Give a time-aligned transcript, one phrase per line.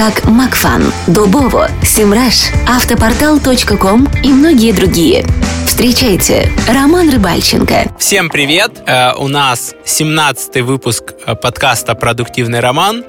[0.00, 5.26] как Макфан, Дубово, Симраш, Автопортал.ком и многие другие.
[5.66, 7.94] Встречайте, Роман Рыбальченко.
[7.98, 8.70] Всем привет!
[8.86, 13.04] Э, у нас 17 выпуск э, подкаста «Продуктивный роман».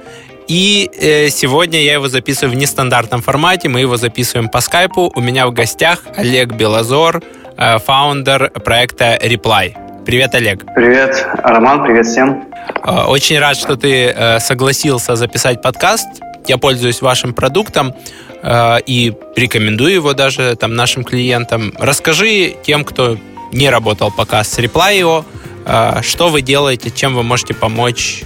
[0.48, 3.70] И э, сегодня я его записываю в нестандартном формате.
[3.70, 5.10] Мы его записываем по скайпу.
[5.14, 7.22] У меня в гостях Олег Белозор,
[7.56, 10.04] фаундер проекта Reply.
[10.04, 10.66] Привет, Олег.
[10.74, 12.44] Привет, Роман, привет всем.
[12.84, 17.94] Очень рад, что ты согласился записать подкаст я пользуюсь вашим продуктом
[18.42, 21.72] э, и рекомендую его даже там нашим клиентам.
[21.78, 23.16] Расскажи тем, кто
[23.52, 25.24] не работал пока с Reply.io,
[25.64, 28.24] э, что вы делаете, чем вы можете помочь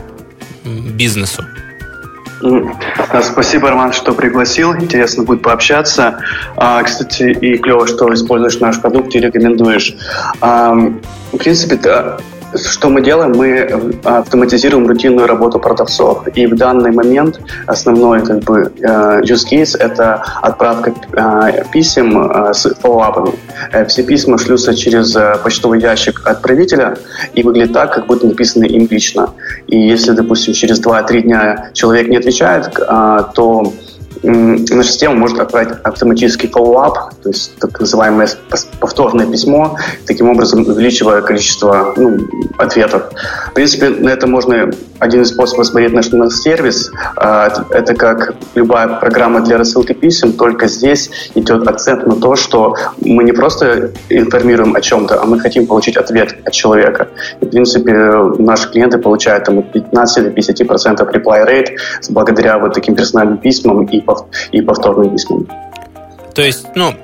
[0.65, 1.45] бизнесу.
[3.23, 4.75] Спасибо, Роман, что пригласил.
[4.75, 6.19] Интересно будет пообщаться.
[6.57, 9.95] А, кстати, и клево, что используешь наш продукт и рекомендуешь.
[10.41, 12.19] В принципе, да,
[12.57, 13.33] что мы делаем?
[13.37, 16.27] Мы э, автоматизируем рутинную работу продавцов.
[16.35, 22.75] И в данный момент основной как бы, э, use case– это отправка э, писем с
[22.81, 23.33] фоллоуапами.
[23.89, 26.97] Все письма шлются через почтовый ящик отправителя
[27.35, 29.31] и выглядят так, как будто написаны им лично.
[29.67, 32.71] И если, допустим, через 2-3 дня человек не отвечает,
[33.35, 33.73] то
[34.27, 38.29] наша система может отправить автоматический follow-up, то есть так называемое
[38.81, 39.77] повторное письмо,
[40.07, 42.19] таким образом увеличивая количество ну,
[42.59, 43.11] ответов.
[43.51, 46.91] В принципе, на это можно один из способов смотреть наш, наш сервис.
[47.17, 52.75] А, это как любая программа для рассылки писем, только здесь идет акцент на то, что
[53.01, 57.09] мы не просто информируем о чем-то, а мы хотим получить ответ от человека.
[57.41, 57.93] И, в принципе,
[58.39, 61.77] наши клиенты получают там, от 15 до 50% reply rate
[62.11, 64.01] благодаря вот таким персональным письмам и,
[64.53, 65.47] и повторным письмам.
[66.35, 66.95] То есть, ну,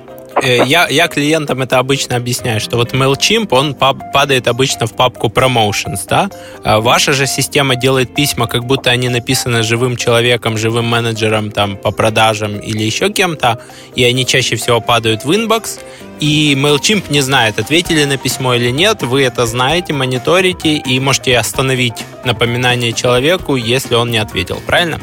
[0.41, 5.27] Э, я, я клиентам это обычно объясняю, что вот MailChimp, он падает обычно в папку
[5.27, 6.29] Promotions, да?
[6.63, 11.77] А ваша же система делает письма, как будто они написаны живым человеком, живым менеджером там
[11.77, 13.59] по продажам или еще кем-то,
[13.95, 15.79] и они чаще всего падают в inbox,
[16.19, 21.37] и MailChimp не знает, ответили на письмо или нет, вы это знаете, мониторите и можете
[21.37, 24.99] остановить напоминание человеку, если он не ответил, правильно?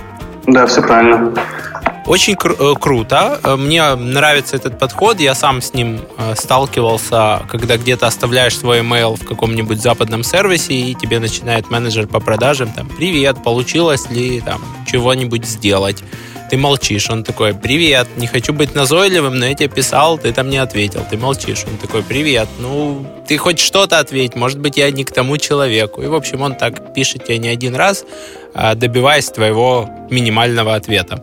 [0.47, 1.35] Да, все правильно.
[2.11, 3.39] Очень кру- э, круто.
[3.45, 5.21] Э, мне нравится этот подход.
[5.21, 10.75] Я сам с ним э, сталкивался, когда где-то оставляешь свой email в каком-нибудь западном сервисе,
[10.75, 14.61] и тебе начинает менеджер по продажам там «Привет, получилось ли там
[14.91, 16.03] чего-нибудь сделать?»
[16.51, 20.51] Ты молчишь, он такой, привет, не хочу быть назойливым, но я тебе писал, ты там
[20.51, 24.91] не ответил, ты молчишь, он такой, привет, ну, ты хоть что-то ответь, может быть, я
[24.91, 26.03] не к тому человеку.
[26.03, 28.05] И, в общем, он так пишет тебе не один раз,
[28.53, 31.23] добиваясь твоего минимального ответа.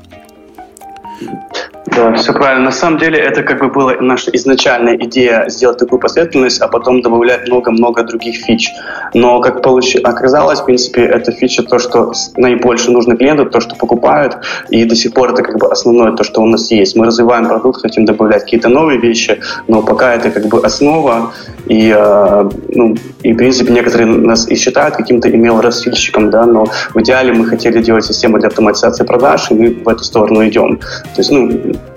[1.20, 1.67] 嗯。
[1.98, 2.66] Да, все правильно.
[2.66, 7.02] На самом деле это как бы была наша изначальная идея сделать такую последовательность, а потом
[7.02, 8.70] добавлять много-много других фич.
[9.16, 9.96] Но как получ...
[10.04, 14.38] оказалось, в принципе, эта фича то, что наибольше нужно клиенту, то, что покупают,
[14.70, 16.96] и до сих пор это как бы основное то, что у нас есть.
[16.96, 21.34] Мы развиваем продукт, хотим добавлять какие-то новые вещи, но пока это как бы основа,
[21.66, 27.02] и, э, ну, и в принципе некоторые нас и считают каким-то email-рассылщиком, да, но в
[27.02, 30.78] идеале мы хотели делать систему для автоматизации продаж, и мы в эту сторону идем.
[30.78, 31.50] То есть, ну,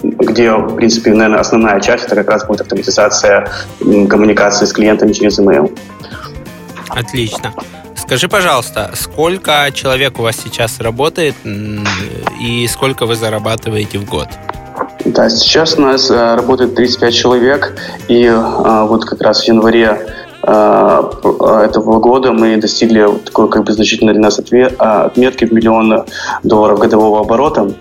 [0.03, 3.49] где, в принципе, наверное, основная часть это как раз будет автоматизация
[4.09, 5.77] коммуникации с клиентами через email.
[6.89, 7.53] Отлично.
[7.97, 11.35] Скажи, пожалуйста, сколько человек у вас сейчас работает
[12.41, 14.27] и сколько вы зарабатываете в год?
[15.05, 17.75] Да, сейчас у нас э, работает 35 человек,
[18.09, 19.99] и э, вот как раз в январе
[20.43, 21.03] э,
[21.65, 26.05] этого года мы достигли такой как бы значительной для нас отметки в миллион
[26.43, 27.73] долларов годового оборота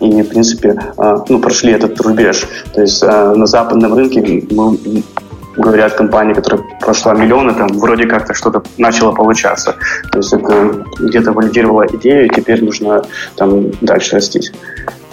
[0.00, 2.46] и, в принципе, а, ну, прошли этот рубеж.
[2.74, 4.78] То есть а, на западном рынке мы
[5.56, 9.76] говорят компании, которая прошла миллионы, там вроде как-то что-то начало получаться.
[10.10, 13.02] То есть это где-то валидировала идею, и теперь нужно
[13.36, 14.52] там дальше растить.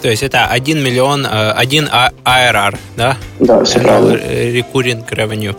[0.02, 1.90] То есть это 1 миллион, 1 ARR,
[2.24, 3.18] а, да?
[3.40, 4.14] Да, все правильно.
[4.14, 5.56] Recurring Revenue.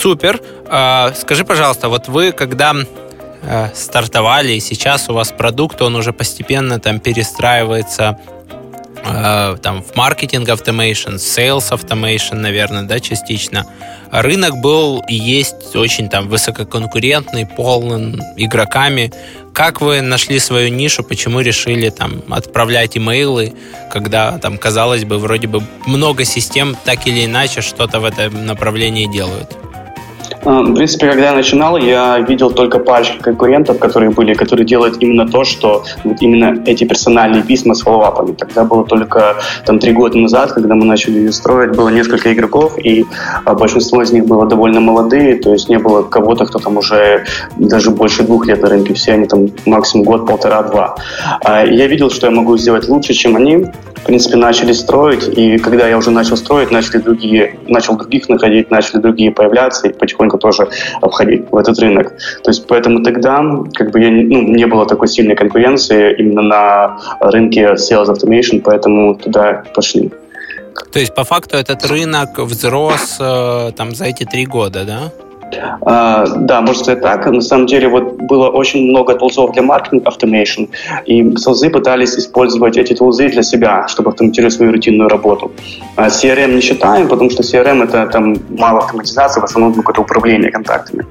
[0.00, 0.40] Супер.
[1.14, 3.05] Скажи, пожалуйста, вот вы, когда э,
[3.74, 8.18] стартовали, и сейчас у вас продукт, он уже постепенно там перестраивается
[9.04, 13.66] э, там в маркетинг automation, sales automation, наверное, да, частично.
[14.10, 19.12] Рынок был и есть очень там высококонкурентный, полный игроками.
[19.52, 23.54] Как вы нашли свою нишу, почему решили там отправлять имейлы,
[23.90, 29.06] когда там, казалось бы, вроде бы много систем так или иначе что-то в этом направлении
[29.06, 29.56] делают?
[30.46, 34.96] А, в принципе, когда я начинал, я видел только парочку конкурентов, которые были, которые делают
[35.00, 38.32] именно то, что вот именно эти персональные письма с фоллоуапами.
[38.32, 43.04] Тогда было только там три года назад, когда мы начали строить, было несколько игроков, и
[43.44, 47.24] а, большинство из них было довольно молодые, то есть не было кого-то, кто там уже
[47.56, 50.94] даже больше двух лет на рынке, все они там максимум год, полтора, два.
[51.44, 53.66] А, я видел, что я могу сделать лучше, чем они,
[53.96, 58.70] в принципе, начали строить, и когда я уже начал строить, начали другие, начал других находить,
[58.70, 60.68] начали другие появляться, и потихоньку тоже
[61.00, 62.12] обходить в этот рынок.
[62.42, 63.42] То есть поэтому тогда
[63.74, 69.14] как бы я, ну, не было такой сильной конкуренции именно на рынке Sales Automation, поэтому
[69.14, 70.10] туда пошли.
[70.92, 75.12] То есть по факту этот рынок взрос э, там за эти три года, да?
[75.82, 77.26] А, да, можно сказать так.
[77.26, 80.68] На самом деле вот было очень много тулзов для маркетинг automation,
[81.06, 85.52] и селзы пытались использовать эти тулзы для себя, чтобы автоматизировать свою рутинную работу.
[85.96, 90.50] А CRM не считаем, потому что CRM это там мало автоматизации, в основном какое-то управление
[90.50, 91.06] контактами.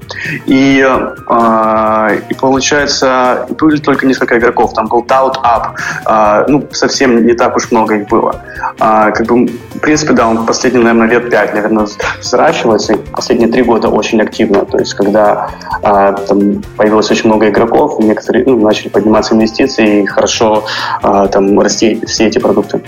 [0.46, 0.86] И,
[1.28, 4.74] а, и получается, были только несколько игроков.
[4.74, 5.74] Там был Tout Up,
[6.04, 8.42] а, ну, совсем не так уж много их было.
[8.78, 11.86] А, как бы, в принципе, да, он последние, наверное, лет пять, наверное,
[12.20, 14.64] взращивался, и последние три года очень активно.
[14.64, 15.50] То есть, когда
[15.82, 20.64] а, там появилось очень много игроков, некоторые ну, начали подниматься инвестиции и хорошо
[21.02, 22.82] а, там расти все эти продукты.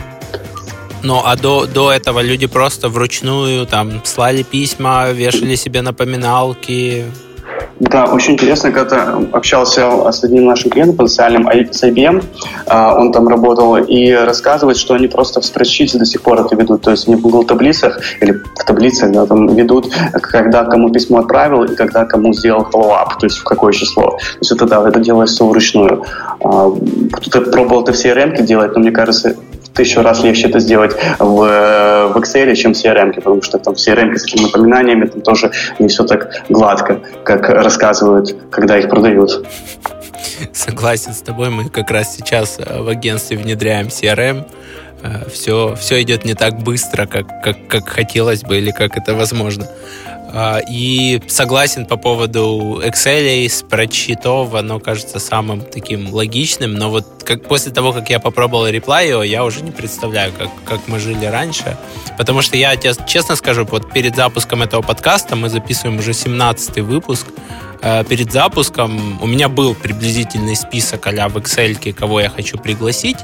[1.02, 7.04] Ну, а до, до этого люди просто вручную там слали письма, вешали себе напоминалки,
[7.80, 12.24] да, очень интересно, когда общался с одним нашим клиентом потенциальным, с IBM,
[12.66, 16.56] а, он там работал, и рассказывает, что они просто в спредшите до сих пор это
[16.56, 20.90] ведут, то есть они в Google таблицах или в таблицах да, там ведут, когда кому
[20.90, 24.10] письмо отправил и когда кому сделал follow-up, то есть в какое число.
[24.10, 26.04] То есть это да, это делается вручную.
[26.42, 26.70] А,
[27.12, 29.36] кто-то пробовал это в CRM делать, но мне кажется,
[29.78, 33.78] тысячу раз легче это сделать в, в Excel, чем в CRM, потому что там в
[33.78, 39.46] CRM с этими напоминаниями там тоже не все так гладко, как рассказывают, когда их продают.
[40.52, 44.44] Согласен с тобой, мы как раз сейчас э, в агентстве внедряем CRM,
[45.32, 49.66] все, все идет не так быстро, как, как, как хотелось бы или как это возможно.
[50.30, 57.22] А, и согласен по поводу Excel и спредшитов, оно кажется самым таким логичным, но вот
[57.24, 61.24] как, после того, как я попробовал Reply, я уже не представляю, как, как мы жили
[61.24, 61.78] раньше.
[62.18, 66.80] Потому что я тебе честно скажу, вот перед запуском этого подкаста мы записываем уже 17
[66.80, 67.26] выпуск,
[67.80, 73.18] э, перед запуском у меня был приблизительный список а в Excel, кого я хочу пригласить.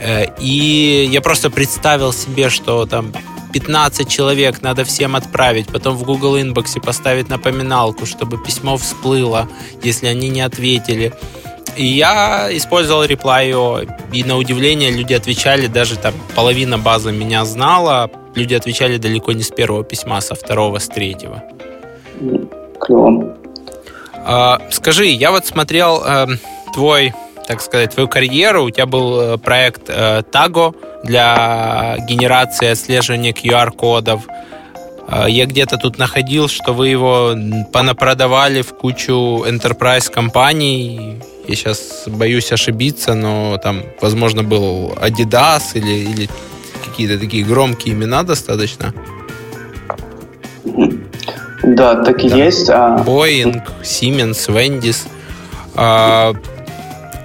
[0.00, 3.12] Э, и я просто представил себе, что там
[3.58, 9.48] 15 человек надо всем отправить, потом в Google Inbox поставить напоминалку, чтобы письмо всплыло,
[9.82, 11.14] если они не ответили.
[11.74, 18.10] И я использовал Reply.io, и на удивление люди отвечали, даже там половина базы меня знала,
[18.34, 21.42] люди отвечали далеко не с первого письма, а со второго, с третьего.
[22.78, 23.38] Клево.
[24.16, 26.26] А, скажи, я вот смотрел э,
[26.74, 27.14] твой,
[27.46, 30.74] так сказать, твою карьеру, у тебя был э, проект э, Tago,
[31.04, 34.22] для генерации отслеживания QR-кодов.
[35.08, 37.34] А, я где-то тут находил, что вы его
[37.72, 41.20] понапродавали в кучу enterprise компаний.
[41.46, 46.28] Я сейчас боюсь ошибиться, но там, возможно, был Adidas или, или
[46.84, 48.92] какие-то такие громкие имена достаточно.
[51.62, 52.36] Да, так и да.
[52.36, 52.68] есть.
[52.68, 53.02] А...
[53.06, 55.06] Boeing, Siemens, Wendy's.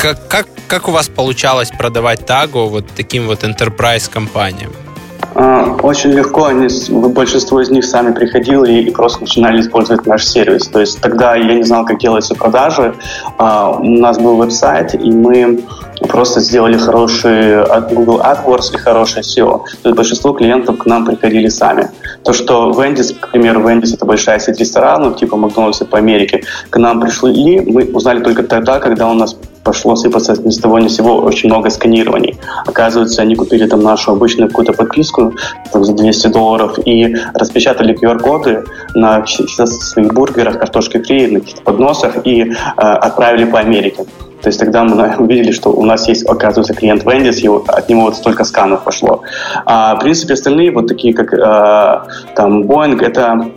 [0.02, 4.72] Как, как, как у вас получалось продавать Тагу вот таким вот enterprise компаниям?
[5.36, 10.66] А, очень легко, они, большинство из них сами приходили и просто начинали использовать наш сервис.
[10.70, 12.96] То есть тогда я не знал, как делаются продажи.
[13.38, 15.64] А, у нас был веб-сайт, и мы
[16.10, 19.66] просто сделали хороший Google AdWords и хорошее SEO.
[19.84, 21.92] То есть большинство клиентов к нам приходили сами.
[22.24, 26.78] То, что Wendy's, к примеру, Wendy's это большая сеть ресторанов, типа Макдональдса по Америке, к
[26.78, 30.88] нам пришли, мы узнали только тогда, когда у нас пошло сыпаться ни с того ни
[30.88, 32.38] с сего очень много сканирований.
[32.66, 35.34] Оказывается, они купили там нашу обычную какую-то подписку
[35.72, 38.64] там, за 200 долларов и распечатали QR-коды
[38.96, 44.06] на своих бургерах, картошке фри, на каких-то подносах и э, отправили по Америке.
[44.42, 48.02] То есть тогда мы увидели, что у нас есть, оказывается, клиент Wendy's, и от него
[48.02, 49.22] вот столько сканов пошло.
[49.66, 53.52] А, в принципе, остальные, вот такие как э, там Boeing, это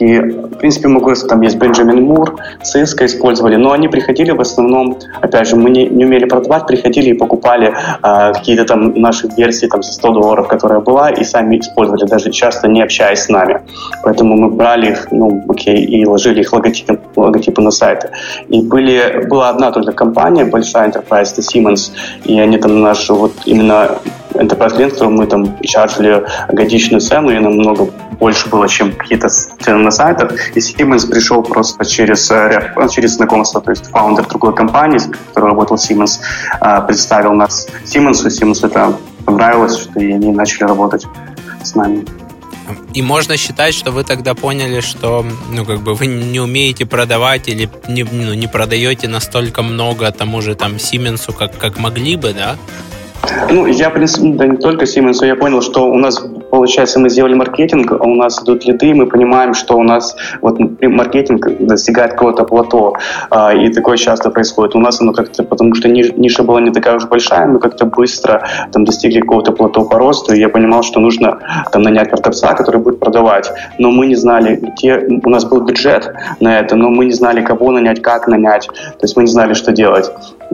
[0.00, 4.40] и, в принципе, могу сказать, там есть Бенджамин Мур, Cisco использовали, но они приходили в
[4.40, 9.28] основном, опять же, мы не, не умели продавать, приходили и покупали э, какие-то там наши
[9.36, 13.28] версии там за 100 долларов, которая была, и сами использовали, даже часто не общаясь с
[13.28, 13.62] нами.
[14.02, 18.10] Поэтому мы брали их, ну, окей, и ложили их логотипы, логотипы на сайты.
[18.48, 21.92] И были, была одна только компания, большая enterprise, это Siemens,
[22.24, 23.98] и они там нашу вот именно
[24.40, 29.78] enterprise клиент, которому мы там чаржили годичную цену, и намного больше было, чем какие-то цены
[29.78, 30.32] на сайтах.
[30.56, 35.76] И Siemens пришел просто через, э, через знакомство, то есть фаундер другой компании, который работал
[35.76, 36.20] в Siemens,
[36.60, 41.06] э, представил нас Siemens, и Siemens это понравилось, что и они начали работать
[41.62, 42.04] с нами.
[42.94, 47.48] И можно считать, что вы тогда поняли, что ну, как бы вы не умеете продавать
[47.48, 52.32] или не, ну, не продаете настолько много тому же там Сименсу, как, как могли бы,
[52.32, 52.56] да?
[53.50, 53.94] Ну, я, в
[54.36, 58.14] да не только Siemens, я понял, что у нас, получается, мы сделали маркетинг, а у
[58.14, 62.94] нас идут лиды, мы понимаем, что у нас вот маркетинг достигает какого-то плато,
[63.30, 64.74] а, и такое часто происходит.
[64.74, 68.46] У нас оно как-то, потому что ниша была не такая уж большая, мы как-то быстро
[68.72, 71.38] там достигли какого-то плато по росту, и я понимал, что нужно
[71.72, 73.52] там нанять продавца, который будет продавать.
[73.78, 74.98] Но мы не знали, где...
[75.24, 79.02] у нас был бюджет на это, но мы не знали, кого нанять, как нанять, то
[79.02, 80.10] есть мы не знали, что делать.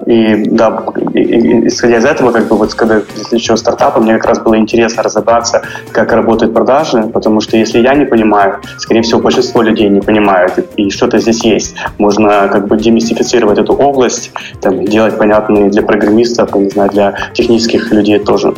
[0.06, 0.84] И да,
[1.14, 5.62] исходя из этого, как бы вот когда еще стартапа, мне как раз было интересно разобраться,
[5.92, 10.58] как работают продажи, потому что если я не понимаю, скорее всего, большинство людей не понимают,
[10.76, 11.74] и что-то здесь есть.
[11.98, 17.92] Можно как бы демистифицировать эту область, там, делать понятные для программистов, не знаю, для технических
[17.92, 18.54] людей тоже.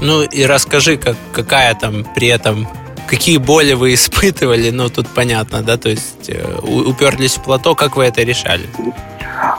[0.00, 2.66] Ну и расскажи, как, какая там при этом
[3.06, 7.96] какие боли вы испытывали, ну тут понятно, да, то есть э, уперлись в плато, как
[7.96, 8.64] вы это решали?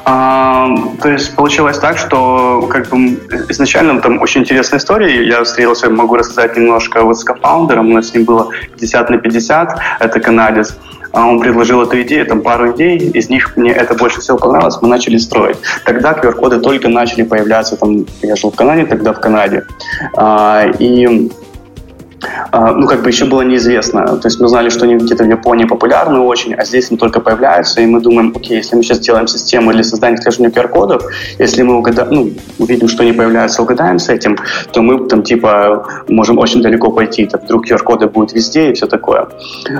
[0.05, 0.69] А,
[1.01, 5.25] то есть получилось так, что как бы изначально там очень интересная история.
[5.27, 7.91] Я встретился, могу рассказать немножко вот с кофаундером.
[7.91, 10.77] У нас с ним было 50 на 50, это канадец.
[11.15, 14.77] А он предложил эту идею, там пару идей, из них мне это больше всего понравилось,
[14.81, 15.55] мы начали строить.
[15.85, 19.63] Тогда QR-коды только начали появляться, там, я жил в Канаде, тогда в Канаде.
[20.17, 21.31] А, и
[22.51, 24.05] ну, как бы еще было неизвестно.
[24.17, 27.19] То есть мы знали, что они где-то в Японии популярны очень, а здесь они только
[27.19, 31.03] появляются, и мы думаем, окей, если мы сейчас делаем систему для создания, скажем, QR-кодов,
[31.39, 32.07] если мы угада...
[32.09, 34.37] ну, увидим, что они появляются, угадаем с этим,
[34.71, 38.87] то мы там типа можем очень далеко пойти, так вдруг QR-коды будут везде и все
[38.87, 39.27] такое.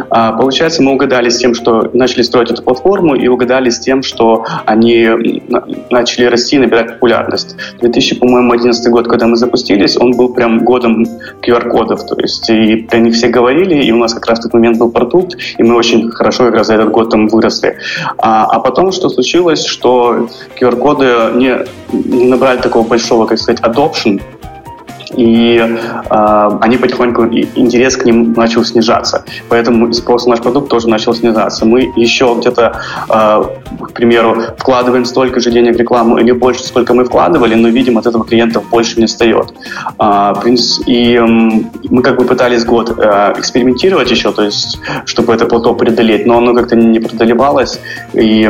[0.10, 4.04] А, получается, мы угадали с тем, что начали строить эту платформу, и угадали с тем,
[4.04, 5.42] что они
[5.90, 7.56] начали расти, набирать популярность.
[7.80, 11.06] 2000, по-моему, 2011 год, когда мы запустились, он был прям годом
[11.42, 14.54] QR-кодов, то есть есть и они все говорили, и у нас как раз в тот
[14.54, 17.78] момент был продукт, и мы очень хорошо как раз за этот год там выросли.
[18.18, 20.28] А, а потом что случилось, что
[20.60, 24.22] QR-коды не, не набрали такого большого, как сказать, adoption,
[25.16, 25.58] и
[26.10, 29.26] э, они потихоньку, интерес к ним начал снижаться.
[29.50, 31.66] Поэтому спрос на наш продукт тоже начал снижаться.
[31.66, 33.44] Мы еще где-то, э,
[33.86, 37.98] к примеру, вкладываем столько же денег в рекламу или больше, сколько мы вкладывали, но видим,
[37.98, 39.54] от этого клиентов больше не встает.
[40.00, 40.34] Э,
[40.86, 41.26] и э,
[41.90, 46.38] мы как бы пытались год э, экспериментировать еще, то есть, чтобы это плато преодолеть, но
[46.38, 47.80] оно как-то не преодолевалось.
[48.14, 48.50] И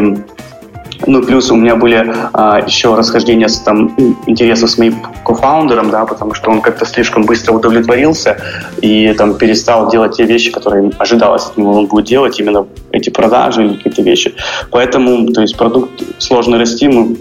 [1.08, 3.96] ну, плюс у меня были а, еще расхождения с там
[4.28, 8.38] интересов с моим кофаундером, да, потому что он как-то слишком быстро удовлетворился
[8.82, 13.10] и там перестал делать те вещи, которые ожидалось от него он будет делать, именно эти
[13.10, 14.36] продажи или какие-то вещи.
[14.72, 17.16] Поэтому, то есть продукт сложно расти, мы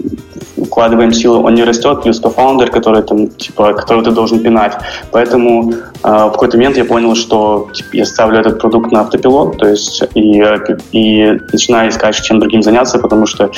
[0.63, 4.73] вкладываем силу, он не растет, плюс кофаундер, который там, типа, которого ты должен пинать.
[5.11, 9.57] Поэтому э, в какой-то момент я понял, что типа, я ставлю этот продукт на автопилот,
[9.57, 10.43] то есть и,
[10.91, 13.51] и начинаю искать, чем другим заняться, потому что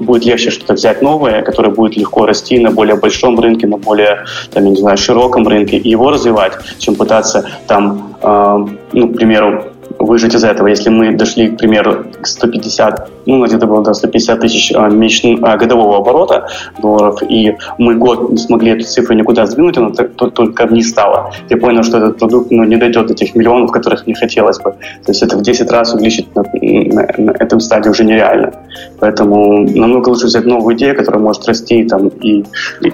[0.00, 4.24] будет легче что-то взять новое, которое будет легко расти на более большом рынке, на более,
[4.52, 9.16] там, я не знаю, широком рынке, и его развивать, чем пытаться там, э, ну, к
[9.16, 9.69] примеру,
[10.00, 10.66] выжить из этого.
[10.66, 15.52] Если мы дошли, к примеру, к 150, ну, где-то было да, 150 тысяч а, месячного,
[15.52, 16.48] а, годового оборота
[16.80, 21.32] долларов, и мы год не смогли эту цифру никуда сдвинуть, она только вниз стала.
[21.50, 24.70] Я понял, что этот продукт ну, не дойдет до тех миллионов, которых мне хотелось бы.
[25.04, 28.52] То есть это в 10 раз увеличить на, на, на этом стадии уже нереально.
[28.98, 32.44] Поэтому намного лучше взять новую идею, которая может расти там, и,
[32.82, 32.92] и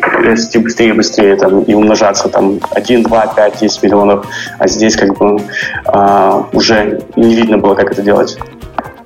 [0.00, 4.26] расти быстрее и быстрее там, и умножаться там 1, 2, 5, 10 миллионов,
[4.58, 5.40] а здесь как бы
[5.86, 8.38] а, уже не видно было, как это делать.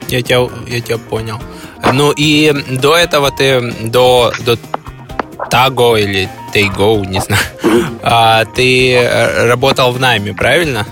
[0.09, 1.39] Я тебя, я тебя понял.
[1.93, 4.57] Ну и до этого ты, до, до
[5.51, 7.43] Таго или Тейго, не знаю,
[8.03, 9.09] а, ты
[9.47, 10.87] работал в найме, правильно?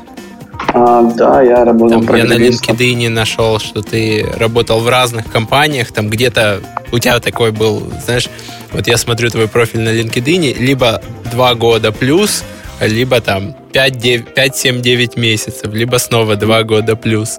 [0.73, 5.93] А, да, я работал там, Я на LinkedIn нашел, что ты работал в разных компаниях,
[5.93, 6.61] там где-то
[6.93, 8.29] у тебя такой был, знаешь,
[8.73, 12.45] вот я смотрю твой профиль на LinkedIn, либо два года плюс,
[12.81, 17.39] либо там 5-7-9 месяцев, либо снова 2 года плюс.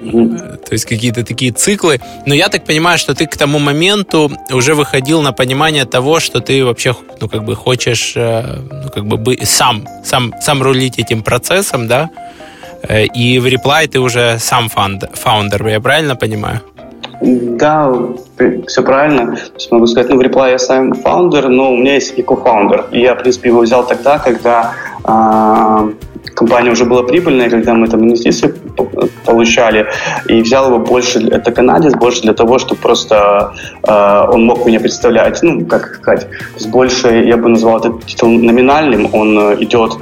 [0.00, 0.56] Mm-hmm.
[0.56, 2.00] То есть какие-то такие циклы.
[2.26, 6.40] Но я так понимаю, что ты к тому моменту уже выходил на понимание того, что
[6.40, 11.22] ты вообще, ну, как бы хочешь, э, ну, как бы сам, сам, сам рулить этим
[11.22, 12.10] процессом, да?
[12.82, 16.60] Э, и в Reply ты уже сам founder, я правильно понимаю?
[17.20, 17.92] Да,
[18.68, 19.34] все правильно.
[19.34, 22.22] То есть могу сказать, ну, в Reply я сам founder, но у меня есть и
[22.22, 22.86] co-founder.
[22.92, 25.88] И я, в принципе, его взял тогда, когда а,
[26.38, 28.54] компания уже была прибыльная, когда мы там инвестиции
[29.24, 29.86] получали,
[30.28, 34.80] и взял его больше, это канадец, больше для того, чтобы просто э, он мог меня
[34.80, 39.56] представлять, ну, как сказать, то есть больше, я бы назвал этот титул номинальным, он э,
[39.60, 39.98] идет,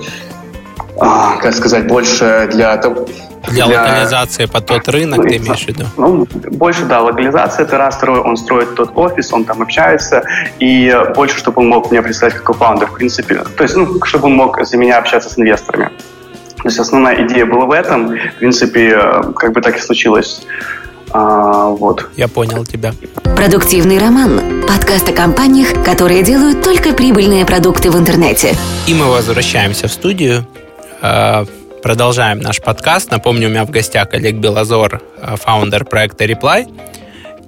[0.96, 3.06] э, как сказать, больше для того,
[3.48, 5.84] для, для локализации под тот рынок, ты имеешь в виду?
[5.96, 10.24] Ну, больше, да, локализация, это раз, второй, он строит тот офис, он там общается,
[10.58, 13.44] и больше, чтобы он мог меня представить как фаундер, в принципе.
[13.56, 15.90] То есть, ну, чтобы он мог за меня общаться с инвесторами.
[16.56, 18.08] То есть основная идея была в этом.
[18.08, 18.98] В принципе,
[19.36, 20.42] как бы так и случилось.
[21.12, 22.08] А, вот.
[22.16, 22.92] Я понял тебя.
[23.36, 24.62] Продуктивный роман.
[24.66, 28.56] Подкаст о компаниях, которые делают только прибыльные продукты в интернете.
[28.88, 30.46] И мы возвращаемся в студию.
[31.02, 31.44] А,
[31.82, 33.12] Продолжаем наш подкаст.
[33.12, 36.66] Напомню, у меня в гостях Олег Белозор, э, фаундер проекта Reply.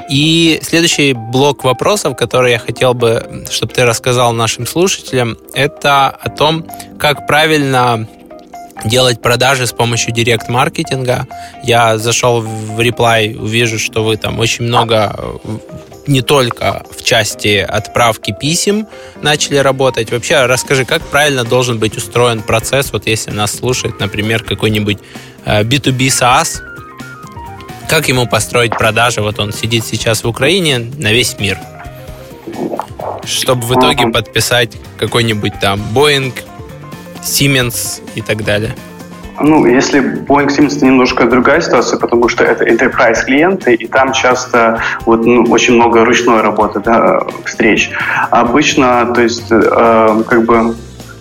[0.09, 6.31] И следующий блок вопросов, который я хотел бы, чтобы ты рассказал нашим слушателям, это о
[6.31, 6.65] том,
[7.01, 8.07] как правильно
[8.85, 11.27] делать продажи с помощью директ-маркетинга.
[11.65, 15.17] Я зашел в Reply, увижу, что вы там очень много
[16.09, 18.89] не только в части отправки писем
[19.23, 20.11] начали работать.
[20.11, 24.99] Вообще, расскажи, как правильно должен быть устроен процесс, вот если нас слушает, например, какой-нибудь
[25.45, 26.63] B2B э, SaaS,
[27.89, 29.23] как ему построить продажи?
[29.23, 31.59] Вот он сидит сейчас в Украине на весь мир.
[33.25, 36.35] Чтобы в итоге подписать какой-нибудь там Boeing,
[37.23, 38.75] Siemens и так далее.
[39.41, 44.13] Ну, если Boeing Siemens это немножко другая ситуация, потому что это enterprise клиенты, и там
[44.13, 47.91] часто вот, ну, очень много ручной работы, да, встреч.
[48.31, 50.75] Обычно, то есть, э, как бы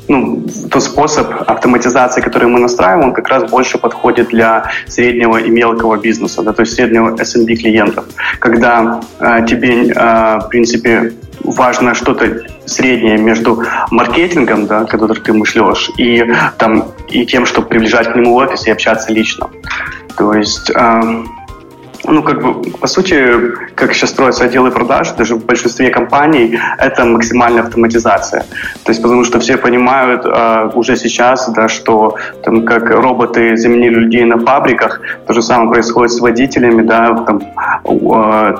[0.08, 5.50] ну, тот способ автоматизации, который мы настраиваем, он как раз больше подходит для среднего и
[5.50, 8.06] мелкого бизнеса, да, то есть среднего SMB клиентов,
[8.40, 11.14] когда э, тебе, э, в принципе,
[11.44, 16.26] важно что-то среднее между маркетингом, да, который ты мышлешь, и,
[16.58, 19.50] там, и тем, чтобы приближать к нему в офис и общаться лично.
[20.18, 21.24] То есть э,
[22.08, 27.06] ну, как бы, по сути, как сейчас строятся отделы продаж, даже в большинстве компаний, это
[27.06, 28.46] максимальная автоматизация.
[28.84, 33.96] То есть, потому что все понимают э, уже сейчас, да, что там, как роботы заменили
[33.96, 37.42] людей на фабриках, то же самое происходит с водителями, да, там,
[37.84, 38.56] э,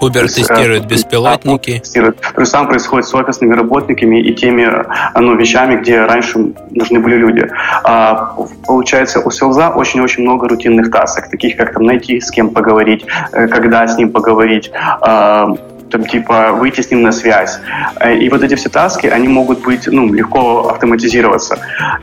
[0.00, 1.78] Uber есть, тестирует беспилотники.
[1.78, 2.20] Тестирует.
[2.20, 4.68] То же самое происходит с офисными работниками и теми
[5.18, 7.48] ну, вещами, где раньше нужны были люди.
[7.84, 8.34] А,
[8.66, 12.81] получается, у селза очень-очень много рутинных тасок, таких как там найти, с кем поговорить,
[13.32, 14.70] э, когда с ним поговорить,
[15.92, 17.60] там, типа, выйти с ним на связь.
[18.00, 21.58] Э, и вот эти все таски, они могут быть, ну, легко автоматизироваться.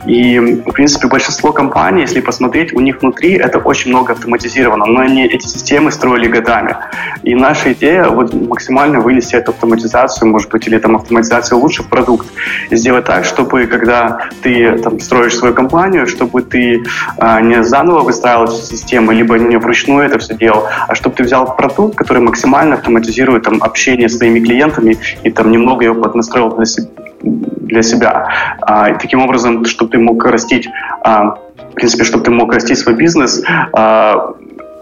[0.06, 5.00] И, в принципе, большинство компаний, если посмотреть, у них внутри это очень много автоматизировано, но
[5.00, 6.76] они эти системы строили годами.
[7.24, 11.88] И наша идея вот максимально вынести эту автоматизацию, может быть, или там автоматизацию лучше в
[11.88, 12.26] продукт,
[12.70, 16.84] и сделать так, чтобы когда ты там строишь свою компанию, чтобы ты
[17.18, 21.24] а, не заново выстраивал эту систему, либо не вручную это все делал, а чтобы ты
[21.24, 26.02] взял продукт, который максимально автоматизирует там общение общение с своими клиентами и там немного его
[26.02, 26.88] поднастроил для, себя,
[27.22, 28.28] для себя.
[28.60, 30.68] А, и таким образом, чтобы ты мог растить,
[31.02, 31.36] а,
[31.70, 34.34] в принципе, чтобы ты мог расти свой бизнес, а,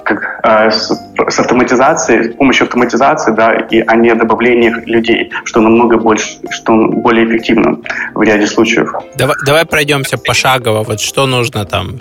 [0.05, 0.91] как, а, с,
[1.29, 6.73] с автоматизацией, с помощью автоматизации, да, и, а не добавлением людей, что намного больше, что
[6.89, 7.79] более эффективно
[8.15, 8.93] в ряде случаев.
[9.17, 10.83] Давай, давай пройдемся пошагово.
[10.83, 12.01] Вот что нужно там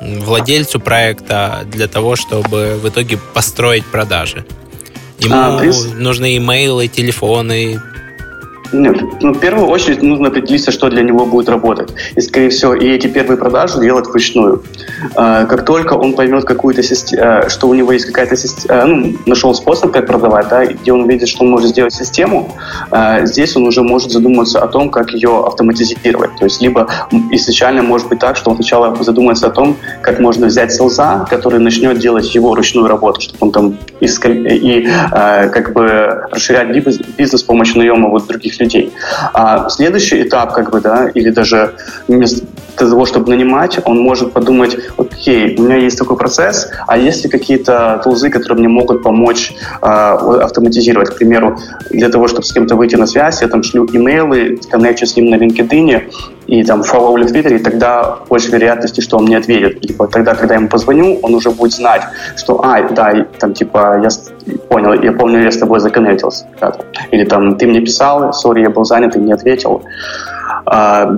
[0.00, 4.44] владельцу проекта для того, чтобы в итоге построить продажи?
[5.20, 5.94] Ему а, принципе...
[5.94, 7.80] нужны имейлы, телефоны,
[8.72, 11.90] нет, ну, в первую очередь нужно определиться, что для него будет работать.
[12.14, 14.62] И, скорее всего, и эти первые продажи делать вручную.
[15.16, 19.14] А, как только он поймет какую-то систему, а, что у него есть какая-то система, ну,
[19.26, 22.54] нашел способ, как продавать, да, где он видит, что он может сделать систему,
[22.90, 26.30] а, здесь он уже может задуматься о том, как ее автоматизировать.
[26.38, 26.88] То есть, либо
[27.30, 31.58] изначально может быть так, что он сначала задумается о том, как можно взять селза, который
[31.58, 37.42] начнет делать его ручную работу, чтобы он там искал, и как бы расширять бизнес с
[37.42, 38.92] помощью наема вот других людей.
[39.34, 41.74] А следующий этап, как бы, да, или даже
[42.76, 47.24] для того, чтобы нанимать, он может подумать, окей, у меня есть такой процесс, а есть
[47.24, 49.52] ли какие-то тулзы, которые мне могут помочь
[49.82, 51.58] э, автоматизировать, к примеру,
[51.90, 55.30] для того, чтобы с кем-то выйти на связь, я там шлю имейлы, коннекчу с ним
[55.30, 56.02] на LinkedIn
[56.46, 59.84] и там фоллоу в Твиттере, тогда больше вероятности, что он мне ответит.
[59.84, 62.02] Либо тогда, когда я ему позвоню, он уже будет знать,
[62.36, 64.08] что, а, да, там, типа, я
[64.68, 66.46] понял, я помню, я с тобой законнектился.
[67.12, 69.82] Или там, ты мне писал, сори, я был занят и не ответил.
[70.66, 71.16] А,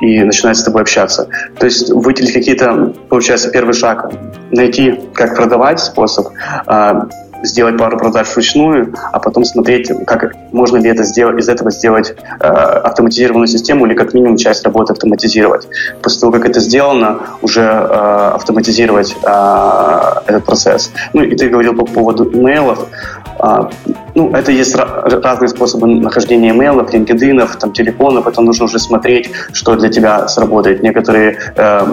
[0.00, 1.28] и начинает с тобой общаться.
[1.58, 4.12] То есть выделить какие-то, получается, первый шаг,
[4.50, 6.28] найти, как продавать способ,
[6.66, 7.08] а,
[7.42, 12.14] сделать пару продаж вручную, а потом смотреть, как можно ли это сделать, из этого сделать
[12.40, 15.68] э, автоматизированную систему или как минимум часть работы автоматизировать.
[16.02, 20.92] После того, как это сделано, уже э, автоматизировать э, этот процесс.
[21.12, 22.86] Ну и ты говорил по поводу имейлов.
[23.38, 23.70] А,
[24.14, 28.26] ну, это есть разные способы нахождения имейлов, LinkedIn, там, телефонов.
[28.26, 30.82] Это нужно уже смотреть, что для тебя сработает.
[30.82, 31.86] Некоторые э,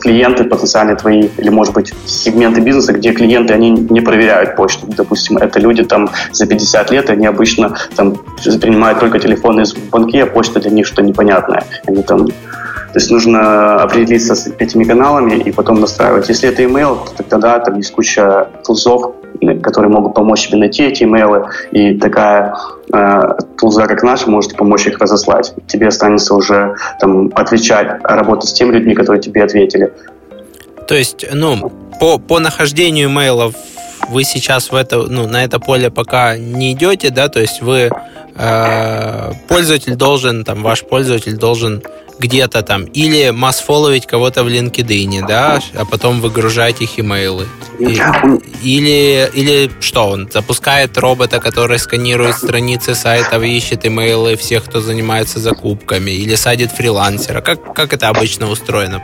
[0.00, 4.87] клиенты потенциальные твои, или, может быть, сегменты бизнеса, где клиенты, они не проверяют почту.
[4.96, 8.16] Допустим, это люди там за 50 лет, они обычно там
[8.60, 11.64] принимают только телефоны из банки, а почта для них что непонятное.
[11.86, 12.28] Они там
[12.92, 16.30] то есть нужно определиться с этими каналами и потом настраивать.
[16.30, 19.14] Если это email, то тогда там есть куча тулзов,
[19.62, 22.56] которые могут помочь тебе найти эти имейлы, и такая
[22.92, 23.20] э,
[23.58, 25.54] тулза, как наша, может помочь их разослать.
[25.66, 29.92] Тебе останется уже там отвечать, работать с теми людьми, которые тебе ответили.
[30.86, 31.70] То есть, ну,
[32.00, 33.54] по, по нахождению имейлов
[34.08, 37.90] вы сейчас в это, ну, на это поле пока не идете, да, то есть вы
[38.34, 41.82] э, пользователь должен, там, ваш пользователь должен
[42.18, 47.46] где-то там, или масс-фолловить кого-то в LinkedIn, да, а потом выгружать их имейлы.
[47.78, 48.00] И,
[48.62, 55.38] или, или что, он запускает робота, который сканирует страницы сайтов ищет имейлы всех, кто занимается
[55.38, 57.40] закупками, или садит фрилансера.
[57.40, 59.02] Как, как это обычно устроено?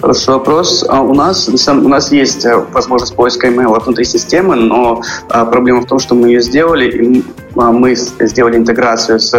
[0.00, 0.84] Хороший вопрос.
[0.88, 5.80] А у нас, у нас есть э, возможность поиска имейла внутри системы, но а, проблема
[5.80, 7.24] в том, что мы ее сделали, и
[7.56, 9.34] а, мы сделали интеграцию с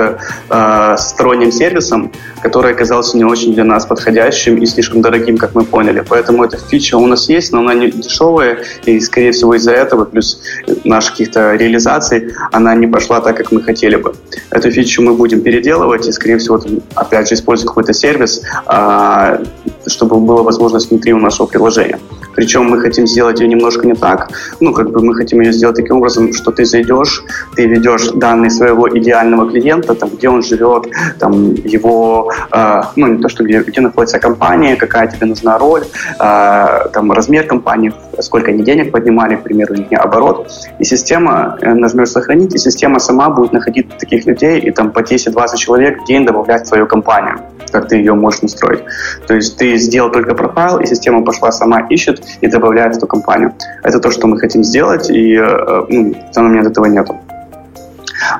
[0.50, 5.64] э, сторонним сервисом, который оказался не очень для нас подходящим и слишком дорогим, как мы
[5.64, 6.04] поняли.
[6.08, 10.04] Поэтому эта фича у нас есть, но она не дешевая, и, скорее всего, из-за этого,
[10.04, 10.42] плюс
[10.84, 14.14] наших каких-то реализаций, она не пошла так, как мы хотели бы.
[14.52, 16.62] Эту фичу мы будем переделывать, и, скорее всего,
[16.96, 19.46] опять же, использовать какой-то сервис, э,
[19.88, 22.00] чтобы была возможность внутри у нашего приложения.
[22.36, 24.30] Причем мы хотим сделать ее немножко не так.
[24.60, 27.24] Ну, как бы мы хотим ее сделать таким образом, что ты зайдешь,
[27.56, 30.88] ты ведешь данные своего идеального клиента, там, где он живет,
[31.20, 35.84] там, его, э, ну, не то, что где, где находится компания, какая тебе нужна роль,
[36.20, 40.48] э, там, размер компании, сколько они денег поднимали, к примеру, их оборот.
[40.80, 45.00] И система э, нажмет «Сохранить», и система сама будет находить таких людей и там по
[45.00, 47.40] 10-20 человек в день добавлять в свою компанию
[47.74, 48.84] как ты ее можешь настроить.
[49.28, 53.54] То есть ты сделал только профайл, и система пошла сама ищет и добавляет эту компанию.
[53.84, 57.20] Это то, что мы хотим сделать, и э, ну, в данный момент этого нету.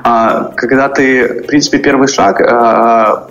[0.02, 3.28] А, когда ты, в принципе, первый шаг, а,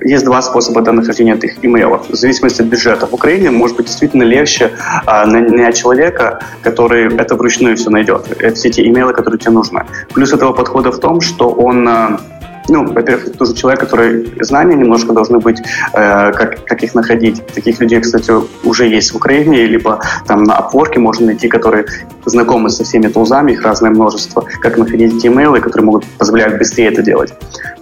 [0.00, 3.06] есть два способа до нахождения этих имейлов, в зависимости от бюджета.
[3.06, 4.72] В Украине может быть действительно легче
[5.06, 9.84] а, нанять человека, который это вручную все найдет, все те имейлы, которые тебе нужны.
[10.12, 11.88] Плюс этого подхода в том, что он
[12.68, 17.44] ну, во-первых, это тоже человек, который знания немножко должны быть, э, как, как их находить.
[17.54, 18.32] Таких людей, кстати,
[18.64, 21.84] уже есть в Украине, либо там на опорке можно найти, которые
[22.24, 26.88] знакомы со всеми тулзами, их разное множество, как находить эти имейлы, которые могут позволять быстрее
[26.88, 27.34] это делать.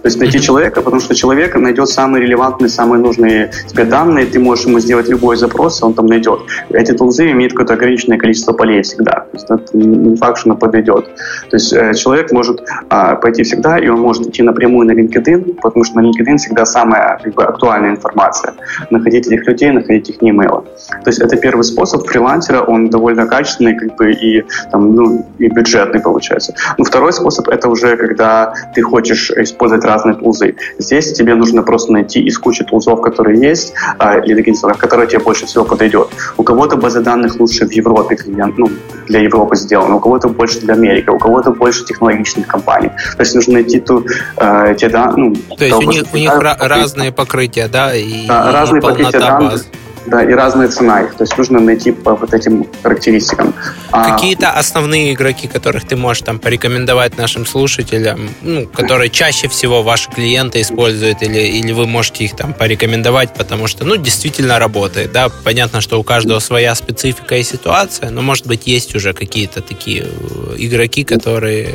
[0.03, 4.39] То есть найти человека, потому что человек найдет самые релевантные, самые нужные тебе данные, ты
[4.39, 6.41] можешь ему сделать любой запрос, он там найдет.
[6.71, 9.11] Эти тулзы имеют какое-то ограниченное количество полей всегда.
[9.11, 11.05] То есть это не факт, что она подойдет.
[11.49, 15.59] То есть э, человек может э, пойти всегда, и он может идти напрямую на LinkedIn,
[15.61, 18.53] потому что на LinkedIn всегда самая как бы, актуальная информация.
[18.89, 20.63] Находить этих людей, находить их имейлы.
[21.03, 25.47] То есть это первый способ фрилансера, он довольно качественный как бы, и, там, ну, и
[25.47, 26.55] бюджетный получается.
[26.77, 30.55] Но второй способ это уже когда ты хочешь использовать разные тулзы.
[30.79, 35.19] Здесь тебе нужно просто найти из кучи тулзов, которые есть, а, или агентов, которые тебе
[35.19, 36.07] больше всего подойдет.
[36.37, 38.69] У кого-то база данных лучше в Европе, клиент, ну,
[39.07, 42.89] для Европы сделана, у кого-то больше для Америки, у кого-то больше технологичных компаний.
[42.89, 44.05] То есть нужно найти ту,
[44.37, 45.35] э, те, да, ну...
[45.57, 49.51] То есть у них, у них разные покрытия, да, и, да, разные и покрытия данных.
[49.51, 49.65] Баз
[50.05, 51.15] да, и разная цена их.
[51.15, 53.53] То есть нужно найти по вот этим характеристикам.
[53.91, 54.59] А Какие-то а...
[54.59, 60.61] основные игроки, которых ты можешь там порекомендовать нашим слушателям, ну, которые чаще всего ваши клиенты
[60.61, 65.81] используют, или, или вы можете их там порекомендовать, потому что, ну, действительно работает, да, понятно,
[65.81, 70.55] что у каждого своя специфика и ситуация, но, может быть, есть уже какие-то такие э,
[70.57, 71.69] игроки, которые,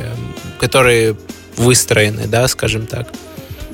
[0.61, 1.17] которые
[1.59, 3.09] выстроены, да, скажем так.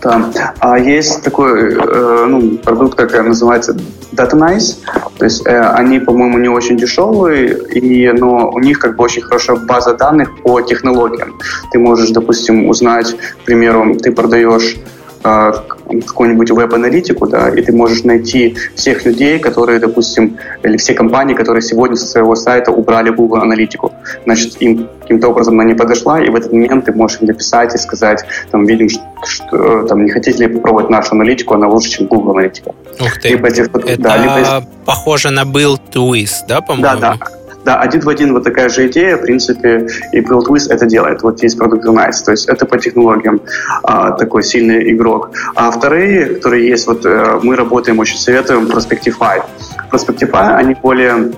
[0.05, 0.53] Да.
[0.61, 3.75] А есть такой э, ну, продукт, как называется
[4.13, 4.77] Data Nice.
[5.19, 9.23] То есть э, они, по-моему, не очень дешевые, и, но у них как бы очень
[9.23, 11.39] хорошая база данных по технологиям.
[11.73, 14.77] Ты можешь, допустим, узнать, к примеру, ты продаешь
[15.25, 21.63] какую-нибудь веб-аналитику, да, и ты можешь найти всех людей, которые, допустим, или все компании, которые
[21.63, 23.93] сегодня со своего сайта убрали Google аналитику.
[24.25, 27.75] Значит, им каким-то образом она не подошла, и в этот момент ты можешь им написать
[27.75, 31.91] и сказать, там, видим, что, что там, не хотите ли попробовать нашу аналитику, она лучше,
[31.91, 32.73] чем Google аналитика.
[33.01, 33.29] Ух ты.
[33.29, 34.67] Либо, Это да, либо...
[34.85, 37.01] похоже на Build to да, по-моему?
[37.01, 37.44] Да, да.
[37.65, 41.23] Да, один в один вот такая же идея, в принципе, и BuildWiz это делает.
[41.23, 43.41] Вот есть продукт Nice, то есть это по технологиям
[43.83, 45.31] а, такой сильный игрок.
[45.55, 49.43] А вторые, которые есть, вот э, мы работаем, очень советуем, Prospectify.
[49.91, 51.33] Prospectify, они более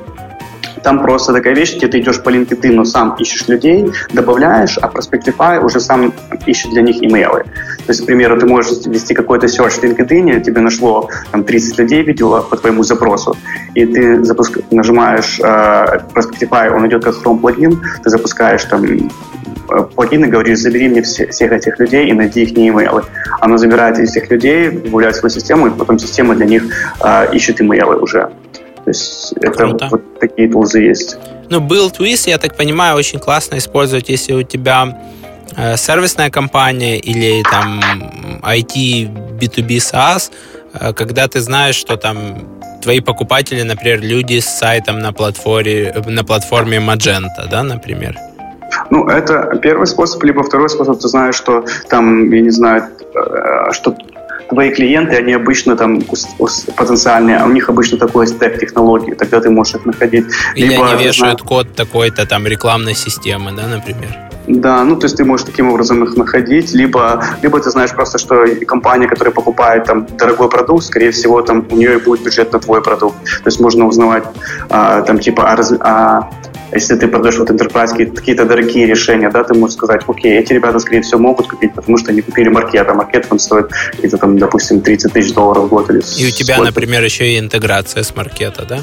[0.86, 5.58] там просто такая вещь, где ты идешь по LinkedIn, сам ищешь людей, добавляешь, а Prospectify
[5.58, 6.12] уже сам
[6.46, 7.42] ищет для них имейлы.
[7.86, 11.78] То есть, к примеру, ты можешь вести какой-то search в LinkedIn, тебе нашло там 30
[11.78, 13.36] людей видео по твоему запросу,
[13.74, 14.58] и ты запуск...
[14.70, 20.60] нажимаешь э, Prospectify, он идет как Chrome плагин, ты запускаешь там э, плагин и говоришь,
[20.60, 23.02] забери мне все, всех этих людей и найди их имейлы.
[23.40, 26.62] Оно забирает этих людей, добавляет свою систему, и потом система для них
[27.00, 28.30] э, ищет имейлы уже.
[28.86, 31.18] То есть это вот такие тулзы есть.
[31.50, 34.96] Ну, Build With, я так понимаю, очень классно использовать, если у тебя
[35.56, 37.80] э, сервисная компания или там
[38.42, 40.30] IT B2B SaaS,
[40.72, 42.46] э, когда ты знаешь, что там
[42.80, 48.16] твои покупатели, например, люди с сайтом на платформе, на платформе Magento, да, например?
[48.90, 53.72] Ну, это первый способ, либо второй способ, ты знаешь, что там, я не знаю, э,
[53.72, 53.96] что
[54.48, 56.00] твои клиенты, они обычно там
[56.76, 60.26] потенциальные, а у них обычно такой стек технологий, тогда ты можешь их находить.
[60.54, 64.26] Или Либо, они вешают знаю, код такой-то там рекламной системы, да, например?
[64.46, 68.18] Да, ну то есть ты можешь таким образом их находить, либо, либо ты знаешь просто,
[68.18, 72.60] что компания, которая покупает там дорогой продукт, скорее всего, там у нее будет бюджет на
[72.60, 73.16] твой продукт.
[73.24, 74.24] То есть можно узнавать
[74.68, 76.30] а, там типа а, а,
[76.72, 80.78] если ты продаешь вот enterprise какие-то дорогие решения, да, ты можешь сказать, окей, эти ребята,
[80.78, 84.38] скорее всего, могут купить, потому что они купили маркет, а маркет там стоит какие-то там,
[84.38, 85.90] допустим, 30 тысяч долларов в год.
[85.90, 86.70] Или и у тебя, сколько.
[86.70, 88.80] например, еще и интеграция с маркета, да?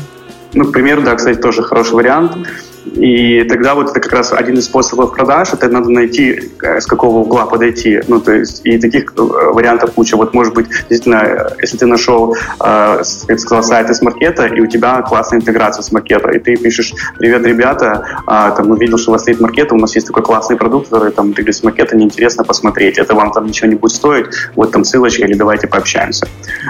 [0.54, 2.48] Ну, к примеру, да, кстати, тоже хороший вариант.
[2.86, 6.86] И тогда вот это как раз один из способов продаж, это надо найти, э, с
[6.86, 8.02] какого угла подойти.
[8.08, 10.17] Ну, то есть, и таких э, вариантов куча.
[10.17, 14.67] Вот, может быть, действительно, если ты нашел, э, как сказал, сайт из маркета, и у
[14.67, 19.13] тебя классная интеграция с маркета, и ты пишешь, привет, ребята, а, там, увидел, что у
[19.13, 22.43] вас стоит маркет, у нас есть такой классный продукт, который там, ты с маркета неинтересно
[22.43, 26.28] посмотреть, это вам там ничего не будет стоить, вот там ссылочка, или давайте пообщаемся.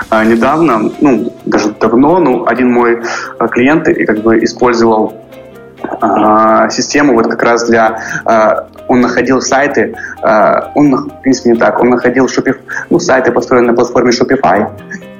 [0.09, 3.01] А, недавно, ну, даже давно, ну, один мой
[3.51, 5.23] клиент как бы использовал
[5.83, 7.99] а, систему вот как раз для...
[8.25, 13.31] А, он находил сайты, а, он, в принципе, не так, он находил Shopify, ну, сайты,
[13.31, 14.69] построенные на платформе Shopify,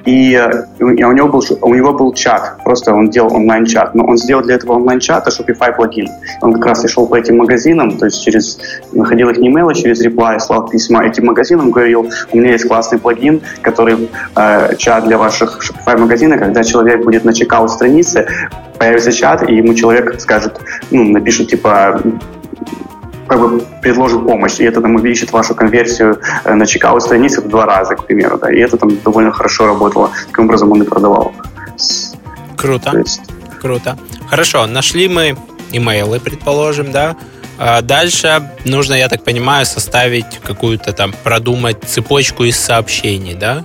[0.04, 0.32] и,
[0.78, 4.42] и у, него был, у него был чат, просто он делал онлайн-чат, но он сделал
[4.42, 6.08] для этого онлайн-чата Shopify плагин.
[6.42, 8.58] Он как раз и шел по этим магазинам, то есть через,
[8.92, 13.40] находил их имейлы, через reply, слал письма этим магазинам, говорил, у меня есть классный плагин,
[13.62, 18.26] который э, чат для ваших Shopify магазина, когда человек будет на чекаут странице,
[18.78, 22.02] появится чат, и ему человек скажет, ну, напишет типа
[23.26, 27.48] как бы предложит помощь, и это там увеличит вашу конверсию э, на чекаут странице в
[27.48, 30.10] два раза, к примеру, да, и это там довольно хорошо работало.
[30.26, 31.32] Таким образом он и продавал.
[32.56, 33.22] Круто, есть...
[33.60, 33.96] круто.
[34.28, 35.36] Хорошо, нашли мы
[35.72, 37.16] имейлы, предположим, да,
[37.58, 43.64] а дальше нужно, я так понимаю, составить какую-то там, продумать цепочку из сообщений, да?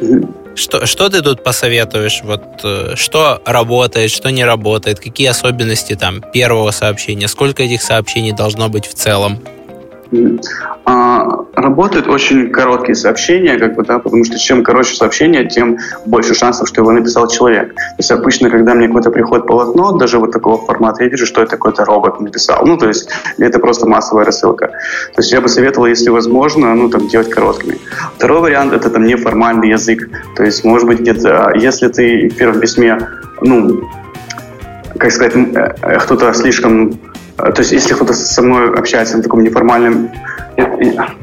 [0.00, 0.43] Mm-hmm.
[0.56, 2.20] Что, что ты тут посоветуешь?
[2.22, 8.32] Вот э, что работает, что не работает, какие особенности там первого сообщения, сколько этих сообщений
[8.32, 9.42] должно быть в целом?
[10.86, 16.34] А, работают очень короткие сообщения, как бы, да, потому что чем короче сообщение, тем больше
[16.34, 17.74] шансов, что его написал человек.
[17.74, 21.42] То есть обычно, когда мне какое-то приходит полотно, даже вот такого формата, я вижу, что
[21.42, 22.66] это какой-то робот написал.
[22.66, 24.66] Ну, то есть это просто массовая рассылка.
[24.66, 27.78] То есть я бы советовал, если возможно, ну, там, делать короткими.
[28.16, 30.08] Второй вариант– это там неформальный язык.
[30.36, 32.98] То есть, может быть, где-то, если ты в первом письме,
[33.40, 33.88] ну,
[34.98, 36.98] как сказать, э, кто-то слишком
[37.36, 40.10] то есть, если кто-то со мной общается на таком неформальном,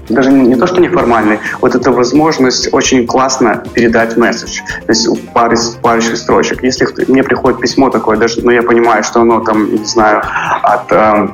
[0.10, 5.80] даже не то, что неформальный, вот эта возможность очень классно передать месседж, то есть в
[5.82, 6.64] парочке строчек.
[6.64, 10.22] Если мне приходит письмо такое, даже, ну, я понимаю, что оно там, не знаю,
[10.64, 11.28] от, э,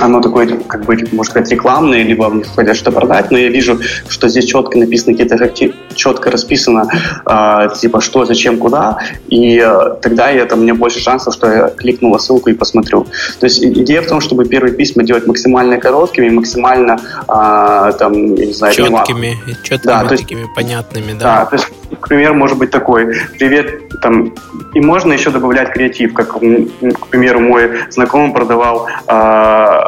[0.00, 3.78] оно такое, как бы, можно сказать, рекламное, либо мне хотят что продать, но я вижу,
[4.08, 6.88] что здесь четко написано какие-то четко расписано,
[7.26, 11.46] э, типа, что, зачем, куда, и э, тогда я, там, у меня больше шансов, что
[11.46, 13.06] я кликну ссылку и посмотрю.
[13.40, 18.46] То есть идея в том, чтобы первые письма делать максимально короткими, максимально, э, там, я
[18.46, 21.18] не знаю, четкими, четкими, да, то есть, такими понятными, да.
[21.18, 21.68] Да, то есть,
[22.04, 24.34] к примеру, может быть такой, привет, там,
[24.74, 29.80] и можно еще добавлять креатив, как, к примеру, мой знакомый продавал э,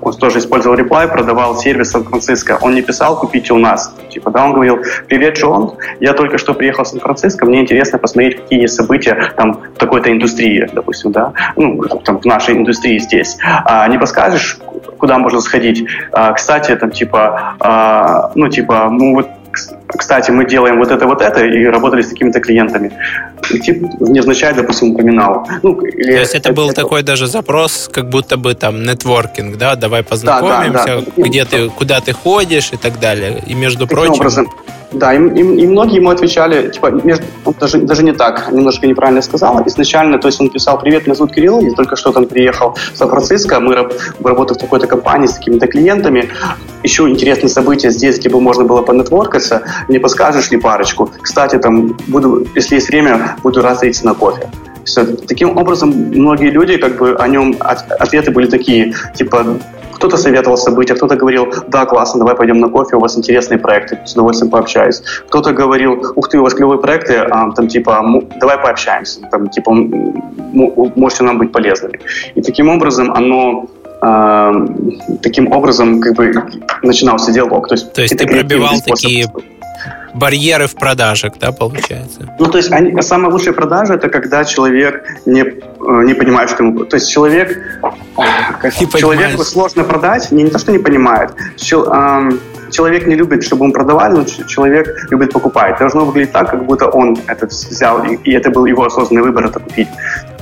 [0.00, 2.58] он тоже использовал Reply, продавал сервис Сан-Франциско.
[2.60, 3.94] Он не писал «купите у нас».
[4.10, 8.42] Типа, да, он говорил «Привет, Джон, я только что приехал в Сан-Франциско, мне интересно посмотреть,
[8.42, 13.38] какие есть события там в такой-то индустрии, допустим, да, ну, там, в нашей индустрии здесь.
[13.64, 14.58] А, не подскажешь,
[14.98, 15.88] куда можно сходить?
[16.12, 19.28] А, кстати, там, типа, а, ну, типа, ну, вот
[19.86, 22.90] кстати, мы делаем вот это, вот это, и работали с такими-то клиентами.
[23.50, 25.46] И тип невзначай, допустим, упоминал.
[25.62, 26.82] Ну, или То есть это, это был это...
[26.82, 31.22] такой даже запрос, как будто бы там нетворкинг, да, давай познакомимся, да, да, да.
[31.22, 33.42] где ты, куда ты ходишь и так далее.
[33.46, 34.14] И между Таким прочим...
[34.14, 34.50] Образом,
[34.94, 37.24] да, и, и, и многие ему отвечали, типа, между,
[37.60, 39.62] даже, даже не так, немножко неправильно сказал.
[39.66, 42.96] Изначально, то есть он писал, привет, меня зовут Кирилл, я только что там приехал в
[42.96, 46.28] Сан-Франциско, мы работаем в такой-то компании с такими-то клиентами,
[46.82, 51.10] еще интересные события здесь, где бы можно было понетворкаться, не подскажешь ли парочку?
[51.20, 54.48] Кстати, там, буду, если есть время, буду рад на кофе.
[54.84, 55.04] Все.
[55.04, 59.58] Таким образом, многие люди, как бы, о нем от, ответы были такие, типа,
[59.94, 63.98] кто-то советовал события, кто-то говорил, да, классно, давай пойдем на кофе, у вас интересные проекты,
[64.04, 65.02] с удовольствием пообщаюсь.
[65.28, 68.04] Кто-то говорил, ух ты, у вас клевые проекты, а, там типа,
[68.40, 71.98] давай пообщаемся, там типа, можете нам быть полезными.
[72.34, 73.66] И таким образом оно
[74.00, 74.52] а,
[75.22, 76.32] таким образом как бы
[76.82, 77.68] начинался диалог.
[77.68, 79.26] То есть, То есть ты пробивал такие
[80.14, 82.34] барьеры в продажах, да, получается?
[82.38, 86.64] Ну, то есть они, самая лучшая продажа это когда человек не, э, не понимает, что
[86.64, 86.84] ему...
[86.84, 87.58] То есть человек...
[88.16, 89.40] Не человеку понимаешь.
[89.40, 91.30] сложно продать, не, не то, что не понимает.
[91.56, 95.78] Чел, эм, человек не любит, чтобы ему продавали, но человек любит покупать.
[95.78, 99.46] Должно выглядеть так, как будто он это взял, и, и это был его осознанный выбор
[99.46, 99.88] это купить.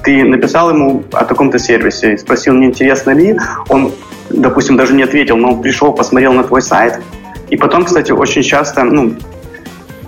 [0.03, 3.93] Ты написал ему о таком-то сервисе, спросил, не интересно ли, он,
[4.31, 7.01] допустим, даже не ответил, но он пришел, посмотрел на твой сайт,
[7.53, 9.15] и потом, кстати, очень часто, ну,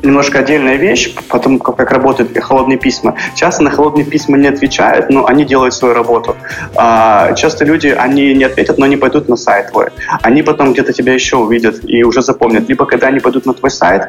[0.04, 3.16] немножко отдельная вещь, потому как, как работают холодные письма.
[3.34, 6.36] Часто на холодные письма не отвечают, но они делают свою работу.
[6.76, 9.88] А, часто люди, они не ответят, но они пойдут на сайт твой.
[10.22, 12.68] Они потом где-то тебя еще увидят и уже запомнят.
[12.68, 14.08] Либо когда они пойдут на твой сайт,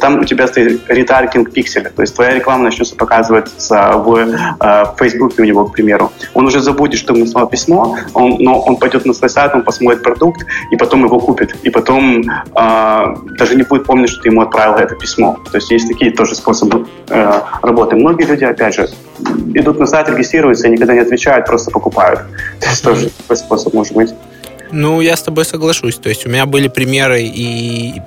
[0.00, 5.42] там у тебя стоит ретаргетинг пикселя, то есть твоя реклама начнется показываться в э, Фейсбуке
[5.42, 6.12] у него, к примеру.
[6.34, 9.62] Он уже забудет, что ему слал письмо, он, но он пойдет на свой сайт, он
[9.62, 11.56] посмотрит продукт, и потом его купит.
[11.62, 15.35] И потом э, даже не будет помнить, что ты ему отправил это письмо.
[15.50, 17.96] То есть есть такие тоже способы э, работы.
[17.96, 18.88] Многие люди, опять же,
[19.54, 22.20] идут на сайт, регистрируются и никогда не отвечают, просто покупают.
[22.60, 24.10] То есть тоже такой способ может быть.
[24.72, 25.96] Ну, я с тобой соглашусь.
[25.96, 28.02] То есть у меня были примеры и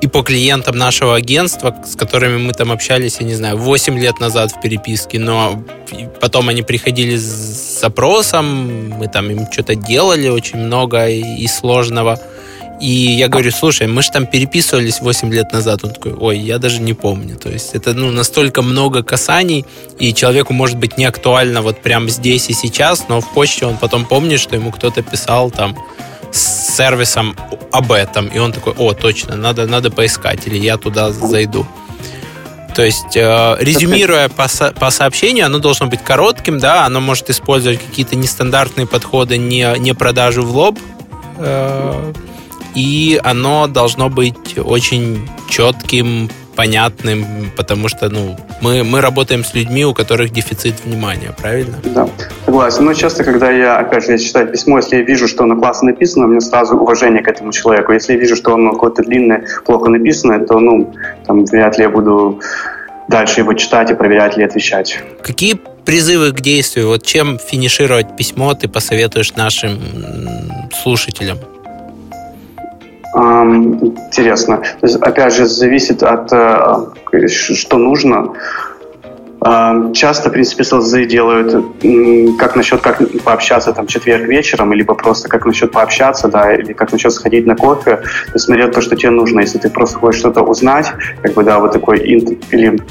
[0.00, 4.18] и по клиентам нашего агентства, с которыми мы там общались, я не знаю, 8 лет
[4.18, 5.62] назад в переписке, но
[6.20, 12.18] потом они приходили с запросом, мы там им что-то делали очень много и сложного.
[12.80, 15.84] И я говорю, слушай, мы же там переписывались 8 лет назад.
[15.84, 17.36] Он такой, ой, я даже не помню.
[17.36, 19.66] То есть это ну, настолько много касаний,
[19.98, 23.76] и человеку может быть не актуально вот прямо здесь и сейчас, но в почте он
[23.76, 25.76] потом помнит, что ему кто-то писал там
[26.32, 27.36] с сервисом
[27.70, 28.28] об этом.
[28.28, 31.66] И он такой, о, точно, надо, надо поискать, или я туда зайду.
[32.74, 37.28] То есть, э, резюмируя по, со, по сообщению, оно должно быть коротким, да, оно может
[37.28, 40.78] использовать какие-то нестандартные подходы, не, не продажу в лоб,
[41.38, 42.12] э,
[42.74, 46.30] и оно должно быть очень четким,
[46.60, 47.24] понятным,
[47.56, 51.78] потому что ну, мы, мы работаем с людьми, у которых дефицит внимания, правильно?
[51.84, 52.06] Да,
[52.44, 52.84] согласен.
[52.84, 55.92] Но часто, когда я, опять же, я читаю письмо, если я вижу, что оно классно
[55.92, 57.92] написано, у меня сразу уважение к этому человеку.
[57.92, 60.92] Если я вижу, что оно какое-то длинное, плохо написано, то, ну,
[61.26, 62.40] там, вряд ли я буду
[63.08, 65.00] дальше его читать и проверять или отвечать.
[65.22, 66.88] Какие призывы к действию?
[66.88, 69.80] Вот чем финишировать письмо ты посоветуешь нашим
[70.82, 71.38] слушателям?
[73.14, 74.58] Интересно.
[74.58, 78.34] То есть, опять же, зависит от э, что нужно.
[79.94, 81.64] Часто, в принципе, селзы делают,
[82.38, 86.92] как насчет как пообщаться там четверг вечером, либо просто как насчет пообщаться, да, или как
[86.92, 89.40] насчет сходить на кофе, то есть смотря то, что тебе нужно.
[89.40, 90.92] Если ты просто хочешь что-то узнать,
[91.22, 92.82] как бы, да, вот такой, или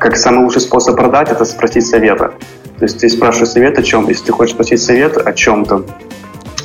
[0.00, 2.32] как самый лучший способ продать, это спросить совета.
[2.78, 5.84] То есть ты спрашиваешь совет о чем, если ты хочешь спросить совет о чем-то,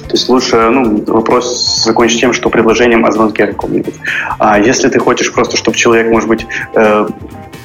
[0.07, 3.95] то есть лучше ну, вопрос закончить тем, что предложением о звонке каком-нибудь.
[4.39, 7.07] А если ты хочешь просто, чтобы человек, может быть, э,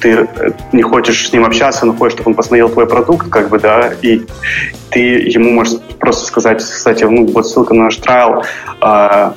[0.01, 0.27] ты
[0.71, 3.91] не хочешь с ним общаться, но хочешь, чтобы он посмотрел твой продукт, как бы, да,
[4.01, 4.23] и
[4.89, 8.43] ты ему можешь просто сказать, кстати, ну, вот ссылка на наш трайл,
[8.81, 9.31] э,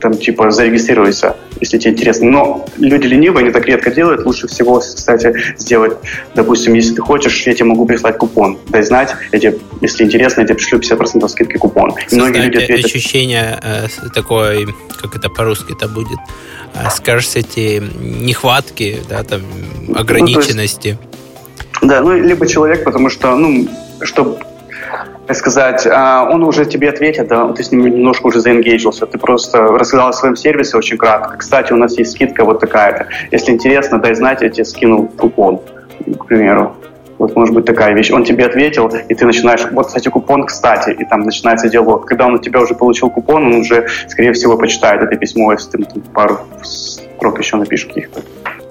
[0.00, 2.30] там, типа, зарегистрируйся, если тебе интересно.
[2.30, 4.24] Но люди ленивые, они так редко делают.
[4.26, 5.96] Лучше всего, кстати, сделать,
[6.34, 8.58] допустим, если ты хочешь, я тебе могу прислать купон.
[8.68, 11.94] Дай знать, я тебе, если интересно, я тебе пришлю 50% скидки купон.
[12.10, 12.86] И многие люди ответят...
[12.86, 14.66] ощущение э, такое,
[15.00, 16.18] как это по-русски это будет,
[16.74, 17.82] э, scarcity,
[18.24, 19.42] нехватки, да, там,
[19.94, 20.98] ограниченности.
[21.82, 23.68] Ну, есть, да, ну, либо человек, потому что, ну,
[24.02, 24.38] чтобы
[25.34, 29.62] сказать, а, он уже тебе ответит, да, ты с ним немножко уже заэнгейджился, ты просто
[29.62, 31.36] рассказал о своем сервисе очень кратко.
[31.36, 33.08] Кстати, у нас есть скидка вот такая-то.
[33.32, 35.60] Если интересно, дай знать, я тебе скинул купон,
[36.18, 36.76] к примеру.
[37.18, 38.10] Вот может быть такая вещь.
[38.10, 42.04] Он тебе ответил, и ты начинаешь, вот, кстати, купон, кстати, и там начинается диалог.
[42.06, 45.70] Когда он у тебя уже получил купон, он уже, скорее всего, почитает это письмо, если
[45.70, 48.20] ты там, пару строк еще напишешь каких-то.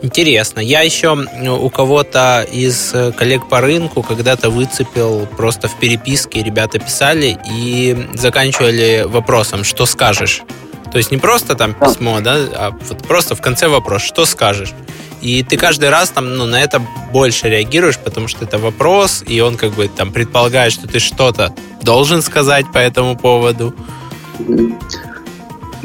[0.01, 0.59] Интересно.
[0.59, 6.79] Я еще у кого-то из э, коллег по рынку когда-то выцепил просто в переписке, ребята
[6.79, 10.43] писали и заканчивали вопросом, что скажешь.
[10.91, 14.73] То есть не просто там письмо, да, а вот просто в конце вопрос, что скажешь.
[15.21, 16.79] И ты каждый раз там, ну, на это
[17.11, 21.53] больше реагируешь, потому что это вопрос, и он как бы там предполагает, что ты что-то
[21.81, 23.73] должен сказать по этому поводу.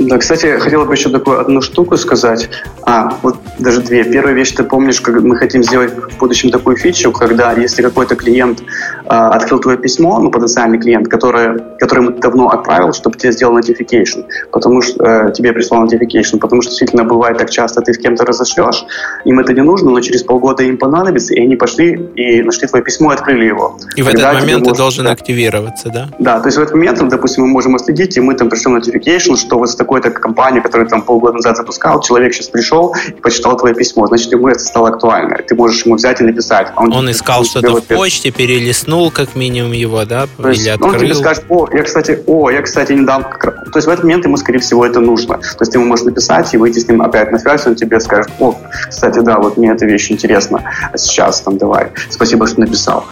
[0.01, 2.49] Да, кстати, хотел бы еще такую одну штуку сказать.
[2.85, 4.03] А, вот даже две.
[4.03, 8.17] Первая вещь, ты помнишь, как мы хотим сделать в будущем такую фичу, когда если какой-то
[8.17, 13.33] клиент э, открыл твое письмо, ну, потенциальный клиент, который, который ему давно отправил, чтобы тебе
[13.33, 17.93] сделал notification, потому что э, тебе прислал notification, потому что действительно бывает так часто, ты
[17.93, 18.87] с кем-то разошлешь,
[19.27, 22.83] им это не нужно, но через полгода им понадобится, и они пошли и нашли твое
[22.83, 23.77] письмо и открыли его.
[23.97, 25.13] И в этот момент ты должен да.
[25.13, 26.09] активироваться, да?
[26.19, 29.37] Да, то есть в этот момент, допустим, мы можем отследить, и мы там пришлем notification,
[29.37, 33.57] что вот с такой-то компанией, которую там полгода назад запускал, человек сейчас пришел и почитал
[33.57, 35.39] твое письмо, значит, ему это стало актуально.
[35.47, 36.69] Ты можешь ему взять и написать.
[36.77, 40.93] А он, он искал что-то в почте, перелистнул как минимум его, да, то или открыл.
[40.93, 43.29] Он тебе скажет, о, я, кстати, о, я, кстати, недавно...
[43.41, 45.39] То есть в этот момент ему, скорее всего, это нужно.
[45.39, 47.99] То есть ты ему можешь написать и выйти с ним опять на связь, он тебе
[48.01, 48.55] скажет, о,
[48.89, 50.63] кстати, да, вот мне эта вещь интересна.
[50.93, 51.89] А сейчас там давай.
[52.11, 53.05] Спасибо, что написал.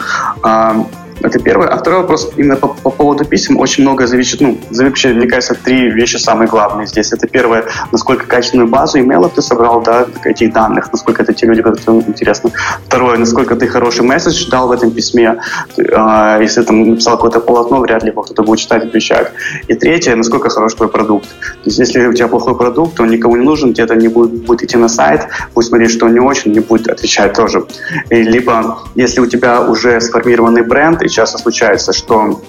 [1.21, 1.69] Это первое.
[1.69, 3.59] А второй вопрос именно по, по поводу писем.
[3.59, 7.13] Очень много зависит, ну, вообще, мне кажется, три вещи самые главные здесь.
[7.13, 11.63] Это первое, насколько качественную базу имейлов ты собрал, да, этих данных, насколько это те люди,
[11.63, 12.53] которые интересны.
[12.87, 15.41] Второе, насколько ты хороший месседж дал в этом письме.
[15.77, 19.33] Э, если там написал какое-то полотно, вряд ли его кто-то будет читать отвечать.
[19.67, 21.29] И третье, насколько хорош твой продукт.
[21.29, 24.45] То есть, если у тебя плохой продукт, он никому не нужен, тебе это не будет,
[24.47, 27.65] будет идти на сайт, будет смотреть, что он не очень, не будет отвечать тоже.
[28.11, 32.41] И, либо, если у тебя уже сформированный бренд, и часто случается, что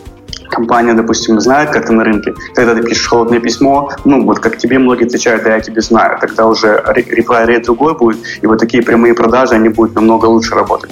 [0.50, 4.58] компания, допустим, знает, как ты на рынке, когда ты пишешь холодное письмо, ну, вот как
[4.58, 8.84] тебе многие отвечают, да я тебе знаю, тогда уже reply другой будет, и вот такие
[8.84, 10.92] прямые продажи, они будут намного лучше работать.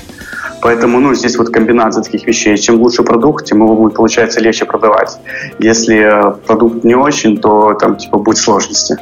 [0.61, 2.57] Поэтому, ну, здесь вот комбинация таких вещей.
[2.57, 5.15] Чем лучше продукт, тем его будет, получается, легче продавать.
[5.59, 8.97] Если э, продукт не очень, то там, типа, будет сложности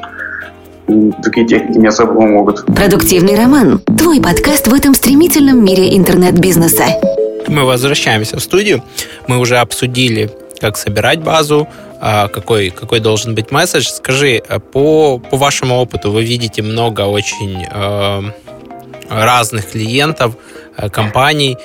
[0.88, 2.66] другие техники не особо помогут.
[2.66, 3.82] Продуктивный роман.
[3.98, 6.86] Твой подкаст в этом стремительном мире интернет-бизнеса.
[7.48, 8.84] Мы возвращаемся в студию.
[9.28, 10.30] Мы уже обсудили,
[10.60, 11.68] как собирать базу,
[12.02, 13.88] а, какой, какой должен быть месседж.
[13.88, 18.22] Скажи, а по, по вашему опыту вы видите много очень э,
[19.10, 20.36] разных клиентов,
[20.78, 21.58] э, компаний.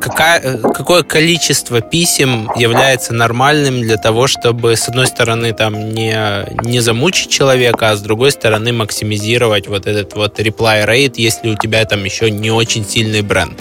[0.00, 6.80] Какая, какое количество писем является нормальным для того, чтобы, с одной стороны, там не, не
[6.80, 11.84] замучить человека, а с другой стороны, максимизировать вот этот вот reply rate, если у тебя
[11.84, 13.60] там еще не очень сильный бренд?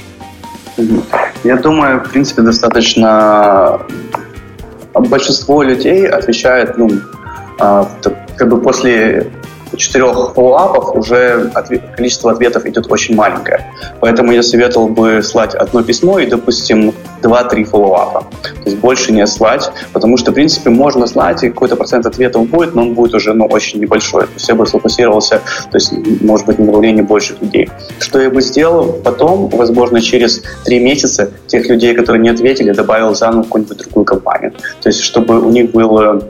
[1.43, 3.81] Я думаю, в принципе, достаточно
[4.93, 6.89] большинство людей отвечает, ну,
[7.59, 7.87] а,
[8.35, 9.31] как бы после
[9.75, 11.49] четырех фоллоуапов уже
[11.95, 13.65] количество ответов идет очень маленькое.
[14.01, 18.25] Поэтому я советовал бы слать одно письмо и, допустим, 2-3 фоллоуапа.
[18.41, 22.49] То есть больше не слать, потому что, в принципе, можно слать, и какой-то процент ответов
[22.49, 24.23] будет, но он будет уже ну, очень небольшой.
[24.23, 25.41] То есть я бы сфокусировался,
[25.71, 27.69] то есть, может быть, на удовлетворении больших людей.
[27.99, 33.13] Что я бы сделал потом, возможно, через 3 месяца тех людей, которые не ответили, добавил
[33.15, 34.51] заново какую-нибудь другую компанию.
[34.81, 36.21] То есть, чтобы у них было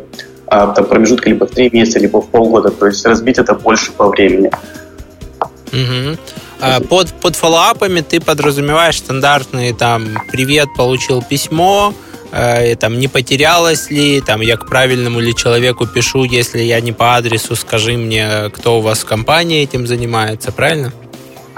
[0.48, 2.72] а, там, промежутка либо в три месяца, либо в полгода.
[2.72, 4.52] То есть разбить это больше по времени.
[5.72, 6.18] Угу.
[6.62, 11.93] А под, под фоллоуапами ты подразумеваешь стандартные там «Привет, получил письмо»,
[12.32, 16.91] э, там не потерялось ли, там я к правильному ли человеку пишу, если я не
[16.91, 20.93] по адресу, скажи мне, кто у вас в компании этим занимается, правильно?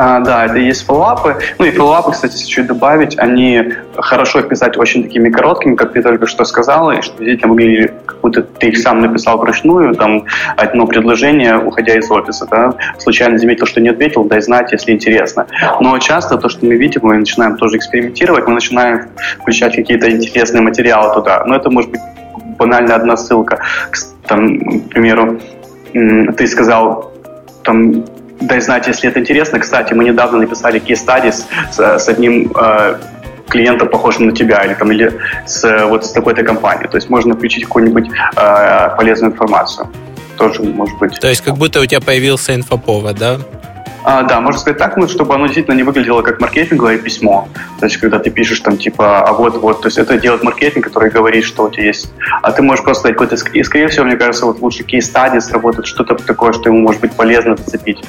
[0.05, 1.37] А, да, это есть фоллапы.
[1.59, 6.01] Ну и фоллапы, кстати, если чуть добавить, они хорошо писать очень такими короткими, как ты
[6.01, 10.25] только что сказала, и что действительно выглядели, как будто ты их сам написал вручную, там
[10.57, 15.47] одно предложение, уходя из офиса, да, случайно заметил, что не ответил, дай знать, если интересно.
[15.79, 19.07] Но часто то, что мы видим, мы начинаем тоже экспериментировать, мы начинаем
[19.39, 21.45] включать какие-то интересные материалы туда.
[21.45, 22.01] Но это может быть
[22.59, 23.61] банально одна ссылка.
[24.27, 25.39] Там, к примеру,
[25.93, 27.13] ты сказал,
[27.63, 28.03] там,
[28.41, 29.59] дай знать, если это интересно.
[29.59, 32.97] Кстати, мы недавно написали studies с, с одним э,
[33.47, 35.11] клиентом, похожим на тебя, или, там, или
[35.45, 36.89] с, вот, с такой-то компанией.
[36.89, 39.87] То есть можно включить какую-нибудь э, полезную информацию.
[40.37, 41.19] Тоже может быть.
[41.19, 43.39] То есть как будто у тебя появился инфоповод, да?
[44.03, 47.47] А, да, можно сказать так, ну, чтобы оно действительно не выглядело как маркетинговое письмо.
[47.79, 50.83] То есть, когда ты пишешь там, типа, а вот, вот, то есть это делает маркетинг,
[50.85, 52.11] который говорит, что у тебя есть.
[52.41, 55.85] А ты можешь просто дать какой-то, и, скорее всего, мне кажется, вот лучше кейс-стадии сработает,
[55.85, 58.03] что-то такое, что ему может быть полезно зацепить.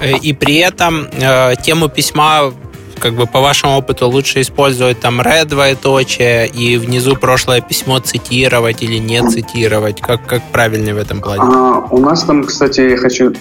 [0.00, 2.52] Э, и при этом э, тему письма
[2.98, 8.82] как бы по вашему опыту лучше использовать там red двоеточие и внизу прошлое письмо цитировать
[8.82, 10.00] или не цитировать?
[10.00, 11.42] Как, как правильнее в этом плане?
[11.42, 13.34] А, у нас там, кстати, я хочу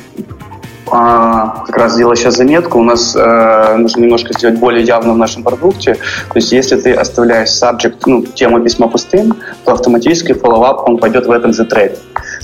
[0.92, 2.80] а, как раз сделала сейчас заметку.
[2.80, 5.96] У нас э, нужно немножко сделать более явно в нашем продукте.
[5.96, 9.36] То есть, если ты оставляешь subject, ну, тему письма пустым,
[9.66, 11.66] то автоматически follow-up, он пойдет в этом же.
[11.66, 11.78] То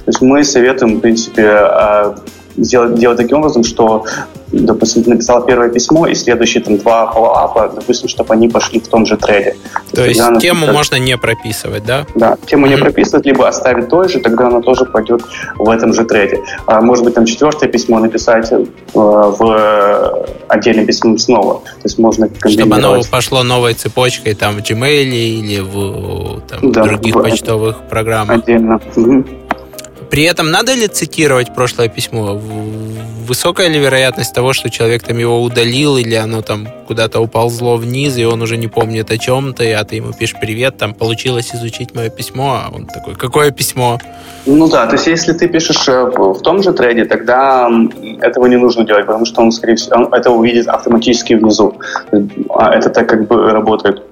[0.08, 2.14] есть, мы советуем, в принципе, э,
[2.58, 4.06] сделать, делать таким образом, что
[4.54, 9.06] допустим, написал первое письмо, и следующие там два фоллоуапа, допустим, чтобы они пошли в том
[9.06, 9.56] же трейде.
[9.92, 12.06] То, То есть она, тему например, можно не прописывать, да?
[12.16, 12.70] Да, тему mm-hmm.
[12.70, 15.24] не прописывать, либо оставить той же, тогда она тоже пойдет
[15.56, 16.40] в этом же трейде.
[16.68, 21.62] А, может быть, там четвертое письмо написать э, в отдельном письме снова.
[21.62, 26.84] То есть можно Чтобы оно пошло новой цепочкой там в Gmail или в там, да,
[26.84, 28.38] других в, почтовых программах.
[28.38, 28.80] Отдельно.
[28.96, 29.26] Угу.
[30.14, 32.40] При этом надо ли цитировать прошлое письмо?
[33.24, 38.18] Высокая ли вероятность того, что человек там его удалил, или оно там куда-то уползло вниз,
[38.18, 41.96] и он уже не помнит о чем-то, а ты ему пишешь привет, там получилось изучить
[41.96, 43.98] мое письмо, а он такой, какое письмо?
[44.46, 47.70] Ну да, то есть если ты пишешь э, в том же трейде, тогда
[48.22, 51.76] этого не нужно делать, потому что он, скорее всего, он это увидит автоматически внизу.
[52.50, 54.04] А это так как бы работает.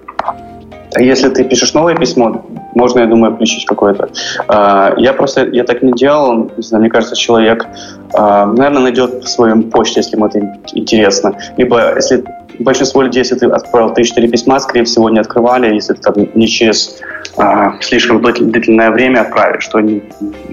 [0.94, 2.44] А если ты пишешь новое письмо,
[2.76, 4.10] можно, я думаю, включить какое-то.
[4.48, 7.66] А, я просто, я так не делал, не знаю, мне кажется, человек,
[8.14, 10.40] наверное, найдет в своем почте, если ему это
[10.74, 11.38] интересно.
[11.58, 12.24] Либо, если
[12.60, 16.48] большинство людей, если ты отправил 3-4 письма, скорее всего, не открывали, если ты там не
[16.48, 17.02] через
[17.38, 20.04] а, слишком длительное время отправишь, что они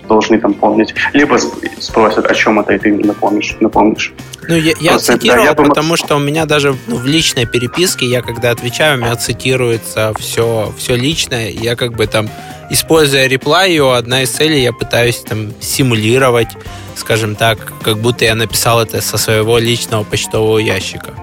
[0.09, 0.95] должны там помнить.
[1.13, 1.39] Либо
[1.81, 3.57] спросят, о чем это, и ты напомнишь.
[3.61, 4.13] напомнишь.
[4.49, 7.47] Ну, я, я Просто, цитировал, да, я потому что у меня даже ну, в личной
[7.47, 12.29] переписке, я когда отвечаю, у меня цитируется все, все личное, я как бы там,
[12.71, 16.49] используя реплаю, одна из целей, я пытаюсь там симулировать,
[16.97, 21.15] скажем так, как будто я написал это со своего личного почтового ящика.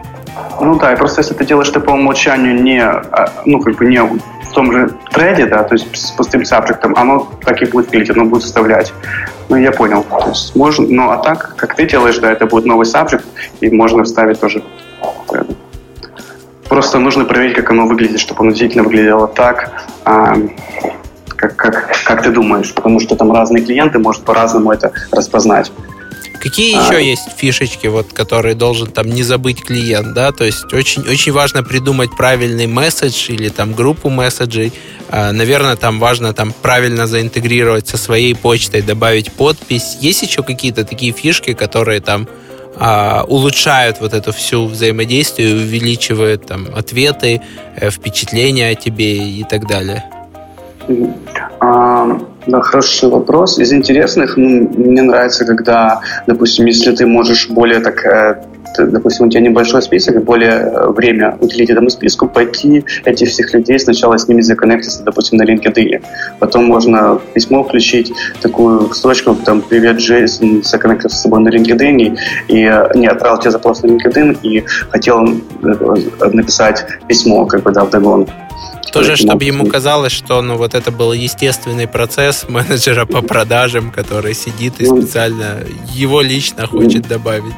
[0.59, 3.85] Ну да, и просто если ты делаешь это по умолчанию не, а, ну, как бы
[3.85, 7.89] не в том же треде, да, то есть с пустым сабжектом, оно так и будет
[7.89, 8.93] пилить, оно будет вставлять.
[9.49, 10.03] Ну, я понял.
[10.03, 13.25] То есть можно, ну, а так, как ты делаешь, да, это будет новый сабжект,
[13.59, 14.63] и можно вставить тоже.
[16.69, 19.71] Просто нужно проверить, как оно выглядит, чтобы оно действительно выглядело так,
[20.03, 20.35] а,
[21.35, 25.71] как, как, как ты думаешь, потому что там разные клиенты, может по-разному это распознать.
[26.45, 26.85] Какие а...
[26.85, 30.31] еще есть фишечки, вот, которые должен там не забыть клиент, да?
[30.31, 34.71] То есть очень, очень важно придумать правильный месседж или там группу месседжей.
[35.09, 39.97] А, наверное, там важно там правильно заинтегрировать со своей почтой, добавить подпись.
[40.01, 42.27] Есть еще какие-то такие фишки, которые там
[42.77, 47.41] а, улучшают вот эту всю взаимодействие, увеличивают там ответы,
[47.75, 50.03] э, впечатления о тебе и так далее?
[51.59, 53.57] А, да, хороший вопрос.
[53.57, 58.43] Из интересных, ну, мне нравится, когда, допустим, если ты можешь более так э,
[58.77, 63.53] допустим, у тебя небольшой список, и более э, время уделить этому списку, пойти этих всех
[63.53, 66.03] людей сначала с ними законнектиться, допустим, на LinkedIn.
[66.39, 68.11] Потом можно письмо включить,
[68.41, 72.17] такую строчку, там, привет, Джейсон, законнектился с собой на LinkedIn,
[72.47, 75.25] и э, не отправил тебе запрос на LinkedIn, и хотел
[76.33, 78.31] написать письмо, как бы, да, вдогонку.
[78.95, 84.33] Тоже, чтобы ему казалось, что ну, вот это был естественный процесс менеджера по продажам, который
[84.33, 85.59] сидит и ну, специально
[85.93, 87.53] его лично хочет добавить.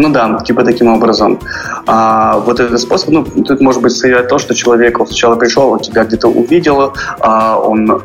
[0.00, 1.40] Ну да, типа таким образом.
[1.86, 5.80] А, вот этот способ, ну, тут может быть стоять то, что человек сначала пришел, он
[5.80, 8.02] тебя где-то увидел, а, он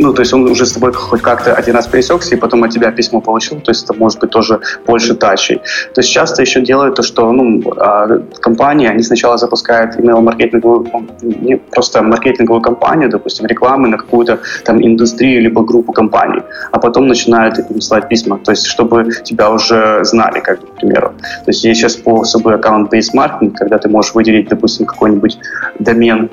[0.00, 2.70] ну, то есть он уже с тобой хоть как-то один раз пересекся, и потом от
[2.70, 5.56] тебя письмо получил, то есть это может быть тоже больше тачей.
[5.94, 8.06] То есть часто еще делают то, что, ну, а,
[8.40, 10.86] компании, они сначала запускают email-маркетинговую,
[11.22, 16.42] не просто маркетинговую кампанию, допустим, рекламы на какую-то там индустрию, либо группу компаний,
[16.72, 21.12] а потом начинают им слать письма, то есть чтобы тебя уже знали, как, к примеру.
[21.44, 25.38] То есть есть сейчас способы аккаунт-based маркетинг, когда ты можешь выделить, допустим, какой-нибудь
[25.78, 26.30] домен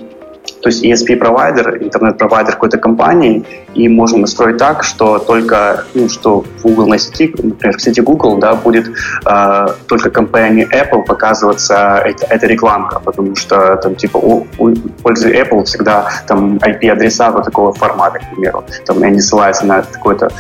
[0.62, 3.46] то есть ESP-провайдер, интернет-провайдер какой-то компании,
[3.76, 8.02] и можно настроить так, что только, ну, что в Google на сети, например, в сети
[8.02, 8.90] Google, да, будет
[9.26, 15.32] э, только компании Apple показываться эта, эта рекламка, потому что там типа у, у пользы
[15.32, 20.32] Apple всегда там IP-адреса вот такого формата, к примеру, там они ссылаются на какой-то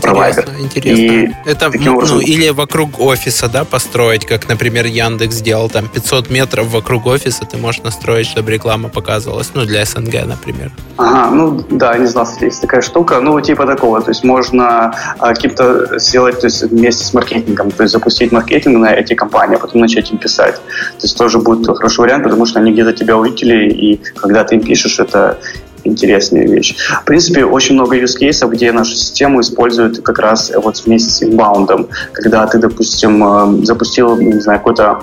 [0.00, 0.48] провайдер.
[0.58, 1.02] Интересно.
[1.02, 2.16] И Это ну, образом...
[2.16, 7.44] ну, или вокруг офиса, да, построить, как, например, Яндекс сделал там 500 метров вокруг офиса,
[7.44, 10.70] ты можешь настроить, чтобы реклама показывалась, ну, для СНГ, например.
[10.96, 15.34] Ага, ну да, не знал, есть такая штука, ну типа такого, то есть можно а,
[15.34, 19.58] каким-то сделать, то есть вместе с маркетингом, то есть запустить маркетинг на эти компании, а
[19.58, 20.54] потом начать им писать.
[20.54, 24.54] То есть тоже будет хороший вариант, потому что они где-то тебя увидели, и когда ты
[24.54, 25.38] им пишешь, это
[25.86, 26.76] интересная вещь.
[27.02, 31.22] В принципе, очень много use cases, где нашу систему используют как раз вот вместе с
[31.22, 35.00] инбаундом, когда ты, допустим, э, запустил, не знаю, какой-то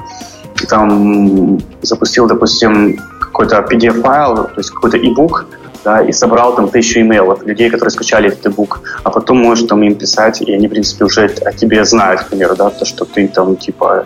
[0.68, 5.46] там запустил, допустим, какой-то PDF-файл, то есть какой-то e-book,
[5.84, 9.84] да, и собрал там тысячу имейлов людей, которые скачали этот e-book, а потом можешь там
[9.84, 13.06] им писать, и они, в принципе, уже о тебе знают, к примеру, да, то, что
[13.06, 14.06] ты там, типа,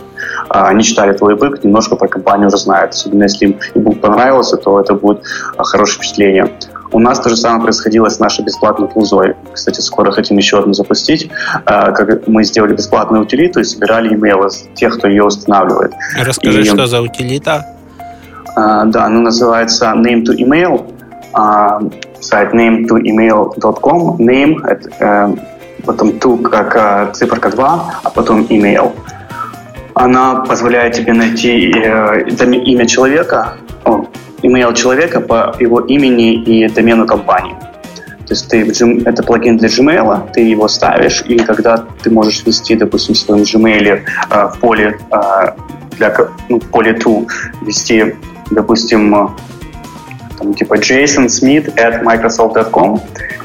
[0.49, 4.57] а, они читали твой e-book, немножко про компанию уже знают, особенно если им e-book понравился,
[4.57, 5.23] то это будет
[5.55, 6.51] а, хорошее впечатление.
[6.91, 9.35] У нас то же самое происходило с нашей бесплатной тулзой.
[9.53, 11.29] Кстати, скоро хотим еще одну запустить.
[11.65, 15.91] А, как мы сделали бесплатную утилиту и собирали имейлы тех, кто ее устанавливает.
[16.17, 17.65] Расскажи, и, что за утилита?
[18.55, 20.96] Да, оно называется Name to Email.
[21.37, 21.79] А,
[22.19, 24.17] сайт name to email.com.
[24.17, 25.35] Name— это э,
[25.85, 28.91] потом to как э, циферка 2, а потом email.
[29.93, 33.57] Она позволяет тебе найти э, имя человека,
[34.41, 37.55] email человека по его имени и домену компании.
[38.25, 42.75] То есть ты, это плагин для Gmail, ты его ставишь, и когда ты можешь ввести,
[42.75, 45.51] допустим, в своем Gmail э, в поле э,
[45.97, 46.15] для
[46.49, 47.27] ну, поле to
[47.61, 48.15] ввести
[48.51, 49.35] допустим,
[50.37, 53.01] там, типа Jason Smith at Microsoft.com,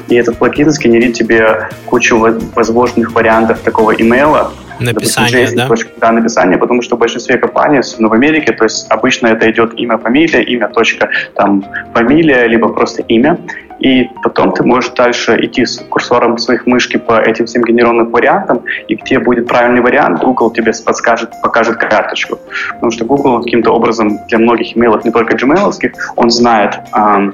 [0.09, 2.17] и этот плагин сгенерит тебе кучу
[2.55, 6.07] возможных вариантов такого имейла, Написание, допустим, да?
[6.07, 9.73] да, написание, потому что в большинстве компаний, особенно в Америке, то есть обычно это идет
[9.75, 11.63] имя, фамилия, имя, точка, там,
[11.93, 13.37] фамилия, либо просто имя,
[13.83, 18.61] и потом ты можешь дальше идти с курсором своих мышки по этим всем генерированным вариантам,
[18.87, 22.39] и где будет правильный вариант, Google тебе подскажет, покажет карточку.
[22.69, 25.73] Потому что Google каким-то образом для многих имейлов, не только gmail
[26.15, 27.31] он знает, э,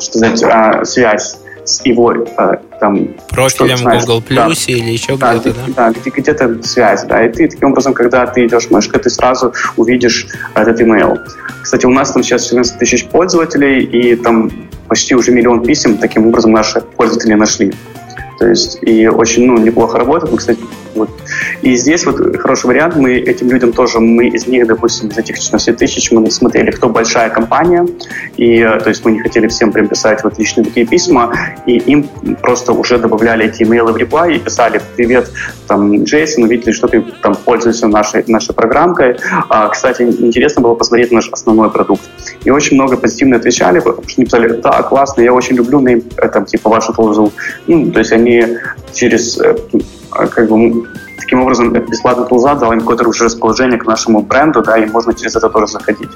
[0.00, 3.08] сказать, э, связь с его э, там...
[3.30, 5.90] Профилем что, Google Plus да, или еще да, где-то, да?
[5.90, 9.52] Да, где, где-то связь, да, и ты таким образом, когда ты идешь мышкой, ты сразу
[9.76, 11.18] увидишь этот email.
[11.62, 14.50] Кстати, у нас там сейчас 14 тысяч пользователей, и там
[14.88, 17.72] почти уже миллион писем таким образом наши пользователи нашли.
[18.38, 20.32] То есть и очень ну, неплохо работает.
[20.32, 20.60] Мы, кстати,
[20.94, 21.10] вот.
[21.62, 22.96] И здесь вот хороший вариант.
[22.96, 26.88] Мы этим людям тоже, мы из них, допустим, из этих 14 тысяч, мы смотрели, кто
[26.88, 27.86] большая компания.
[28.36, 31.34] И то есть мы не хотели всем прям писать вот личные такие письма.
[31.66, 32.08] И им
[32.42, 35.30] просто уже добавляли эти имейлы в реплай и писали «Привет,
[35.66, 39.16] там, Джейсон, увидели, что ты там пользуешься нашей, нашей программкой.
[39.48, 42.02] А, кстати, интересно было посмотреть наш основной продукт.
[42.44, 45.84] И очень много позитивно отвечали, потому что они писали «Да, классно, я очень люблю
[46.32, 47.32] там, типа, вашу толзу».
[47.66, 48.58] Ну, то есть они
[48.92, 49.56] через э,
[50.14, 50.88] как бы
[51.18, 55.14] таким образом бесплатный тулза дал им какое-то уже расположение к нашему бренду, да, и можно
[55.14, 56.10] через это тоже заходить.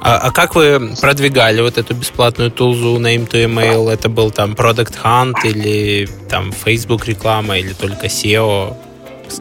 [0.00, 3.90] А, а как вы продвигали вот эту бесплатную тулзу Name to Email?
[3.90, 8.74] Это был там Product Hunt или там Facebook реклама или только SEO?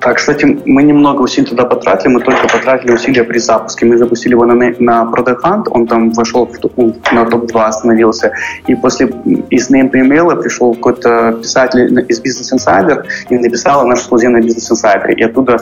[0.01, 3.85] Да, кстати, мы немного усилий туда потратили, мы только потратили усилия при запуске.
[3.85, 8.31] Мы запустили его на, на Product Hunt, он там вошел в, на топ-2, остановился.
[8.67, 9.07] И после
[9.49, 14.71] из name email пришел какой-то писатель из Business Insider и написал наш эксклюзив на Business
[14.71, 15.11] Insider.
[15.13, 15.57] И оттуда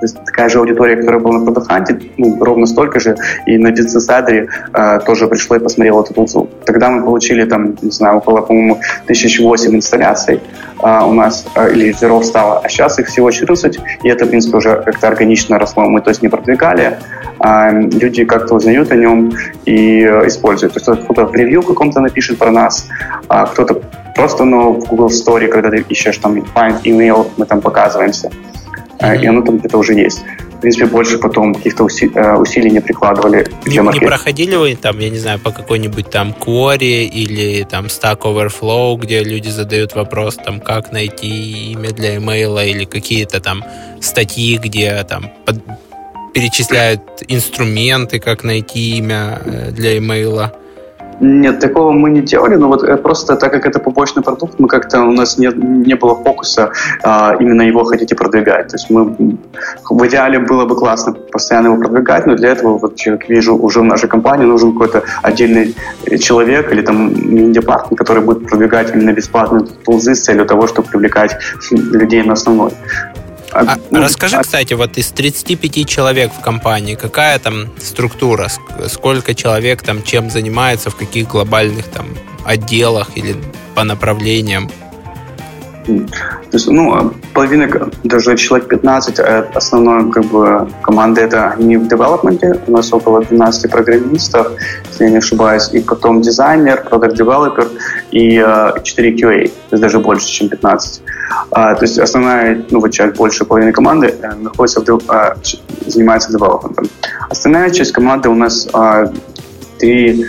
[0.00, 3.16] то есть такая же аудитория, которая была на Продаханте, ну, ровно столько же,
[3.46, 6.50] и на Динсенсайдере э, тоже пришло и посмотрело эту тулзу.
[6.64, 10.40] Тогда мы получили там, не знаю, около, по-моему, 1008 инсталляций
[10.82, 14.28] э, у нас, э, или юзеров стало, а сейчас их всего 14, и это, в
[14.28, 15.84] принципе, уже как-то органично росло.
[15.84, 16.98] Мы, то есть, не продвигали,
[17.38, 19.32] а люди как-то узнают о нем
[19.64, 20.74] и э, используют.
[20.74, 22.88] То есть кто-то в ревью каком-то напишет про нас,
[23.28, 23.80] а кто-то
[24.14, 28.30] просто ну, в Google Story, когда ты ищешь там find email, мы там показываемся.
[28.98, 29.22] Mm-hmm.
[29.22, 30.22] И оно там где-то уже есть.
[30.56, 33.46] в принципе, больше потом каких-то э, усилий не прикладывали.
[33.66, 38.20] Не, не проходили вы там, я не знаю, по какой-нибудь там Query или там Stack
[38.22, 43.64] Overflow, где люди задают вопрос, там, как найти имя для имейла или какие-то там
[44.00, 45.56] статьи, где там под,
[46.32, 50.52] перечисляют инструменты, как найти имя э, для имейла.
[51.20, 54.68] Нет, такого мы не делали, но вот э, просто так как это побочный продукт, мы
[54.68, 58.68] как-то у нас не, не было фокуса а, именно его хотите продвигать.
[58.68, 59.38] То есть мы
[59.90, 63.80] в идеале было бы классно постоянно его продвигать, но для этого, вот как вижу, уже
[63.80, 65.74] в нашей компании нужен какой-то отдельный
[66.20, 71.36] человек или там мини-департмент, который будет продвигать именно бесплатные тулзы с целью того, чтобы привлекать
[71.70, 72.72] людей на основной.
[73.56, 74.42] А, а, ну, расскажи, а...
[74.42, 78.50] кстати, вот из 35 человек в компании, какая там структура,
[78.88, 82.06] сколько человек там чем занимается, в каких глобальных там
[82.44, 83.34] отделах или
[83.74, 84.70] по направлениям?
[85.86, 91.86] То есть, ну, половина, даже человек 15, э, основной как бы команды это не в
[91.88, 94.52] девелопменте, у нас около 12 программистов,
[94.88, 97.68] если я не ошибаюсь, и потом дизайнер, продукт девелопер
[98.10, 98.44] и
[98.82, 101.02] 4 э, QA, то есть даже больше, чем 15.
[101.50, 105.36] А, то есть основная, ну вот часть, больше половины команды э, находится в,
[105.86, 106.86] занимается девелопментом.
[107.30, 108.68] Остальная часть команды у нас
[109.78, 110.26] три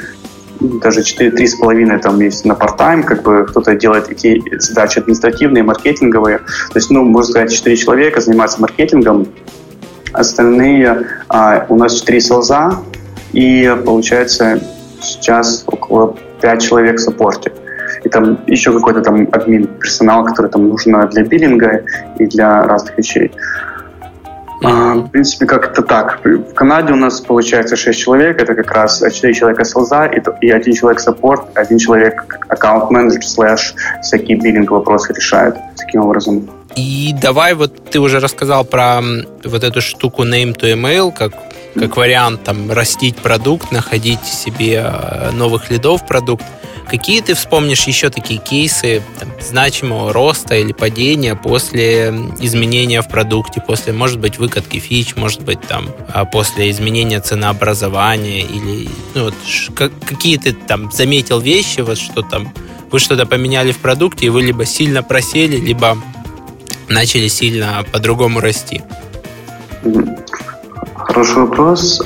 [0.59, 6.39] даже 4-3,5 там есть на part-time, как бы кто-то делает эти задачи административные, маркетинговые.
[6.39, 9.27] То есть, ну, можно сказать, 4 человека занимаются маркетингом,
[10.13, 12.79] остальные а, у нас 4 селза,
[13.33, 14.59] и получается
[15.01, 17.51] сейчас около 5 человек в support е.
[18.03, 21.83] И там еще какой-то там админ персонал, который там нужен для биллинга
[22.19, 23.31] и для разных вещей.
[24.63, 26.19] А, в принципе, как-то так.
[26.23, 30.21] В Канаде у нас получается 6 человек, это как раз 4 человека sales а и,
[30.41, 36.49] и один человек support, один человек аккаунт-менеджер слэш всякие биллинг вопросы решает таким образом.
[36.75, 39.01] И давай вот ты уже рассказал про
[39.43, 41.33] вот эту штуку name to email, как
[41.77, 46.43] как вариант там растить продукт, находить себе э, новых лидов продукт.
[46.89, 52.09] Какие ты вспомнишь еще такие кейсы там, значимого роста или падения после
[52.39, 58.39] изменения в продукте, после, может быть, выкатки фич, может быть, там, а после изменения ценообразования
[58.39, 59.33] или ну, вот,
[60.05, 62.53] какие ты там заметил вещи, вот что там
[62.89, 65.97] вы что-то поменяли в продукте, и вы либо сильно просели, либо
[66.87, 68.81] начали сильно по-другому расти?
[71.07, 72.01] Хороший вопрос.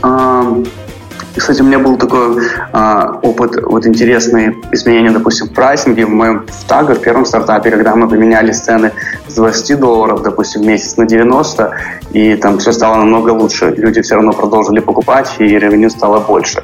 [1.35, 6.09] И, кстати, у меня был такой а, опыт, вот интересные изменения, допустим, в прайсинге в
[6.09, 8.91] моем в Тагер, в первом стартапе, когда мы поменяли цены
[9.27, 11.71] с 20 долларов, допустим, в месяц на 90,
[12.11, 13.73] и там все стало намного лучше.
[13.75, 16.61] Люди все равно продолжили покупать, и ревеню стало больше.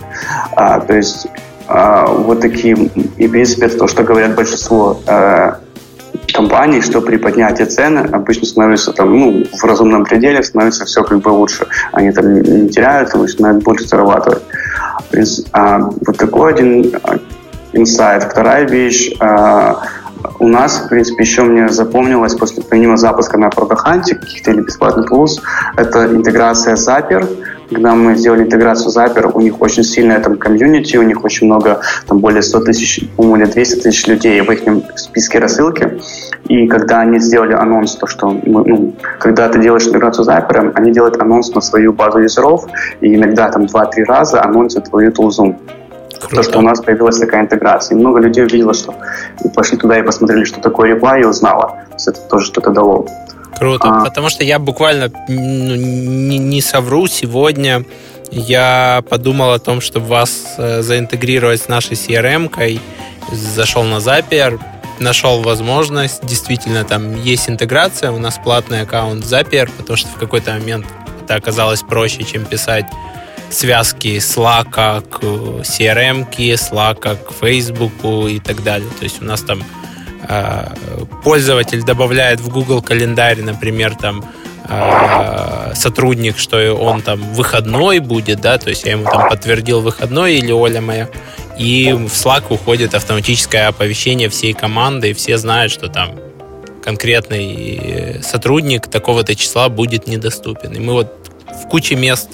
[0.55, 1.27] А, то есть
[1.67, 2.75] а, вот такие,
[3.17, 5.59] и, в принципе, это то, что говорят большинство а,
[6.37, 11.19] компаний, что при поднятии цены обычно становится там, ну, в разумном пределе становится все как
[11.19, 11.65] бы лучше.
[11.91, 14.43] Они там не теряют, начинают больше зарабатывать.
[15.51, 17.17] А, вот такой один а,
[17.73, 18.23] инсайт.
[18.23, 19.15] Вторая вещь.
[19.19, 19.81] А,
[20.39, 25.07] у нас, в принципе, еще мне запомнилось после помимо запуска на Продаханте каких-то или бесплатных
[25.07, 25.41] плюс,
[25.75, 27.25] это интеграция Zapier,
[27.69, 31.81] когда мы сделали интеграцию Zapier, у них очень сильная там комьюнити, у них очень много,
[32.07, 34.61] там более 100 тысяч, по-моему, или 200 тысяч людей в их
[34.95, 35.99] списке рассылки.
[36.47, 40.91] И когда они сделали анонс, то, что мы, ну, когда ты делаешь интеграцию Zapier, они
[40.91, 42.65] делают анонс на свою базу юзеров,
[43.01, 45.55] и иногда там 2-3 раза анонсят твою тулзу.
[46.19, 46.35] Круто.
[46.35, 47.95] То, что у нас появилась такая интеграция.
[47.95, 48.95] И много людей увидело, что
[49.43, 51.83] и пошли туда и посмотрели, что такое реплай, и узнала.
[51.89, 53.07] То есть это тоже что-то дало.
[53.57, 54.03] Круто, а...
[54.03, 57.85] потому что я буквально ну, не, не совру, сегодня
[58.31, 62.79] я подумал о том, чтобы вас э, заинтегрировать с нашей CRM-кой,
[63.31, 64.59] зашел на Zapier,
[64.99, 70.53] нашел возможность, действительно там есть интеграция, у нас платный аккаунт Zapier, потому что в какой-то
[70.53, 70.85] момент
[71.23, 72.85] это оказалось проще, чем писать
[73.49, 75.23] связки Slack к
[75.63, 77.93] CRM, Slack к Facebook
[78.29, 78.89] и так далее.
[78.99, 79.86] То есть у нас там Э,
[81.23, 84.25] пользователь добавляет в Google календарь, например, там
[84.67, 90.35] э, сотрудник, что он там выходной будет, да, то есть я ему там подтвердил выходной
[90.35, 91.09] или Оля моя,
[91.57, 96.11] и в Slack уходит автоматическое оповещение всей команды, и все знают, что там
[96.83, 100.73] конкретный сотрудник такого-то числа будет недоступен.
[100.73, 101.13] И мы вот
[101.47, 102.29] в куче мест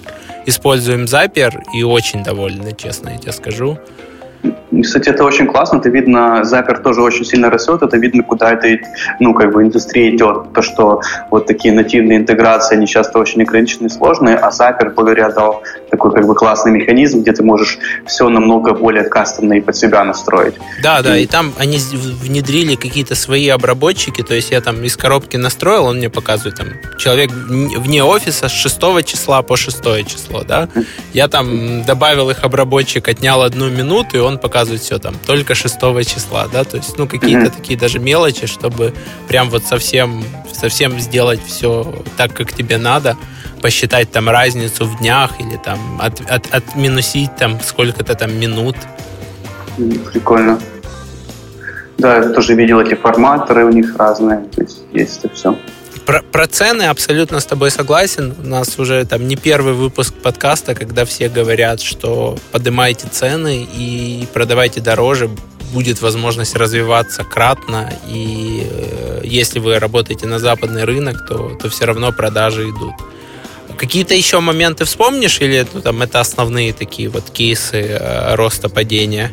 [0.46, 3.80] используем Zapier и очень довольны, честно я тебе скажу.
[4.82, 8.68] Кстати, это очень классно, это видно, Запер тоже очень сильно растет, это видно, куда это,
[9.20, 13.90] ну, как бы индустрия идет, то, что вот такие нативные интеграции, они часто очень ограниченные,
[13.90, 18.74] сложные, а Запер благодаря дал такой как бы классный механизм, где ты можешь все намного
[18.74, 20.56] более кастомно и под себя настроить.
[20.82, 24.98] Да, да, и, и там они внедрили какие-то свои обработчики, то есть я там из
[24.98, 26.68] коробки настроил, он мне показывает, там,
[26.98, 30.68] человек вне офиса с 6 числа по 6 число, да,
[31.14, 35.76] я там добавил их обработчик, отнял одну минуту, и он показывает все там, только 6
[36.08, 37.56] числа, да, то есть, ну, какие-то mm-hmm.
[37.56, 38.94] такие даже мелочи, чтобы
[39.28, 43.18] прям вот совсем, совсем сделать все так, как тебе надо,
[43.62, 48.76] посчитать там разницу в днях или там от, от, отминусить там сколько-то там минут.
[50.12, 50.60] Прикольно.
[51.98, 55.58] Да, я тоже видел эти форматоры у них разные, то есть есть это все.
[56.34, 58.34] Про, цены абсолютно с тобой согласен.
[58.44, 64.28] У нас уже там не первый выпуск подкаста, когда все говорят, что поднимайте цены и
[64.34, 65.30] продавайте дороже,
[65.74, 71.86] будет возможность развиваться кратно, и э, если вы работаете на западный рынок, то, то все
[71.86, 72.96] равно продажи идут.
[73.78, 79.32] Какие-то еще моменты вспомнишь, или ну, там это основные такие вот кейсы э, роста падения?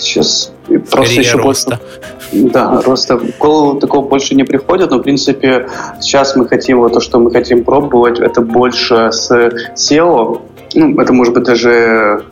[0.00, 0.52] Сейчас
[0.90, 1.80] просто еще роста.
[2.30, 2.50] больше...
[2.52, 3.16] Да, роста.
[3.16, 5.68] В голову такого больше не приходит, но, в принципе,
[6.00, 9.30] сейчас мы хотим, вот то, что мы хотим пробовать, это больше с
[9.74, 10.40] SEO.
[10.74, 12.24] Ну, это может быть даже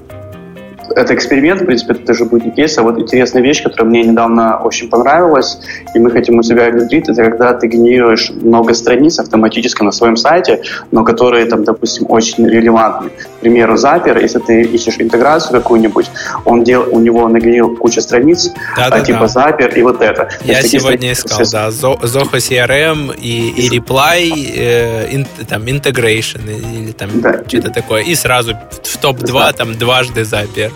[0.95, 4.03] это эксперимент, в принципе, это тоже будет не кейс, а вот интересная вещь, которая мне
[4.03, 5.59] недавно очень понравилась,
[5.95, 10.17] и мы хотим у себя внедрить, это когда ты генерируешь много страниц автоматически на своем
[10.17, 13.11] сайте, но которые там, допустим, очень релевантны.
[13.11, 16.11] К примеру, Zapier, если ты ищешь интеграцию какую-нибудь,
[16.45, 19.51] он дел, у него нагенерил кучу страниц, да, да, типа да.
[19.51, 20.29] Zapier и вот это.
[20.45, 27.11] Я сегодня искал, да, Zoho CRM и, и Reply, э, ин, там, Integration или там
[27.21, 27.43] да.
[27.47, 30.73] что-то такое, и сразу в топ-2 там дважды Zapier.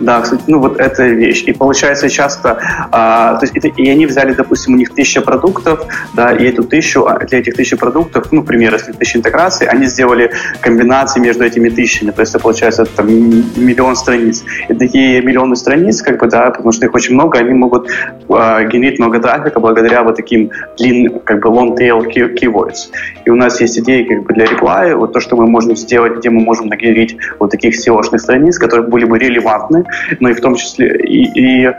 [0.00, 1.44] Да, кстати, ну вот эта вещь.
[1.46, 2.58] И получается часто,
[2.90, 6.64] а, то есть это, и они взяли, допустим, у них тысяча продуктов, да, и эту
[6.64, 10.30] тысячу, а, для этих тысячи продуктов, ну, например, если тысяча интеграций, они сделали
[10.60, 14.44] комбинации между этими тысячами, то есть это получается там миллион страниц.
[14.68, 17.88] И такие миллионы страниц, как бы, да, потому что их очень много, они могут
[18.28, 22.90] а, генерить много трафика благодаря вот таким длинным, как бы long tail keywords.
[23.24, 26.18] И у нас есть идеи как бы для reply, вот то, что мы можем сделать,
[26.18, 29.85] где мы можем нагенерить вот таких SEO-шных страниц, которые были бы релевантны,
[30.20, 31.70] но и в том числе и, и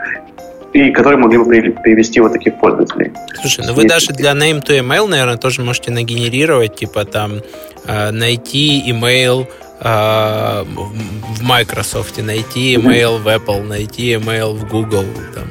[0.72, 1.44] и которые могли бы
[1.82, 3.12] привести вот таких пользователей.
[3.40, 3.94] Слушай, ну вы Есть...
[3.94, 7.40] даже для name to email, наверное, тоже можете нагенерировать, типа там
[7.86, 9.46] э, найти email
[9.80, 13.22] э, в Microsoft, найти email mm-hmm.
[13.22, 15.44] в Apple, найти email в Google, там.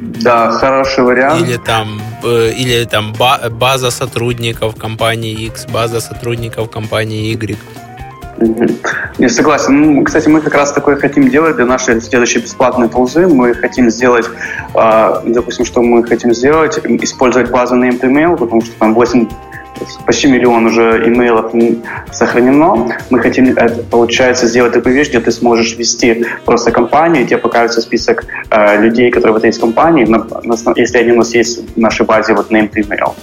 [0.00, 1.42] Да, хороший вариант.
[1.42, 7.58] Или там, э, или там база сотрудников компании X, база сотрудников компании Y.
[9.18, 9.94] Не согласен.
[9.94, 13.26] Ну, кстати, мы как раз такое хотим делать для нашей следующей бесплатной тулзы.
[13.26, 14.26] Мы хотим сделать,
[14.74, 19.28] э, допустим, что мы хотим сделать, использовать базу Named Email, потому что там 8
[20.04, 21.52] почти миллион уже имейлов
[22.10, 22.88] сохранено.
[23.10, 23.56] Мы хотим,
[23.90, 29.10] получается, сделать такую вещь, где ты сможешь вести просто компанию, тебе покажется список э, людей,
[29.10, 32.34] которые в этой есть компании, на, на, если они у нас есть в нашей базе
[32.34, 33.14] вот named email.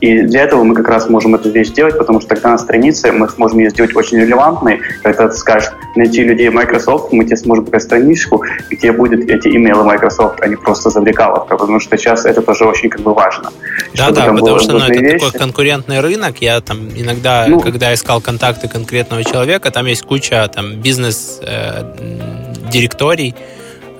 [0.00, 3.12] И для этого мы как раз можем эту вещь сделать, потому что тогда на странице
[3.12, 4.80] мы сможем ее сделать очень релевантной.
[5.02, 9.84] Когда ты скажешь найти людей Microsoft, мы тебе сможем показать страничку, где будут эти имейлы
[9.84, 13.50] Microsoft, а не просто завлекаловка, потому что сейчас это тоже очень как бы важно.
[13.94, 15.24] Да, да, потому что ну, это вещи.
[15.24, 16.36] такой конкурентный рынок.
[16.40, 23.34] Я там иногда, ну, когда искал контакты конкретного человека, там есть куча там бизнес-директорий, э,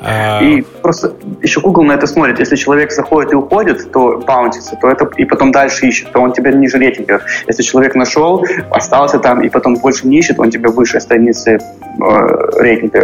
[0.00, 2.38] а, и просто еще Google на это смотрит.
[2.38, 6.32] Если человек заходит и уходит, то баунтится, то это и потом дальше ищет, то он
[6.32, 7.22] тебя ниже рейтинг берет.
[7.46, 12.60] Если человек нашел, остался там и потом больше не ищет, он тебя выше страницы э,
[12.60, 12.94] рейтинг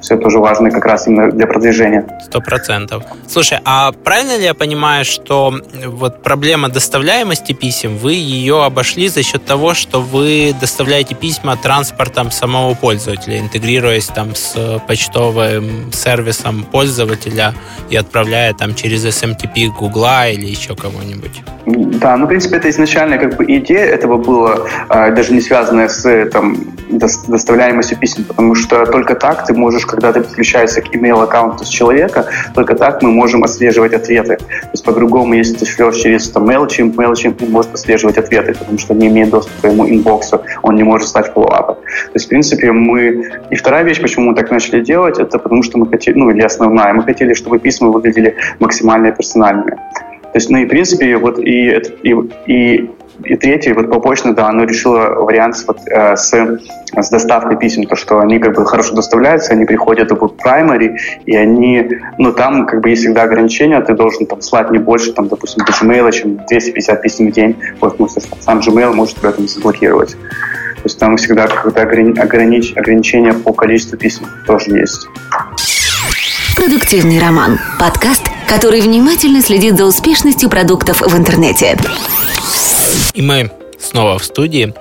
[0.00, 2.06] все тоже важно как раз именно для продвижения.
[2.24, 3.04] Сто процентов.
[3.28, 5.54] Слушай, а правильно ли я понимаю, что
[5.86, 12.30] вот проблема доставляемости писем, вы ее обошли за счет того, что вы доставляете письма транспортом
[12.30, 17.54] самого пользователя, интегрируясь там с почтовым сервисом пользователя
[17.90, 21.42] и отправляя там через SMTP Гугла или еще кого-нибудь?
[21.66, 26.30] Да, ну, в принципе, это изначально как бы идея этого была, даже не связанная с
[26.30, 26.56] там,
[26.88, 31.68] доставляемостью писем, потому что только так ты можешь когда ты подключаешься к email аккаунту с
[31.68, 34.36] человека, только так мы можем отслеживать ответы.
[34.36, 38.78] То есть по-другому, если ты шлешь через там, MailChimp, MailChimp не может отслеживать ответы, потому
[38.78, 41.76] что не имеет доступа к твоему инбоксу, он не может стать фоллоуапом.
[41.76, 43.30] То есть, в принципе, мы...
[43.50, 46.42] И вторая вещь, почему мы так начали делать, это потому что мы хотели, ну, или
[46.42, 49.76] основная, мы хотели, чтобы письма выглядели максимально персональными.
[50.32, 52.14] То есть, ну и в принципе, вот и, и,
[52.46, 52.90] и
[53.24, 57.96] и третье, вот побочно, да, оно решило вариант вот, э, с, с доставкой писем, то,
[57.96, 60.96] что они как бы хорошо доставляются, они приходят в primary,
[61.26, 65.12] и они, ну, там как бы есть всегда ограничения, ты должен там слать не больше,
[65.12, 69.32] там, допустим, до Gmail, чем 250 писем в день, вот, ну, сам Gmail может тебя
[69.32, 70.16] там заблокировать.
[70.80, 75.08] То есть там всегда какое-то огранич, ограничение по количеству писем тоже есть.
[76.56, 77.58] Продуктивный роман.
[77.78, 81.78] Подкаст, который внимательно следит за успешностью продуктов в интернете.
[83.14, 83.48] И мы
[83.78, 84.74] снова в студии.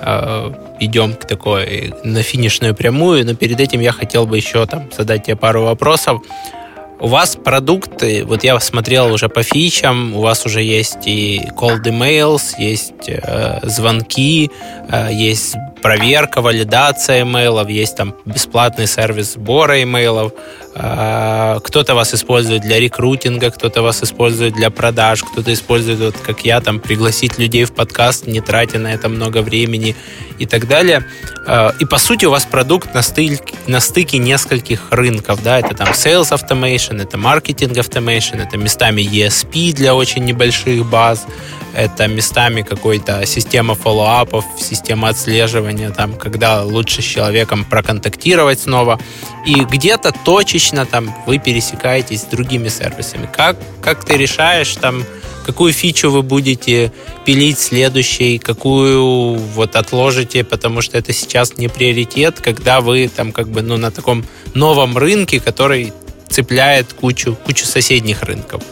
[0.00, 0.50] Э,
[0.80, 5.24] идем к такой на финишную прямую, но перед этим я хотел бы еще там задать
[5.24, 6.22] тебе пару вопросов.
[7.00, 11.82] У вас продукты, вот я смотрел уже по фичам, у вас уже есть и cold
[11.82, 14.50] emails, есть э, звонки,
[14.88, 20.32] э, есть проверка, валидация имейлов, есть там бесплатный сервис сбора имейлов.
[20.74, 26.46] А, кто-то вас использует для рекрутинга, кто-то вас использует для продаж, кто-то использует, вот как
[26.46, 29.94] я, там, пригласить людей в подкаст, не тратя на это много времени
[30.38, 31.04] и так далее.
[31.46, 35.74] А, и, по сути, у вас продукт на, стыке, на стыке нескольких рынков, да, это
[35.74, 41.26] там sales automation, это marketing automation, это местами ESP для очень небольших баз,
[41.74, 49.00] это местами какой-то система фоллоуапов, система отслеживания, там, когда лучше с человеком проконтактировать снова.
[49.46, 53.28] И где-то точечно там вы пересекаетесь с другими сервисами.
[53.32, 55.04] Как, как ты решаешь там,
[55.44, 56.92] какую фичу вы будете
[57.24, 63.48] пилить следующей, какую вот отложите, потому что это сейчас не приоритет, когда вы там как
[63.48, 65.92] бы ну, на таком новом рынке, который
[66.28, 68.62] цепляет кучу, кучу соседних рынков.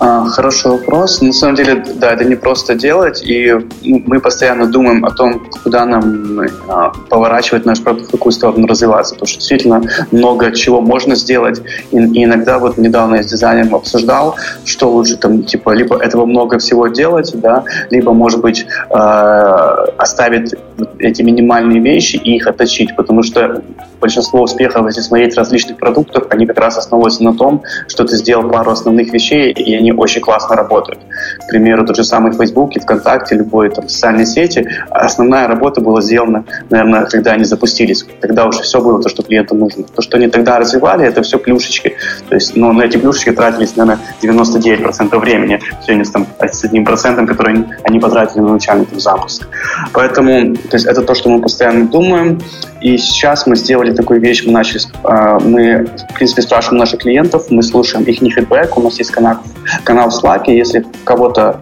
[0.00, 1.20] А, хороший вопрос.
[1.22, 5.84] На самом деле, да, это не просто делать, и мы постоянно думаем о том, куда
[5.86, 9.82] нам а, поворачивать наш продукт, в какую сторону развиваться, потому что действительно
[10.12, 15.16] много чего можно сделать, и, и иногда вот недавно я с дизайнером обсуждал, что лучше
[15.16, 20.54] там, типа, либо этого много всего делать, да, либо, может быть, э, оставить
[20.98, 23.62] эти минимальные вещи и их отточить, потому что
[24.00, 28.48] большинство успехов, если смотреть различных продуктов, они как раз основываются на том, что ты сделал
[28.48, 31.00] пару основных вещей, и они очень классно работают.
[31.38, 36.00] К примеру, тот же самый Facebook, и ВКонтакте, любой там социальной сети, основная работа была
[36.00, 38.04] сделана, наверное, когда они запустились.
[38.20, 39.84] Тогда уже все было то, что клиенту нужно.
[39.84, 41.96] То, что они тогда развивали, это все плюшечки.
[42.28, 45.60] То есть, но на эти плюшечки тратились, наверное, 99% времени.
[45.84, 49.48] Сегодня там с одним процентом, который они потратили на начальный там, запуск.
[49.92, 52.40] Поэтому то есть, это то, что мы постоянно думаем.
[52.80, 57.46] И сейчас мы сделали такую вещь, мы начали, а, мы, в принципе, спрашиваем наших клиентов,
[57.50, 59.38] мы слушаем их фидбэк, у нас есть канал,
[59.84, 61.60] канал в Slack, если кого-то,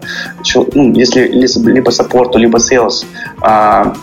[0.73, 3.05] ну, если либо саппорту, либо sales
[3.41, 3.93] а,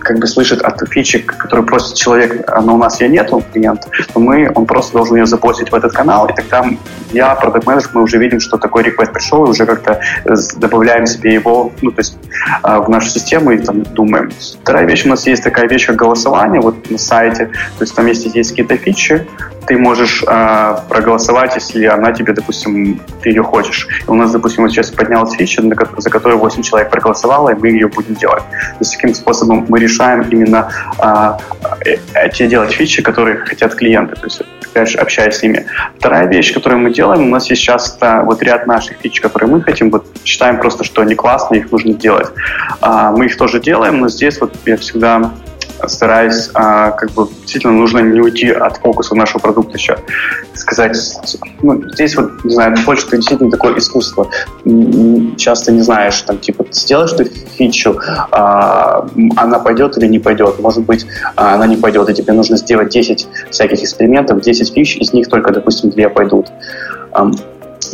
[0.00, 4.20] как бы слышит от фичи, которую просит человек, но у нас ее нету, клиент, то
[4.20, 6.64] мы, он просто должен ее запостить в этот канал, и тогда
[7.12, 10.00] я, продукт менеджер, мы уже видим, что такой реквест пришел, и уже как-то
[10.56, 12.16] добавляем себе его, ну, то есть
[12.62, 14.30] а, в нашу систему и там думаем.
[14.62, 18.06] Вторая вещь, у нас есть такая вещь, как голосование вот на сайте, то есть там
[18.06, 19.26] если есть какие-то фичи,
[19.66, 23.88] ты можешь э, проголосовать, если она тебе, допустим, ты ее хочешь.
[24.06, 25.62] И у нас, допустим, вот сейчас поднялась фича,
[25.96, 28.42] за которую 8 человек проголосовало, и мы ее будем делать.
[28.42, 30.70] То есть таким способом мы решаем именно
[31.84, 34.16] э, э, те делать фичи, которые хотят клиенты.
[34.16, 34.42] То есть
[34.86, 35.66] же, общаясь с ними.
[35.98, 39.62] Вторая вещь, которую мы делаем, у нас есть сейчас вот ряд наших фич, которые мы
[39.62, 42.28] хотим, вот считаем просто, что они классные, их нужно делать.
[42.80, 45.32] А, мы их тоже делаем, но здесь вот я всегда
[45.86, 49.96] стараюсь, а, как бы действительно нужно не уйти от фокуса нашего продукта еще.
[50.54, 50.96] Сказать,
[51.62, 54.28] ну, здесь вот, не знаю, это действительно такое искусство.
[55.36, 57.98] Часто не знаешь, там, типа, сделаешь ты фичу,
[58.30, 59.06] а,
[59.36, 60.58] она пойдет или не пойдет.
[60.60, 61.06] Может быть,
[61.36, 65.28] а, она не пойдет, и тебе нужно сделать 10 всяких экспериментов, 10 фич, из них
[65.28, 66.46] только, допустим, 2 пойдут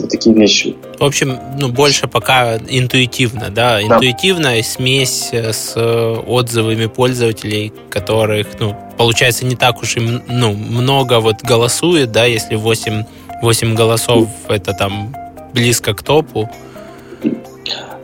[0.00, 0.76] вот такие вещи.
[0.98, 9.44] В общем, ну, больше пока интуитивно, да, интуитивная смесь с отзывами пользователей, которых, ну, получается,
[9.44, 13.04] не так уж и ну, много вот голосует, да, если 8,
[13.42, 15.14] 8 голосов это там
[15.52, 16.50] близко к топу.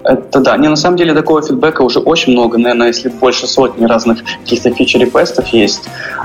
[0.05, 0.57] Это да.
[0.57, 4.71] Не, на самом деле такого фидбэка уже очень много, наверное, если больше сотни разных каких-то
[4.71, 5.83] фичер-реквестов есть.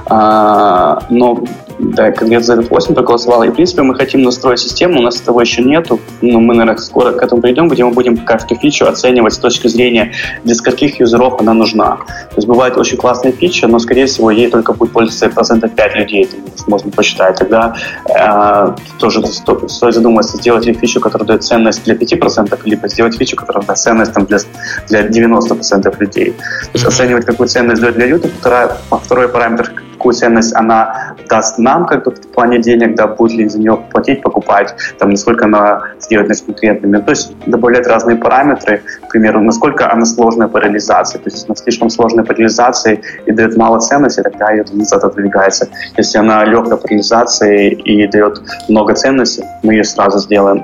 [0.07, 1.43] А, но
[1.79, 3.43] да, конкретно за этот 8 проголосовало.
[3.43, 6.77] И, в принципе, мы хотим настроить систему, у нас этого еще нету, но мы, наверное,
[6.81, 10.13] скоро к этому придем, где мы будем каждую фичу оценивать с точки зрения,
[10.43, 11.97] для скольких юзеров она нужна.
[12.29, 15.95] То есть бывает очень классная фича, но, скорее всего, ей только будет пользоваться процентов 5
[15.95, 16.29] людей,
[16.67, 17.37] можно посчитать.
[17.37, 17.75] Тогда
[18.09, 23.17] э, тоже сто, стоит задуматься, сделать ли фичу, которая дает ценность для 5%, либо сделать
[23.17, 24.39] фичу, которая даст ценность там, для,
[24.87, 26.31] для 90% людей.
[26.31, 26.41] То
[26.73, 26.87] есть mm-hmm.
[26.87, 28.31] оценивать, какую ценность дает для YouTube.
[28.39, 28.69] Второй,
[29.03, 33.49] второй параметр, какую ценность она даст нам, как бы в плане денег, да, будет ли
[33.49, 36.97] за нее платить, покупать, там, насколько она сделает нас конкурентными.
[36.99, 41.17] То есть добавлять разные параметры, к примеру, насколько она сложная по реализации.
[41.17, 45.67] То есть она слишком сложная по реализации и дает мало ценности, тогда ее назад отодвигается.
[45.97, 50.63] Если она легкая по реализации и дает много ценностей, мы ее сразу сделаем.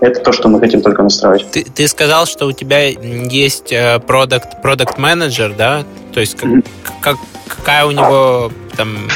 [0.00, 1.50] Это то, что мы хотим только настраивать.
[1.50, 3.72] Ты, ты сказал, что у тебя есть
[4.06, 5.84] продукт продукт менеджер, да?
[6.12, 6.66] То есть как, mm-hmm.
[7.00, 7.16] как,
[7.48, 9.08] какая у него там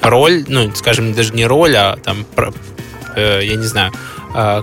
[0.00, 2.26] роль, ну, скажем, даже не роль, а там,
[3.16, 3.92] э, я не знаю,
[4.34, 4.62] э,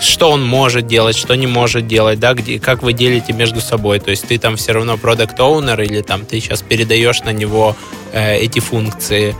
[0.00, 3.98] что он может делать, что не может делать, да, где, как вы делите между собой.
[3.98, 7.76] То есть ты там все равно продукт оунер или там ты сейчас передаешь на него
[8.12, 9.34] э, эти функции.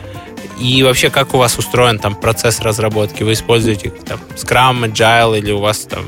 [0.58, 3.22] И вообще, как у вас устроен там процесс разработки?
[3.22, 6.04] Вы используете там Scrum, Agile или у вас там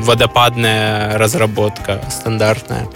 [0.00, 2.88] водопадная разработка стандартная?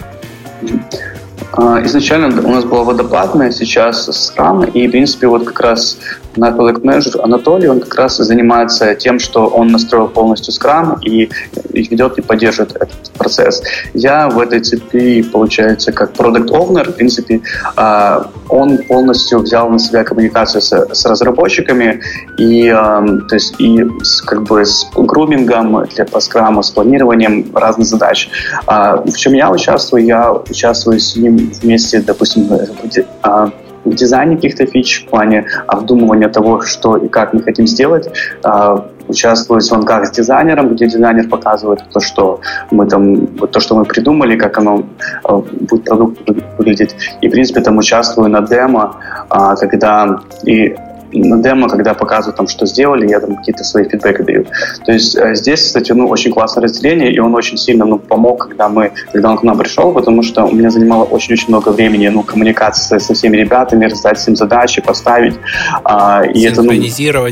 [1.53, 5.97] А, изначально у нас была водопадная, сейчас Scrum, и, в принципе, вот как раз
[6.35, 11.29] на Product Manager Анатолий, он как раз занимается тем, что он настроил полностью Scrum и,
[11.73, 13.61] ведет и поддерживает этот процесс.
[13.93, 17.41] Я в этой цепи, получается, как Product Owner, в принципе,
[17.75, 22.01] а, он полностью взял на себя коммуникацию с, с разработчиками
[22.37, 27.87] и, то есть, и с, как бы с грумингом для по Scrum, с планированием разных
[27.87, 28.29] задач.
[28.65, 30.05] А, в чем я участвую?
[30.05, 36.61] Я участвую с ним вместе, допустим, в в дизайне каких-то фич, в плане обдумывания того,
[36.61, 38.09] что и как мы хотим сделать.
[38.43, 43.75] А, участвую в звонках с дизайнером, где дизайнер показывает то, что мы там, то, что
[43.75, 44.85] мы придумали, как оно
[45.23, 46.19] а, будет продукт
[46.57, 46.95] выглядеть.
[47.21, 48.95] И, в принципе, там участвую на демо,
[49.29, 50.75] а, когда и
[51.11, 54.45] на демо, когда показывают, там, что сделали, я там какие-то свои фидбэки даю.
[54.85, 58.47] То есть э, здесь, кстати, ну, очень классное разделение, и он очень сильно ну, помог,
[58.47, 62.07] когда, мы, когда он к нам пришел, потому что у меня занимало очень-очень много времени
[62.09, 65.35] ну, коммуникации со всеми ребятами, раздать всем задачи, поставить.
[65.83, 66.73] А, и это, ну,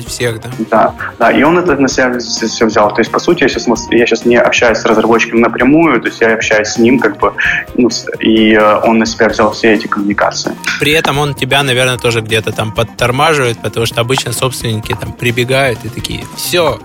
[0.08, 0.50] всех, да?
[0.72, 2.94] Да, да, и он это на себя все взял.
[2.94, 6.22] То есть, по сути, я сейчас, я сейчас не общаюсь с разработчиком напрямую, то есть
[6.22, 7.34] я общаюсь с ним, как бы,
[7.76, 10.56] ну, и э, он на себя взял все эти коммуникации.
[10.80, 15.80] При этом он тебя, наверное, тоже где-то там подтормаживает, потому что обычно собственники там прибегают
[15.84, 16.80] и такие, все,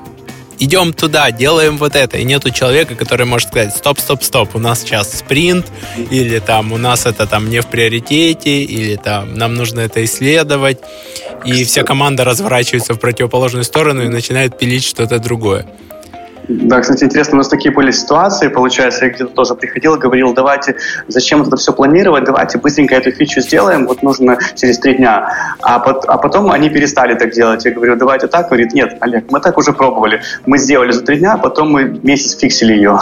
[0.58, 2.18] идем туда, делаем вот это.
[2.18, 5.66] И нету человека, который может сказать, стоп, стоп, стоп, у нас сейчас спринт,
[6.10, 10.78] или там у нас это там не в приоритете, или там нам нужно это исследовать.
[11.44, 15.66] И вся команда разворачивается в противоположную сторону и начинает пилить что-то другое.
[16.48, 20.76] Да, кстати, интересно, у нас такие были ситуации, получается, я где-то тоже приходил, говорил, давайте,
[21.06, 25.56] зачем это все планировать, давайте быстренько эту фичу сделаем, вот нужно через три дня.
[25.60, 27.64] А, под, а потом они перестали так делать.
[27.64, 28.48] Я говорю, давайте так.
[28.48, 30.22] Говорит, нет, Олег, мы так уже пробовали.
[30.46, 32.98] Мы сделали за три дня, а потом мы месяц фиксили ее.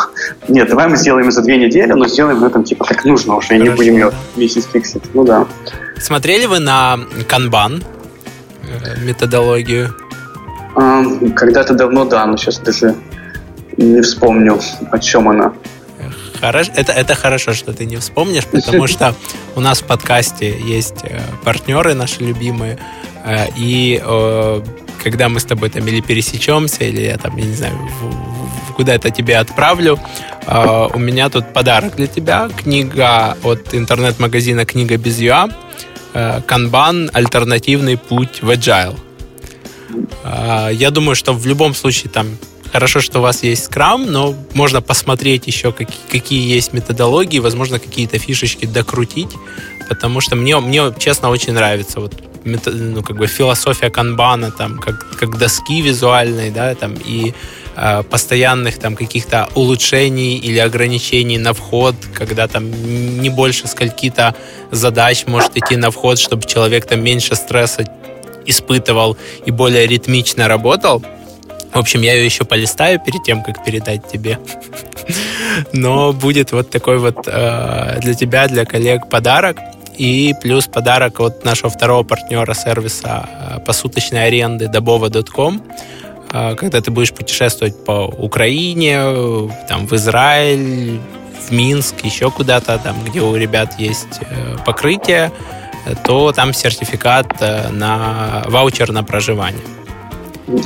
[0.49, 3.65] Нет, давай мы сделаем за две недели, но сделаем этом типа как нужно уже, Хорошо,
[3.65, 5.03] не будем ее месяц фиксить.
[5.15, 5.47] Ну да.
[5.99, 7.83] Смотрели вы на канбан
[8.63, 9.95] э, методологию?
[11.37, 12.95] Когда-то давно, да, но сейчас даже
[13.85, 14.59] не вспомню,
[14.91, 15.53] о чем она.
[16.41, 16.73] Хорошо.
[16.75, 19.15] Это, это хорошо, что ты не вспомнишь, потому что
[19.57, 22.79] у нас в подкасте есть э, партнеры наши любимые,
[23.25, 24.63] э, и э,
[25.03, 27.75] когда мы с тобой там или пересечемся, или я там, я не знаю,
[28.77, 29.99] куда-то тебе отправлю,
[30.47, 32.49] у меня тут подарок для тебя.
[32.57, 35.51] Книга от интернет-магазина «Книга без ЮА».
[36.47, 38.97] Канбан «Альтернативный путь в Agile».
[40.73, 42.39] Я думаю, что в любом случае там
[42.73, 47.79] Хорошо, что у вас есть Scrum, но можно посмотреть еще, какие, какие есть методологии, возможно,
[47.79, 49.31] какие-то фишечки докрутить,
[49.89, 52.15] потому что мне, мне честно, очень нравится вот
[52.45, 57.35] ну, как бы философия канбана, там, как, как доски визуальной, да, там, и
[57.77, 62.71] э, постоянных там каких-то улучшений или ограничений на вход, когда там
[63.21, 64.35] не больше скольки-то
[64.71, 67.85] задач может идти на вход, чтобы человек там меньше стресса
[68.47, 71.03] испытывал и более ритмично работал.
[71.73, 74.39] В общем, я ее еще полистаю перед тем, как передать тебе.
[75.73, 79.59] Но будет вот такой вот э, для тебя, для коллег подарок.
[79.97, 85.63] И плюс подарок от нашего второго партнера сервиса э, посуточной аренды добова.com.
[86.33, 91.01] Э, когда ты будешь путешествовать по Украине, там, в Израиль,
[91.49, 94.21] в Минск, еще куда-то, там, где у ребят есть
[94.67, 95.33] покрытие,
[96.05, 97.41] то там сертификат
[97.71, 99.63] на ваучер на проживание.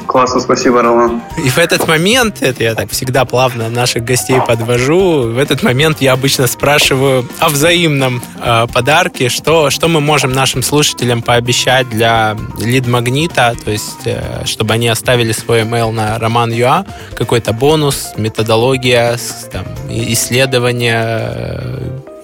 [0.07, 1.22] Классно, спасибо, Роман.
[1.45, 6.01] И в этот момент, это я так всегда плавно наших гостей подвожу, в этот момент
[6.01, 12.37] я обычно спрашиваю о взаимном э, подарке, что, что мы можем нашим слушателям пообещать для
[12.61, 19.18] лид-магнита, то есть, э, чтобы они оставили свой email на роман.ua, какой-то бонус, методология,
[19.53, 21.03] там, исследование,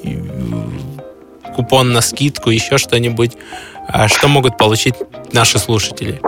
[0.05, 0.21] э,
[1.55, 3.33] купон на скидку, еще что-нибудь
[3.89, 4.95] А что могут получить
[5.33, 6.21] наши слушатели?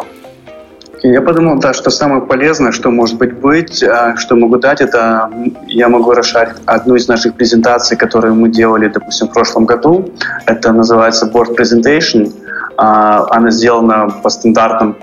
[1.05, 5.31] Я подумал, да, что самое полезное, что может быть быть, а, что могу дать, это
[5.67, 10.13] я могу расшарить одну из наших презентаций, которую мы делали, допустим, в прошлом году.
[10.47, 12.33] Это называется Board Presentation.
[12.77, 14.97] А, она сделана по стандартам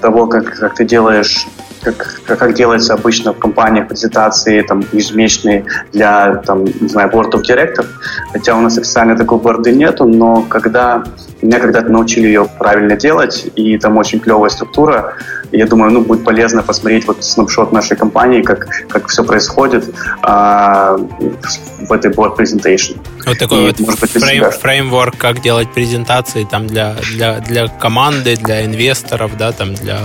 [0.00, 1.46] того, как, как ты делаешь
[1.82, 7.42] как, как делается обычно в компаниях презентации там, ежемесячные для, там, не знаю, board of
[7.42, 7.88] directors.
[8.32, 11.04] Хотя у нас официально такой борды нету, но когда
[11.42, 15.14] меня когда-то научили ее правильно делать, и там очень клевая структура,
[15.50, 20.96] я думаю, ну, будет полезно посмотреть вот снапшот нашей компании, как, как все происходит а,
[20.96, 22.98] в этой board presentation.
[23.26, 27.68] Вот такой и, вот может быть, фрейм, фреймворк, как делать презентации там для, для, для
[27.68, 29.98] команды, для инвесторов, да, там для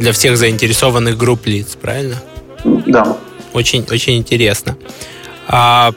[0.00, 2.16] для всех заинтересованных групп лиц, правильно?
[2.64, 3.18] Да.
[3.52, 4.76] Очень, очень интересно.
[5.46, 5.92] А,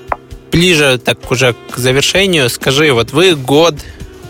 [0.51, 3.75] ближе так уже к завершению, скажи, вот вы год,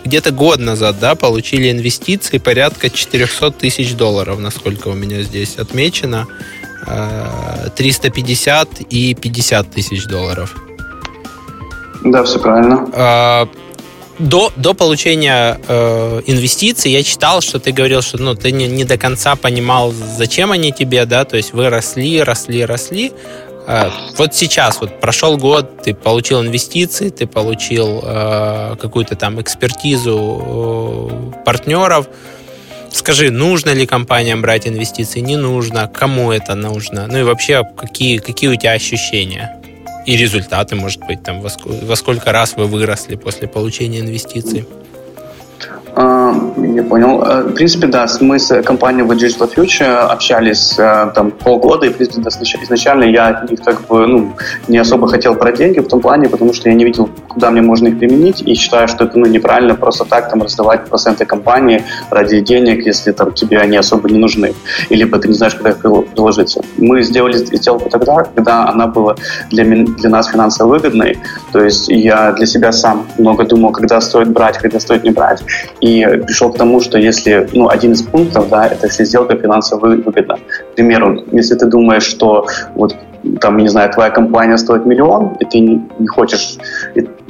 [0.04, 6.26] где-то год назад, да, получили инвестиции порядка 400 тысяч долларов, насколько у меня здесь отмечено.
[7.76, 10.54] 350 а, и 50 тысяч долларов.
[12.04, 12.86] Да, все правильно.
[12.92, 13.48] А,
[14.18, 18.84] до, до получения э, инвестиций я читал, что ты говорил, что ну, ты не, не
[18.84, 23.12] до конца понимал, зачем они тебе, да, то есть вы росли, росли, росли.
[23.66, 31.32] Э, вот сейчас, вот прошел год, ты получил инвестиции, ты получил э, какую-то там экспертизу
[31.40, 32.06] э, партнеров.
[32.92, 38.18] Скажи, нужно ли компаниям брать инвестиции, не нужно, кому это нужно, ну и вообще, какие,
[38.18, 39.63] какие у тебя ощущения?
[40.06, 44.66] И результаты, может быть, там, во сколько, раз вы выросли после получения инвестиций?
[45.96, 47.22] А, я понял.
[47.22, 51.96] Э, в принципе, да, мы с компанией Digital Future общались э, там полгода, и, в
[51.96, 52.28] принципе,
[52.64, 54.32] изначально я от них как бы, ну,
[54.66, 57.62] не особо хотел брать деньги в том плане, потому что я не видел, куда мне
[57.62, 61.84] можно их применить, и считаю, что это, ну, неправильно просто так там раздавать проценты компании
[62.10, 64.52] ради денег, если там тебе они особо не нужны,
[64.88, 66.58] или либо ты не знаешь, куда их приложить.
[66.76, 69.14] Мы сделали сделку тогда, когда она была
[69.50, 71.18] для, для нас финансово выгодной,
[71.52, 75.44] то есть я для себя сам много думал, когда стоит брать, когда стоит не брать,
[75.84, 79.80] и пришел к тому, что если, ну, один из пунктов, да, это если сделка финансово
[79.80, 80.36] выгодна.
[80.72, 82.96] К примеру, если ты думаешь, что вот
[83.40, 86.56] там, не знаю, твоя компания стоит миллион, и ты не, хочешь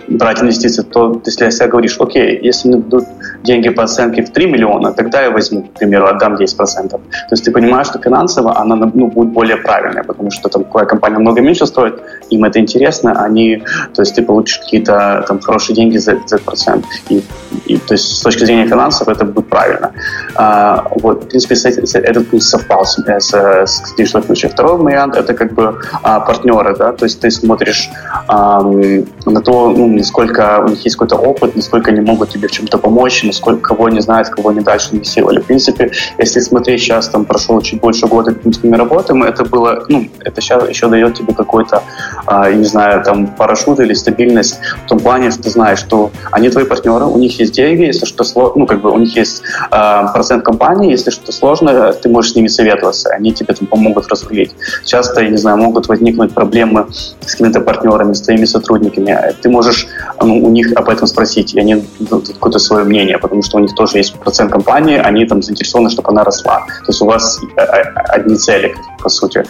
[0.08, 3.04] брать инвестиции, то для себя говоришь, окей, если мне дадут
[3.42, 6.88] деньги по оценке в 3 миллиона, тогда я возьму, к примеру, отдам 10%.
[6.88, 7.00] То
[7.30, 11.18] есть ты понимаешь, что финансово она ну, будет более правильная, потому что там твоя компания
[11.18, 11.94] много меньше стоит,
[12.30, 13.62] им это интересно, они,
[13.94, 16.84] то есть ты получишь какие-то там хорошие деньги за, за процент.
[17.10, 17.22] И,
[17.66, 19.92] и, то есть с точки зрения финансов это будет правильно.
[20.34, 24.48] А, вот, в принципе, с, с, этот пункт совпал с, с, с Digital Future.
[24.48, 27.90] Второй вариант это как бы а, партнеры, да, то есть ты смотришь
[28.28, 32.52] а, на то, ну, насколько у них есть какой-то опыт, насколько они могут тебе в
[32.52, 35.40] чем-то помочь, насколько кого они знают, кого они дальше инвестировали.
[35.40, 39.84] В принципе, если смотреть сейчас, там прошло чуть больше года, с ними работаем, это было,
[39.88, 41.82] ну, это сейчас еще дает тебе какой-то,
[42.26, 46.50] а, не знаю, там парашют или стабильность в том плане, что ты знаешь, что они
[46.50, 49.42] твои партнеры, у них есть деньги, если что сложно, ну, как бы у них есть
[49.70, 54.08] а, процент компании, если что сложно, ты можешь с ними советоваться, они тебе там помогут
[54.08, 54.52] разрулить.
[54.84, 59.16] Часто, я не знаю, могут возникнуть проблемы с какими-то партнерами, с твоими сотрудниками.
[59.42, 59.83] Ты можешь
[60.20, 63.60] ну, у них об этом спросить, и они дадут какое-то свое мнение, потому что у
[63.60, 66.60] них тоже есть процент компании, они там заинтересованы, чтобы она росла.
[66.60, 69.44] То есть у вас э, э, одни цели, по сути.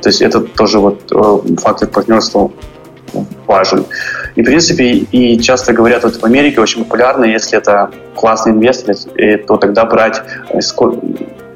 [0.00, 2.50] То есть это тоже вот э, фактор партнерства
[3.46, 3.86] важен.
[4.36, 8.94] И, в принципе, и часто говорят, вот в Америке очень популярно, если это классный инвестор,
[9.46, 10.22] то тогда брать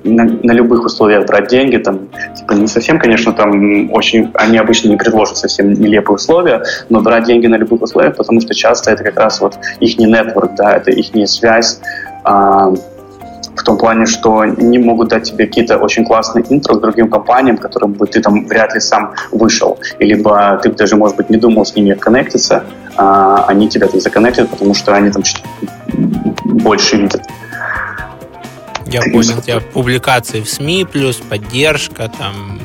[0.05, 4.89] на, на любых условиях брать деньги, там, типа не совсем, конечно, там очень, они обычно
[4.89, 9.05] не предложат совсем нелепые условия, но брать деньги на любых условиях, потому что часто это
[9.05, 11.81] как раз вот их нетворк, да, это их связь,
[12.24, 12.73] а,
[13.55, 17.59] в том плане, что они могут дать тебе какие-то очень классные интро к другим компаниям,
[17.59, 21.65] которым бы ты там вряд ли сам вышел, либо ты даже, может быть, не думал
[21.65, 22.65] с ними коннектиться,
[22.97, 25.23] а они тебя там законнектят, потому что они там
[26.45, 27.23] больше видят.
[28.93, 32.60] Я понял, у тебя публикации в СМИ, плюс поддержка, там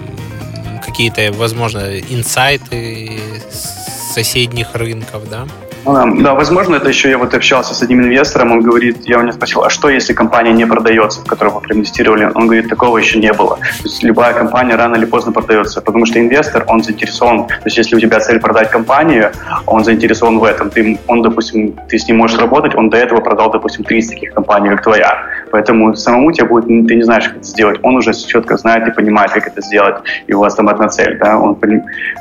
[0.85, 3.17] какие-то, возможно, инсайты
[3.49, 5.47] с соседних рынков, да?
[5.87, 9.21] Ну да, возможно, это еще я вот общался с одним инвестором, он говорит, я у
[9.21, 12.29] него спросил, а что если компания не продается, в которую вы проинвестировали?
[12.35, 13.55] Он говорит, такого еще не было.
[13.55, 17.77] То есть любая компания рано или поздно продается, потому что инвестор, он заинтересован, то есть
[17.77, 19.31] если у тебя цель продать компанию,
[19.65, 20.69] он заинтересован в этом.
[20.69, 24.33] Ты, он, допустим, ты с ним можешь работать, он до этого продал, допустим, 30 таких
[24.33, 25.23] компаний, как твоя.
[25.51, 27.79] Поэтому самому тебе будет, ты не знаешь, как это сделать.
[27.83, 29.95] Он уже четко знает и понимает, как это сделать.
[30.27, 31.57] И у вас там одна цель, да, он,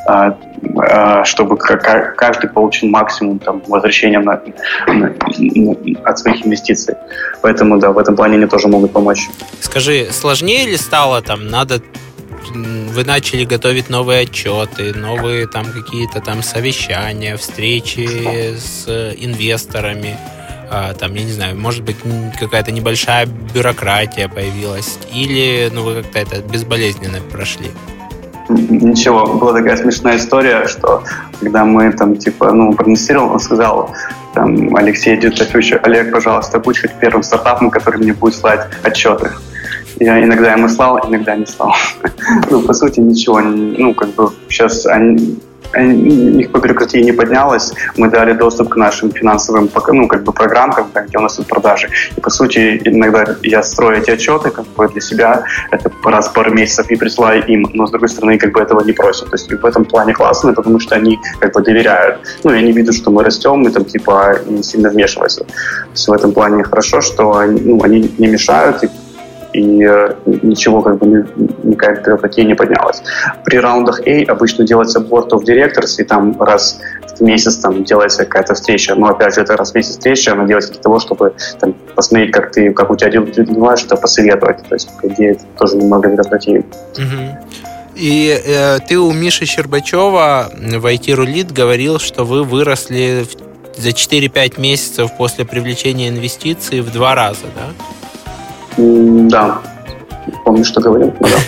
[0.07, 0.37] а,
[0.79, 4.41] а, чтобы каждый получил максимум там, возвращения на,
[4.87, 5.15] на,
[6.05, 6.95] от своих инвестиций.
[7.43, 9.29] Поэтому, да, в этом плане они тоже могут помочь.
[9.61, 11.81] Скажи, сложнее ли стало там, надо
[12.55, 18.89] вы начали готовить новые отчеты, новые там какие-то там совещания, встречи с
[19.19, 20.17] инвесторами,
[20.71, 21.97] а, там, я не знаю, может быть,
[22.39, 27.71] какая-то небольшая бюрократия появилась, или ну, вы как-то это безболезненно прошли?
[28.57, 31.03] Ничего, была такая смешная история, что
[31.41, 33.95] когда мы там, типа, ну, проинвестировал, он сказал,
[34.35, 39.31] там, Алексей Дютофьевич, Олег, пожалуйста, будь хоть первым стартапом, который мне будет слать отчеты.
[39.99, 41.75] Я иногда ему слал, иногда не слал.
[42.51, 43.41] ну, по сути, ничего.
[43.41, 45.39] Ну, как бы сейчас они,
[45.75, 47.73] их по бюрократии не поднялось.
[47.97, 51.89] Мы дали доступ к нашим финансовым ну, как бы программкам, где у нас тут продажи.
[52.17, 56.33] И, по сути, иногда я строю эти отчеты как бы для себя, это раз в
[56.33, 59.31] пару месяцев и присылаю им, но, с другой стороны, как бы этого не просят.
[59.31, 62.21] То есть в этом плане классно, потому что они как бы доверяют.
[62.45, 65.45] Ну, и они видят, что мы растем, мы там типа не сильно вмешиваются.
[65.45, 68.91] То есть в этом плане хорошо, что они, ну, они не мешают, и
[69.57, 71.27] и э, ничего как бы
[71.63, 73.03] никакая бюрократия не поднялась.
[73.45, 76.79] При раундах A обычно делается board of directors, и там раз
[77.19, 78.95] в месяц там делается какая-то встреча.
[78.95, 82.33] Но опять же, это раз в месяц встреча, она делается для того, чтобы там, посмотреть,
[82.33, 84.63] как ты, как у тебя дела, что посоветовать.
[84.69, 86.65] То есть, по идее, это тоже немного бюрократии.
[87.95, 93.89] И э, ты у Миши Щербачева в IT Рулит говорил, что вы выросли в, за
[93.89, 97.73] 4-5 месяцев после привлечения инвестиций в два раза, да?
[98.77, 99.63] Да.
[100.45, 101.15] Помню, что говорил.
[101.21, 101.39] Ну да.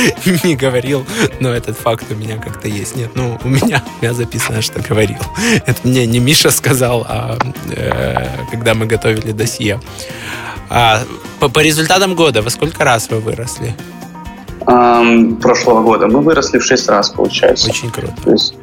[0.44, 1.04] не говорил,
[1.40, 2.96] но этот факт у меня как-то есть.
[2.96, 5.18] Нет, ну, у меня, у меня записано, что говорил.
[5.66, 7.38] Это мне не Миша сказал, а
[7.74, 9.80] э, когда мы готовили досье.
[10.70, 11.02] А,
[11.40, 13.74] по, по результатам года, во сколько раз вы выросли?
[14.66, 17.68] Um, прошлого года мы выросли в 6 раз, получается.
[17.68, 18.14] Очень круто.
[18.22, 18.54] То есть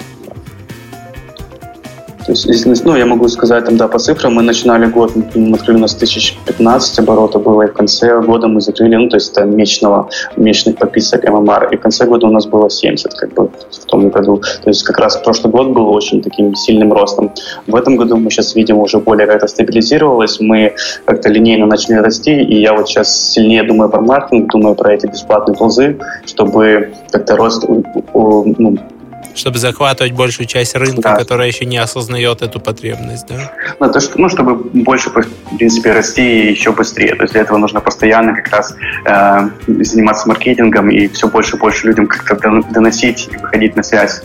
[2.34, 5.78] то есть, ну, я могу сказать, там, да, по цифрам, мы начинали год, мы открыли
[5.78, 9.46] у нас 1015 оборота было, и в конце года мы закрыли, ну, то есть это
[9.46, 13.86] месячного, месячных подписок ММР, и в конце года у нас было 70, как бы, в
[13.86, 14.42] том году.
[14.64, 17.32] То есть как раз прошлый год был очень таким сильным ростом.
[17.68, 20.74] В этом году мы сейчас видим уже более как-то стабилизировалось, мы
[21.06, 25.08] как-то линейно начали расти, и я вот сейчас сильнее думаю про маркетинг, думаю про эти
[25.08, 27.66] бесплатные тулзы, чтобы как-то рост
[28.14, 28.78] ну,
[29.40, 31.16] чтобы захватывать большую часть рынка, да.
[31.16, 33.52] которая еще не осознает эту потребность, да?
[33.80, 37.16] Ну, то, что, ну, чтобы больше, в принципе, расти еще быстрее.
[37.16, 38.76] То есть для этого нужно постоянно как раз
[39.06, 44.22] э, заниматься маркетингом и все больше и больше людям как-то доносить и выходить на связь.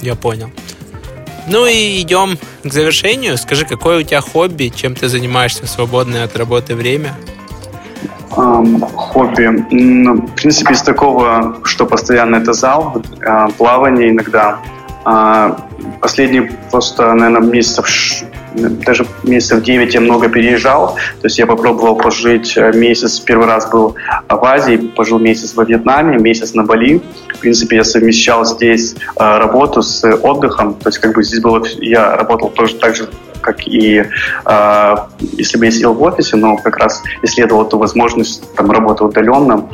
[0.00, 0.50] Я понял.
[1.48, 3.36] Ну и идем к завершению.
[3.36, 7.14] Скажи, какое у тебя хобби, чем ты занимаешься в свободное от работы время?
[8.32, 9.46] Хобби.
[9.46, 14.58] В принципе, из такого, что постоянно это зал, а, плавание иногда.
[15.04, 15.56] А,
[16.00, 17.86] последние просто, наверное, месяцев
[18.54, 20.94] даже месяцев 9 я много переезжал.
[21.20, 23.96] То есть я попробовал пожить э, месяц, первый раз был
[24.28, 27.00] в Азии, пожил месяц во Вьетнаме, месяц на Бали.
[27.34, 30.74] В принципе, я совмещал здесь э, работу с отдыхом.
[30.74, 31.62] То есть как бы здесь было...
[31.80, 33.08] Я работал тоже так же
[33.42, 34.04] как и
[34.46, 39.04] э, если бы я сидел в офисе, но как раз исследовал эту возможность там, работы
[39.04, 39.68] удаленно,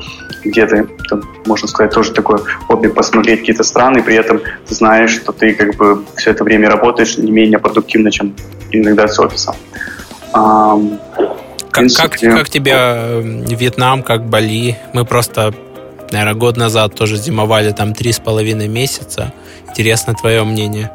[0.45, 5.33] где-то, там, можно сказать, тоже такое хобби посмотреть какие-то страны, при этом ты знаешь, что
[5.33, 8.35] ты как бы все это время работаешь не менее продуктивно, чем
[8.73, 9.55] иногда с офисом.
[10.33, 10.79] А,
[11.71, 14.77] как, принципе, как, как тебе э, Вьетнам, как Бали?
[14.93, 15.55] Мы просто,
[16.11, 19.33] наверное, год назад тоже зимовали там три с половиной месяца.
[19.69, 20.91] Интересно твое мнение.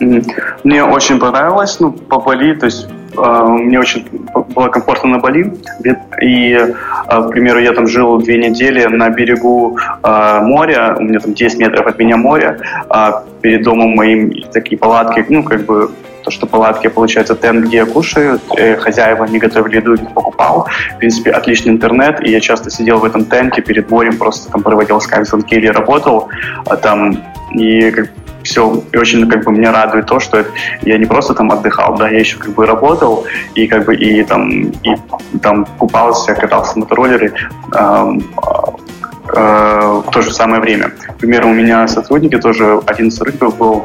[0.00, 4.06] Мне очень понравилось, ну, по Бали, то есть э, мне очень
[4.54, 5.54] было комфортно на Бали.
[6.20, 6.72] И, э,
[7.08, 11.58] к примеру, я там жил две недели на берегу э, моря, у меня там 10
[11.58, 12.58] метров от меня море,
[12.90, 15.90] э, перед домом моим такие палатки, ну, как бы
[16.24, 20.66] то, что палатки, получается, тент, где я кушаю, э, хозяева не готовили еду, их покупал.
[20.94, 24.62] В принципе, отличный интернет, и я часто сидел в этом тенте перед морем, просто там
[24.62, 26.28] проводил скайп-звонки или работал,
[26.66, 27.18] а там
[27.54, 28.08] и как
[28.44, 30.44] все, и очень как бы меня радует то, что
[30.82, 34.22] я не просто там отдыхал, да, я еще как бы работал и как бы и
[34.22, 37.32] там и там купался, катался на мотороллере
[37.74, 38.06] э,
[39.34, 40.90] э, в то же самое время.
[40.90, 43.84] К примеру, у меня сотрудники тоже, один из сотрудников был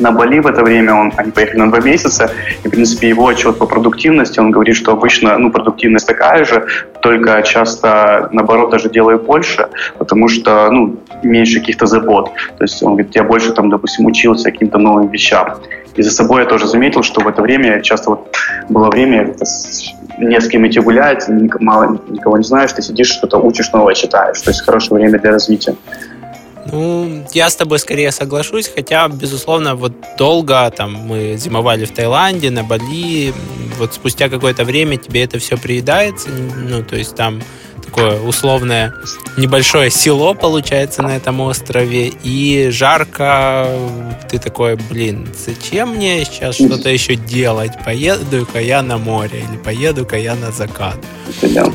[0.00, 2.30] на Бали в это время, он, они поехали на два месяца,
[2.64, 6.66] и, в принципе, его отчет по продуктивности, он говорит, что обычно, ну, продуктивность такая же,
[7.02, 9.68] только часто, наоборот, даже делаю больше,
[9.98, 12.30] потому что, ну, меньше каких-то забот.
[12.58, 15.54] То есть он говорит, я больше, там, допустим, учился каким-то новым вещам.
[15.96, 18.36] И за собой я тоже заметил, что в это время часто вот
[18.68, 19.34] было время,
[20.18, 21.28] не с кем идти гулять,
[21.60, 24.40] мало никого не знаешь, ты сидишь, что-то учишь новое, читаешь.
[24.40, 25.74] То есть хорошее время для развития.
[26.70, 32.50] Ну, я с тобой скорее соглашусь, хотя, безусловно, вот долго там мы зимовали в Таиланде,
[32.50, 33.32] на Бали,
[33.78, 37.42] вот спустя какое-то время тебе это все приедается, ну, то есть там
[37.88, 38.92] такое условное
[39.38, 43.66] небольшое село получается на этом острове, и жарко,
[44.30, 47.72] ты такой, блин, зачем мне сейчас что-то еще делать?
[47.84, 50.96] Поеду-ка я на море или поеду-ка я на закат.
[51.42, 51.66] Да.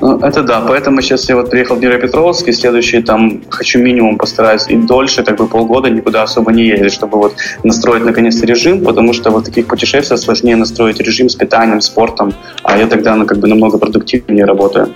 [0.00, 4.18] Ну, это да, поэтому сейчас я вот приехал в Днепропетровск, и следующий там хочу минимум
[4.18, 8.84] постараюсь и дольше, как бы полгода никуда особо не ездить, чтобы вот настроить наконец-то режим,
[8.84, 13.26] потому что вот таких путешествиях сложнее настроить режим с питанием, спортом, а я тогда ну,
[13.26, 14.88] как бы намного продуктивнее работаю,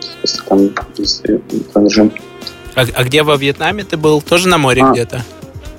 [0.48, 0.70] там
[1.84, 2.12] режим.
[2.74, 4.22] А, а где во Вьетнаме ты был?
[4.22, 5.24] Тоже на море а, где-то?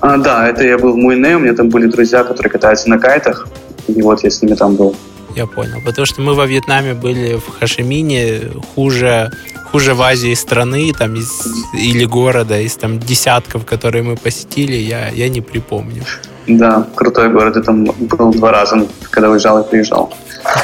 [0.01, 2.99] А, да, это я был в Муйне, у меня там были друзья, которые катаются на
[2.99, 3.47] кайтах,
[3.87, 4.95] и вот я с ними там был.
[5.35, 5.81] Я понял.
[5.85, 9.31] Потому что мы во Вьетнаме были в Хашимине, хуже,
[9.71, 11.29] хуже в Азии страны там, из,
[11.73, 16.03] или города, из там десятков, которые мы посетили, я, я не припомню.
[16.49, 17.55] Да, крутой город.
[17.55, 20.11] Я там был два раза, когда уезжал и приезжал.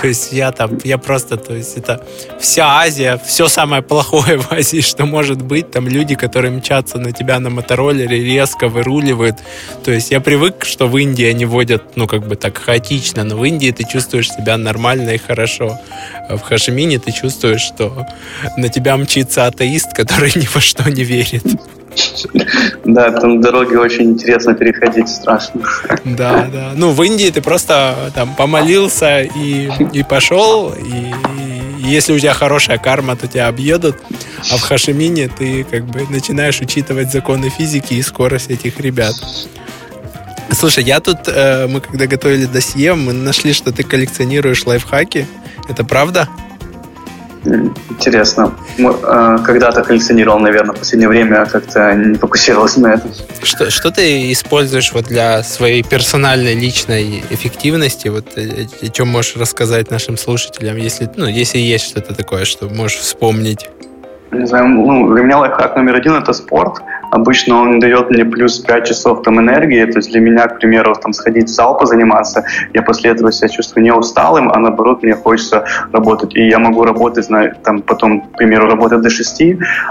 [0.01, 2.03] То есть я там, я просто, то есть это
[2.39, 5.69] вся Азия, все самое плохое в Азии, что может быть.
[5.69, 9.35] Там люди, которые мчатся на тебя на мотороллере, резко выруливают.
[9.83, 13.37] То есть я привык, что в Индии они водят, ну, как бы так хаотично, но
[13.37, 15.79] в Индии ты чувствуешь себя нормально и хорошо.
[16.29, 18.07] А в Хашимине ты чувствуешь, что
[18.57, 21.43] на тебя мчится атеист, который ни во что не верит.
[22.83, 25.61] Да, там дороги очень интересно переходить, страшно.
[26.03, 26.71] Да, да.
[26.75, 31.13] Ну, в Индии ты просто там помолился и, и пошел, и,
[31.83, 33.97] и если у тебя хорошая карма, то тебя объедут,
[34.51, 39.15] а в Хашимине ты как бы начинаешь учитывать законы физики и скорость этих ребят.
[40.51, 45.27] Слушай, я тут, э, мы когда готовили досье, мы нашли, что ты коллекционируешь лайфхаки.
[45.67, 46.29] Это правда?
[47.89, 48.53] Интересно.
[49.03, 53.11] А, когда-то коллекционировал, наверное, в последнее время как-то не фокусировался на этом.
[53.43, 58.07] Что, что ты используешь вот для своей персональной личной эффективности?
[58.07, 62.67] Вот э, о чем можешь рассказать нашим слушателям, если, ну, если есть что-то такое, что
[62.67, 63.69] можешь вспомнить?
[64.31, 66.81] Не знаю, ну, для меня лайфхак номер один– это спорт–
[67.15, 70.93] Обычно он дает мне плюс 5 часов там энергии, то есть для меня, к примеру,
[70.95, 72.43] там сходить в зал позаниматься,
[72.73, 75.63] я после этого себя чувствую не усталым, а наоборот мне хочется
[75.93, 76.35] работать.
[76.35, 77.29] И я могу работать,
[77.63, 79.41] там потом, к примеру, работать до 6,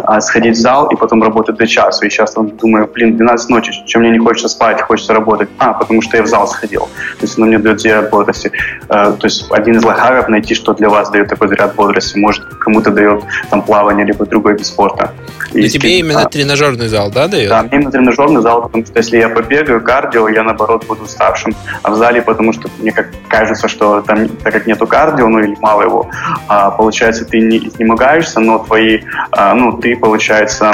[0.02, 2.05] а сходить в зал и потом работать до часу.
[2.05, 5.48] И сейчас там думаю, блин, 12 ночи, чем мне не хочется спать, хочется работать?
[5.59, 6.88] А, потому что я в зал сходил.
[7.18, 8.52] То есть оно мне дает заряд бодрости.
[8.90, 12.18] Э, то есть один из лайфхаков найти, что для вас дает такой заряд бодрости.
[12.18, 15.10] Может, кому-то дает там плавание, либо другой вид спорта.
[15.55, 17.48] И тебе именно а, тренажерный зал, да, дает?
[17.48, 21.54] Да, мне именно тренажерный зал, потому что если я побегаю кардио, я наоборот буду уставшим.
[21.82, 25.38] А в зале, потому что мне как кажется, что там, так как нету кардио, ну
[25.38, 26.10] или мало его,
[26.48, 30.72] а, получается, ты не изнемогаешься, но твои, а, ну, ты, получается,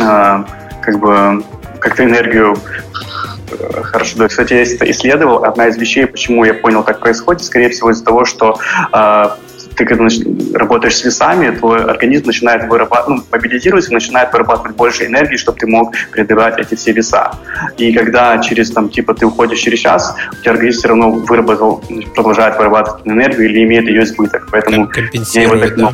[0.00, 0.44] а,
[0.80, 1.42] как бы
[1.80, 2.56] как-то энергию
[3.50, 4.16] э, хорошо.
[4.18, 5.44] Да, кстати, я исследовал.
[5.44, 8.58] Одна из вещей, почему я понял, как происходит, скорее всего, из-за того, что
[9.76, 10.06] ты когда
[10.54, 15.66] работаешь с весами, твой организм начинает вырабатывать, ну, мобилизируется, начинает вырабатывать больше энергии, чтобы ты
[15.66, 17.32] мог преодолевать эти все веса.
[17.76, 21.84] И когда через, там, типа, ты уходишь через час, у тебя организм все равно выработал,
[22.14, 24.48] продолжает вырабатывать энергию или имеет ее избыток.
[24.50, 24.90] Поэтому
[25.34, 25.92] я его так, да.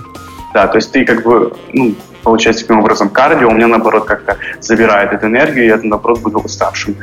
[0.54, 4.36] да, то есть ты как бы, ну, получается таким образом кардио, у меня наоборот как-то
[4.60, 6.96] забирает эту энергию, и я наоборот буду уставшим.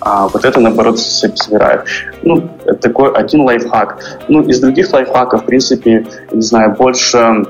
[0.00, 1.84] А вот это наоборот собирает.
[2.22, 2.48] Ну,
[2.80, 3.98] такой один лайфхак.
[4.28, 7.46] Ну, из других лайфхаков, в принципе, не знаю, больше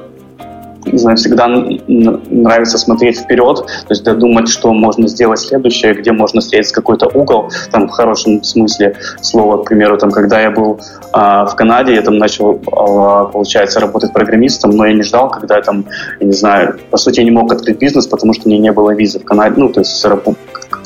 [0.86, 6.40] не знаю, всегда нравится смотреть вперед, то есть додумать, что можно сделать следующее, где можно
[6.40, 10.80] встретить какой-то угол, там в хорошем смысле слова, к примеру, там, когда я был
[11.12, 15.56] а, в Канаде, я там начал, а, получается, работать программистом, но я не ждал, когда
[15.56, 15.84] я там,
[16.20, 18.72] я не знаю, по сути, я не мог открыть бизнес, потому что у меня не
[18.72, 20.04] было визы в Канаде, ну, то есть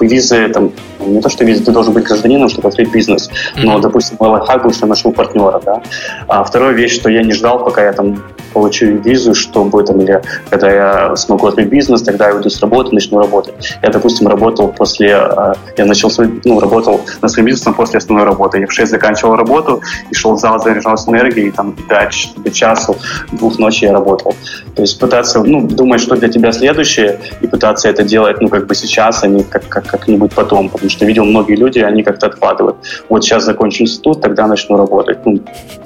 [0.00, 3.80] визы, там, не то, что визы, ты должен быть гражданином, чтобы открыть бизнес, но, mm-hmm.
[3.80, 5.82] допустим, мой лайфхак был, что я нашел партнера, да.
[6.28, 8.22] А вторая вещь, что я не ждал, пока я там
[8.52, 10.20] получу визу, чтобы там, или
[10.50, 13.54] когда я смогу открыть бизнес, тогда я уйду с работы, начну работать.
[13.82, 18.26] Я, допустим, работал после, э, я начал свой, ну, работал над своим бизнесом после основной
[18.26, 18.58] работы.
[18.58, 22.50] Я в 6 заканчивал работу и шел в зал, заряжался энергией, и там до, до
[22.50, 22.96] часу,
[23.32, 24.34] двух ночи я работал.
[24.74, 28.66] То есть пытаться, ну, думать, что для тебя следующее, и пытаться это делать, ну, как
[28.66, 30.68] бы сейчас, а не как, как, как-нибудь потом.
[30.68, 32.76] Потому что видел многие люди, они как-то откладывают.
[33.08, 35.18] Вот сейчас закончу институт, тогда начну работать.
[35.24, 35.40] Ну,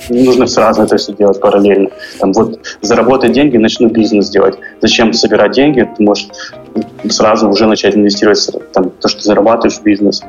[0.08, 1.90] нужно сразу это все делать параллельно.
[2.18, 4.58] Там вот заработать деньги, начну бизнес делать.
[4.80, 5.88] Зачем собирать деньги?
[5.96, 6.28] Ты можешь
[7.08, 10.22] сразу уже начать инвестировать там, то, что зарабатываешь в бизнес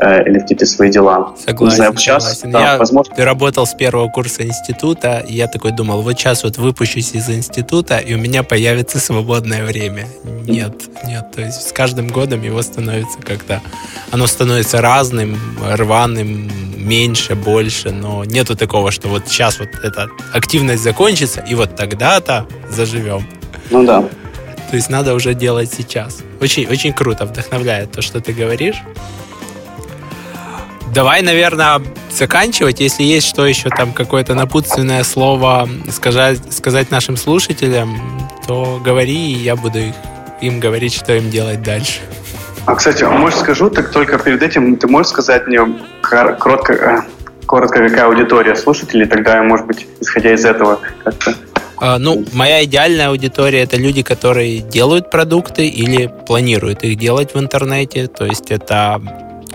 [0.00, 1.34] э, или в какие-то свои дела.
[1.44, 2.50] Согласен, знаю, сейчас, согласен.
[2.50, 3.14] Да, я возможно...
[3.16, 7.98] работал с первого курса института, и я такой думал, вот сейчас вот выпущусь из института,
[7.98, 10.06] и у меня появится свободное время.
[10.46, 10.74] Нет,
[11.04, 11.32] нет.
[11.34, 13.60] То есть с каждым годом его становится как-то...
[14.10, 20.82] Оно становится разным, рваным, меньше, больше, но нету такого, что вот сейчас вот эта активность
[20.82, 23.26] закончится, и вот тогда-то заживем.
[23.70, 24.04] Ну да.
[24.72, 26.22] То есть надо уже делать сейчас.
[26.40, 28.76] Очень, очень круто, вдохновляет то, что ты говоришь.
[30.94, 32.80] Давай, наверное, заканчивать.
[32.80, 38.00] Если есть что еще там какое-то напутственное слово сказать, сказать нашим слушателям,
[38.46, 39.78] то говори, и я буду
[40.40, 42.00] им говорить, что им делать дальше.
[42.64, 45.60] А, кстати, может скажу, так только перед этим ты можешь сказать мне
[46.00, 47.00] коротко, э,
[47.44, 51.51] коротко какая аудитория слушателей, тогда может быть, исходя из этого как-то а,
[51.98, 58.06] ну, моя идеальная аудитория это люди, которые делают продукты или планируют их делать в интернете.
[58.06, 59.00] То есть это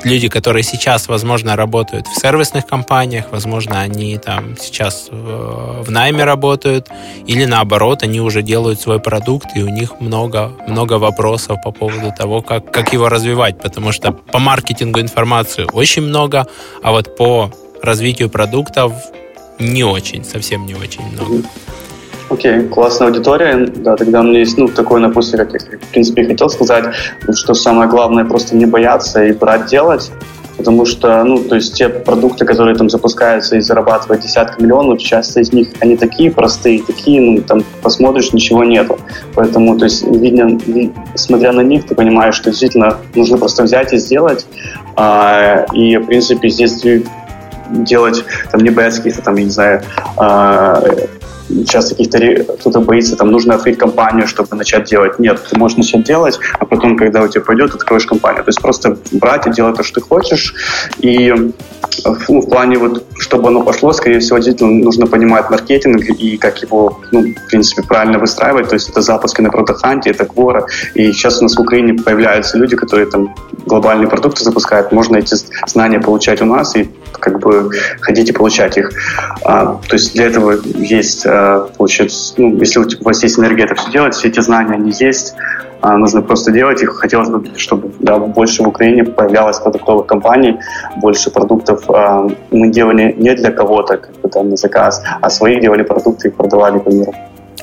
[0.04, 6.24] люди, которые сейчас, возможно, работают в сервисных компаниях, возможно, они там сейчас в, в найме
[6.24, 6.90] работают,
[7.26, 12.14] или наоборот, они уже делают свой продукт, и у них много, много вопросов по поводу
[12.18, 16.48] того, как, как его развивать, потому что по маркетингу информации очень много,
[16.84, 17.52] а вот по
[17.82, 18.94] развитию продуктов
[19.60, 21.44] не очень, совсем не очень много.
[22.30, 23.68] Окей, классная аудитория.
[23.76, 26.86] Да, тогда у меня есть ну, такое напутствие, как я, в принципе, хотел сказать,
[27.34, 30.12] что самое главное просто не бояться и брать делать,
[30.58, 35.40] потому что, ну, то есть те продукты, которые там запускаются и зарабатывают десятки миллионов, часто
[35.40, 39.00] из них они такие простые, такие, ну, там посмотришь, ничего нету.
[39.34, 40.60] Поэтому, то есть, видно,
[41.16, 44.46] смотря на них, ты понимаешь, что действительно нужно просто взять и сделать.
[44.98, 46.84] А, и, в принципе, здесь
[47.70, 49.82] делать, там, не бояться каких-то там, я не знаю,
[50.18, 50.84] а,
[51.50, 55.20] сейчас каких-то кто-то боится, там нужно открыть компанию, чтобы начать делать.
[55.20, 58.44] Нет, ты можешь начать делать, а потом, когда у тебя пойдет, откроешь компанию.
[58.44, 60.54] То есть просто брать и делать то, что ты хочешь.
[61.00, 61.34] И
[62.30, 66.62] ну, в плане вот, чтобы оно пошло, скорее всего, действительно нужно понимать маркетинг и как
[66.62, 68.70] его, ну, в принципе, правильно выстраивать.
[68.70, 70.68] То есть это запуски на продоханте, это Квора.
[70.94, 74.92] И сейчас у нас в Украине появляются люди, которые там глобальные продукты запускают.
[74.92, 75.36] Можно эти
[75.68, 77.72] знания получать у нас и как бы
[78.02, 78.92] ходить и получать их.
[79.44, 83.76] А, то есть для этого есть, а, получается, ну, если у вас есть энергия это
[83.76, 85.36] все делать, все эти знания, они есть,
[85.82, 86.96] а, нужно просто делать их.
[86.96, 90.58] Хотелось бы, чтобы да, больше в Украине появлялось продуктовых компаний,
[90.98, 91.84] больше продуктов.
[91.90, 96.30] А, мы делали не для кого-то, как бы там на заказ, а свои делали продукты
[96.30, 97.14] и продавали по миру.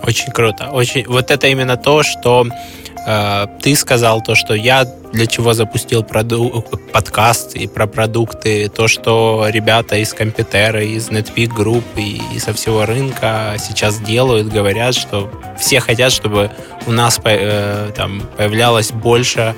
[0.06, 0.70] Очень круто.
[0.72, 1.06] Очень...
[1.08, 6.64] Вот это именно то, что э, ты сказал, то, что я для чего запустил проду...
[6.92, 12.52] подкаст и про продукты, то, что ребята из Компьютера, из NetPeak Group и, и со
[12.52, 16.50] всего рынка сейчас делают, говорят, что все хотят, чтобы
[16.86, 19.54] у нас э, там появлялось больше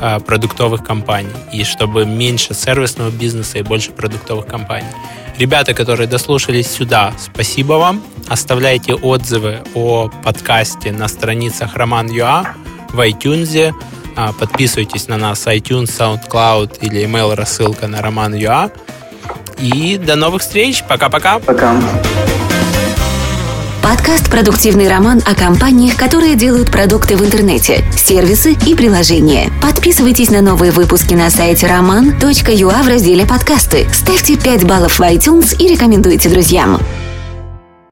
[0.00, 4.88] э, продуктовых компаний и чтобы меньше сервисного бизнеса и больше продуктовых компаний.
[5.38, 8.02] Ребята, которые дослушались сюда, спасибо вам.
[8.28, 12.46] Оставляйте отзывы о подкасте на страницах Роман.ua
[12.92, 13.74] в iTunes.
[14.16, 18.70] А, подписывайтесь на нас iTunes, SoundCloud или email рассылка на Роман.ua.
[19.58, 20.82] И до новых встреч.
[20.88, 21.38] Пока-пока.
[21.38, 21.74] Пока.
[23.82, 29.48] Подкаст «Продуктивный роман» о компаниях, которые делают продукты в интернете, сервисы и приложения.
[29.62, 33.86] Подписывайтесь на новые выпуски на сайте roman.ua в разделе «Подкасты».
[33.92, 36.80] Ставьте 5 баллов в iTunes и рекомендуйте друзьям.